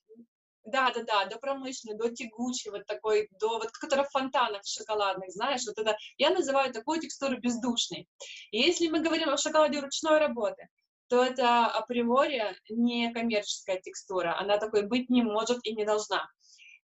да, 0.63 0.91
да, 0.95 1.03
да, 1.03 1.25
до 1.25 1.37
промышленной, 1.37 1.95
до 1.95 2.09
тягучей, 2.09 2.71
вот 2.71 2.87
такой, 2.87 3.27
до 3.39 3.59
вот, 3.59 3.69
которая 3.69 4.07
в 4.07 4.11
фонтанах 4.11 4.65
шоколадных, 4.65 5.29
знаешь, 5.29 5.61
вот 5.67 5.77
это, 5.77 5.95
я 6.17 6.31
называю 6.31 6.73
такую 6.73 7.01
текстуру 7.01 7.37
бездушной. 7.39 8.07
И 8.49 8.61
если 8.61 8.87
мы 8.87 9.01
говорим 9.01 9.29
о 9.29 9.37
шоколаде 9.37 9.79
ручной 9.79 10.17
работы, 10.17 10.69
то 11.07 11.23
это 11.23 11.67
априори 11.67 12.57
не 12.69 13.13
коммерческая 13.13 13.79
текстура, 13.79 14.39
она 14.39 14.57
такой 14.57 14.87
быть 14.87 15.11
не 15.11 15.21
может 15.21 15.59
и 15.63 15.75
не 15.75 15.85
должна. 15.85 16.27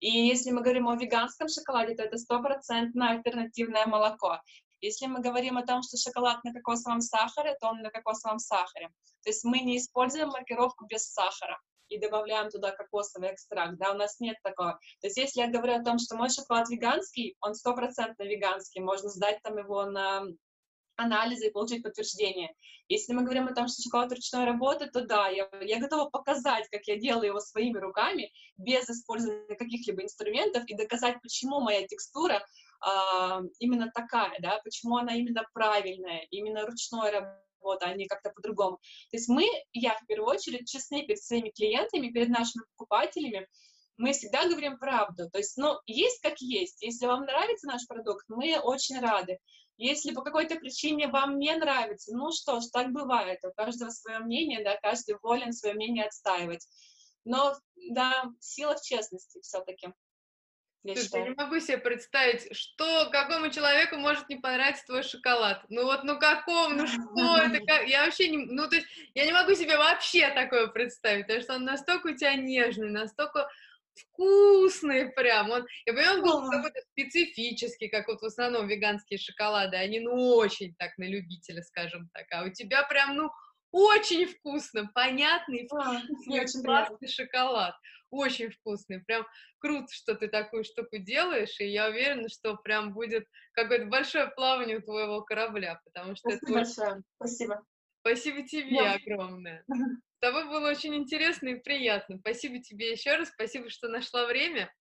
И 0.03 0.11
если 0.27 0.51
мы 0.51 0.63
говорим 0.63 0.89
о 0.89 0.97
веганском 0.97 1.49
шоколаде, 1.49 1.95
то 1.95 2.03
это 2.03 2.19
стопроцентное 2.19 3.11
альтернативное 3.11 3.87
молоко. 3.87 4.41
Если 4.81 5.07
мы 5.07 5.21
говорим 5.21 5.59
о 5.59 5.65
том, 5.65 5.81
что 5.85 5.97
шоколад 5.97 6.43
на 6.43 6.53
кокосовом 6.53 7.01
сахаре, 7.01 7.57
то 7.61 7.69
он 7.69 7.83
на 7.83 7.91
кокосовом 7.91 8.41
сахаре. 8.41 8.89
То 9.23 9.31
есть 9.31 9.45
мы 9.45 9.61
не 9.61 9.79
используем 9.79 10.31
маркировку 10.31 10.87
без 10.87 11.05
сахара 11.13 11.57
и 11.89 12.01
добавляем 12.01 12.51
туда 12.51 12.73
кокосовый 12.73 13.33
экстракт, 13.33 13.79
да, 13.79 13.93
у 13.93 13.95
нас 13.95 14.19
нет 14.19 14.37
такого. 14.43 14.73
То 15.01 15.07
есть 15.07 15.19
если 15.19 15.41
я 15.41 15.47
говорю 15.47 15.75
о 15.75 15.85
том, 15.85 16.01
что 16.01 16.17
мой 16.17 16.31
шоколад 16.31 16.69
веганский, 16.69 17.37
он 17.41 17.55
стопроцентно 17.55 18.25
веганский, 18.25 18.81
можно 18.81 19.09
сдать 19.09 19.41
там 19.43 19.57
его 19.57 19.85
на 19.85 20.25
анализы 20.97 21.49
и 21.49 21.51
получить 21.51 21.83
подтверждение. 21.83 22.55
Если 22.89 23.13
мы 23.13 23.23
говорим 23.23 23.49
о 23.49 23.55
том, 23.55 23.69
что 23.69 23.83
шоколад 23.83 24.13
ручной 24.13 24.45
работы, 24.45 24.87
то 24.87 25.05
да, 25.05 25.29
я, 25.29 25.49
я 25.61 25.79
готова 25.79 26.11
показать, 26.11 26.69
как 26.71 26.83
я 26.87 26.97
делаю 26.97 27.29
его 27.29 27.41
своими 27.41 27.79
руками, 27.79 28.33
без 28.57 28.89
использования 28.89 29.57
каких-либо 29.57 30.03
инструментов, 30.03 30.65
и 30.67 30.77
доказать, 30.77 31.21
почему 31.23 31.61
моя 31.61 31.87
текстура 31.87 32.45
э, 32.85 33.41
именно 33.59 33.91
такая, 33.95 34.39
да, 34.41 34.61
почему 34.65 34.97
она 34.97 35.15
именно 35.15 35.45
правильная, 35.55 36.27
именно 36.31 36.67
ручной 36.67 37.11
работы, 37.11 37.87
а 37.87 37.95
не 37.95 38.07
как-то 38.07 38.31
по-другому. 38.31 38.79
То 39.11 39.17
есть 39.17 39.29
мы, 39.29 39.47
я 39.73 39.95
в 39.95 40.07
первую 40.07 40.29
очередь, 40.29 40.69
честны 40.69 41.07
перед 41.07 41.23
своими 41.23 41.51
клиентами, 41.51 42.11
перед 42.11 42.29
нашими 42.29 42.65
покупателями, 42.77 43.47
мы 43.97 44.13
всегда 44.13 44.49
говорим 44.49 44.79
правду. 44.79 45.31
То 45.31 45.39
есть, 45.39 45.57
ну, 45.57 45.79
есть 45.87 46.21
как 46.21 46.41
есть. 46.41 46.83
Если 46.83 47.07
вам 47.07 47.25
нравится 47.25 47.67
наш 47.67 47.87
продукт, 47.87 48.25
мы 48.29 48.59
очень 48.59 49.01
рады. 49.01 49.39
Если 49.77 50.13
по 50.13 50.23
какой-то 50.23 50.57
причине 50.57 51.09
вам 51.09 51.39
не 51.39 51.55
нравится, 51.57 52.15
ну 52.15 52.31
что 52.33 52.61
ж, 52.61 52.65
так 52.73 52.93
бывает, 52.93 53.41
у 53.45 53.53
каждого 53.53 53.91
свое 53.91 54.21
мнение, 54.21 54.63
да, 54.63 54.77
каждый 54.81 55.17
волен 55.23 55.53
свое 55.53 55.75
мнение 55.75 56.05
отстаивать. 56.05 56.67
Но, 57.25 57.57
да, 57.91 58.25
сила 58.41 58.77
в 58.77 58.83
честности 58.83 59.41
все-таки. 59.43 59.93
Я, 60.85 60.97
Слушай, 60.97 61.21
я 61.21 61.29
не 61.29 61.35
могу 61.37 61.61
себе 61.61 61.79
представить, 61.79 62.57
что 62.57 63.09
какому 63.13 63.51
человеку 63.51 63.97
может 63.97 64.29
не 64.29 64.37
понравиться 64.37 64.85
твой 64.85 65.05
шоколад. 65.05 65.65
Ну 65.69 65.85
вот, 65.85 66.03
ну 66.03 66.19
какому, 66.19 66.75
ну 66.75 66.87
что 66.89 67.37
это, 67.39 67.61
как? 67.67 67.87
я 67.87 68.05
вообще 68.05 68.29
не, 68.29 68.47
ну 68.47 68.69
то 68.69 68.75
есть 68.75 68.89
я 69.15 69.25
не 69.25 69.33
могу 69.33 69.55
себе 69.55 69.77
вообще 69.77 70.31
такое 70.31 70.67
представить, 70.67 71.27
потому 71.27 71.43
что 71.43 71.55
он 71.55 71.65
настолько 71.65 72.09
у 72.09 72.17
тебя 72.17 72.35
нежный, 72.35 72.91
настолько 72.91 73.49
вкусный 73.95 75.11
прям. 75.13 75.51
Он, 75.51 75.67
я 75.87 75.93
понимаю, 75.93 76.19
он 76.19 76.23
был 76.23 76.51
какой-то 76.51 76.81
специфический, 76.93 77.89
как 77.89 78.09
вот 78.09 78.21
в 78.21 78.25
основном 78.25 78.69
веганские 78.69 79.19
шоколады. 79.19 79.77
Они, 79.77 80.01
ну, 80.01 80.35
очень 80.37 80.75
так 80.77 80.97
на 80.99 81.05
любителя, 81.05 81.63
скажем 81.63 82.09
так. 82.13 82.27
А 82.31 82.45
у 82.45 82.51
тебя 82.51 82.83
прям, 82.85 83.17
ну, 83.17 83.31
очень 83.71 84.27
вкусно, 84.27 84.91
понятный, 84.95 85.67
вкусный, 85.67 86.39
а, 86.39 86.43
очень 86.43 86.63
классный 86.63 87.09
шоколад. 87.09 87.75
Очень 88.11 88.51
вкусный. 88.51 89.01
Прям 89.01 89.27
круто, 89.59 89.87
что 89.91 90.15
ты 90.15 90.29
такую 90.29 90.65
штуку 90.65 90.99
делаешь, 90.99 91.59
и 91.61 91.67
я 91.67 91.89
уверена, 91.89 92.29
что 92.29 92.57
прям 92.57 92.93
будет 92.93 93.27
какое-то 93.53 93.87
большое 93.87 94.27
плавание 94.27 94.79
у 94.79 94.83
твоего 94.83 95.23
корабля, 95.23 95.81
потому 95.85 96.15
что 96.15 96.31
Спасибо 96.31 96.45
это 96.45 96.53
большое. 96.53 97.03
Спасибо. 97.17 97.63
Спасибо 98.01 98.47
тебе 98.47 98.77
я... 98.77 98.95
огромное. 98.95 99.65
Тобой 100.23 100.45
было 100.45 100.71
очень 100.71 100.95
интересно 100.95 101.49
и 101.49 101.57
приятно. 101.57 102.17
Спасибо 102.19 102.61
тебе 102.61 102.93
еще 102.93 103.17
раз. 103.17 103.31
Спасибо, 103.31 103.69
что 103.69 103.89
нашла 103.89 104.25
время. 104.27 104.73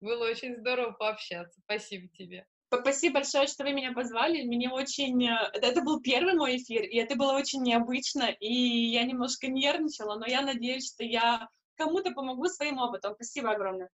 Было 0.00 0.26
очень 0.26 0.56
здорово 0.56 0.92
пообщаться. 0.92 1.60
Спасибо 1.64 2.08
тебе. 2.08 2.46
Спасибо 2.72 3.16
большое, 3.16 3.46
что 3.46 3.64
вы 3.64 3.74
меня 3.74 3.92
позвали. 3.92 4.44
Мне 4.44 4.70
очень... 4.70 5.22
Э, 5.28 5.50
это 5.52 5.82
был 5.82 6.00
первый 6.00 6.32
мой 6.32 6.56
эфир, 6.56 6.82
и 6.84 6.96
это 6.96 7.14
было 7.14 7.34
очень 7.34 7.62
необычно, 7.62 8.30
и 8.40 8.50
я 8.50 9.04
немножко 9.04 9.48
нервничала, 9.48 10.18
но 10.18 10.24
я 10.26 10.40
надеюсь, 10.40 10.90
что 10.90 11.04
я 11.04 11.46
кому-то 11.74 12.12
помогу 12.12 12.46
своим 12.46 12.78
опытом. 12.78 13.16
Спасибо 13.16 13.50
огромное. 13.50 13.90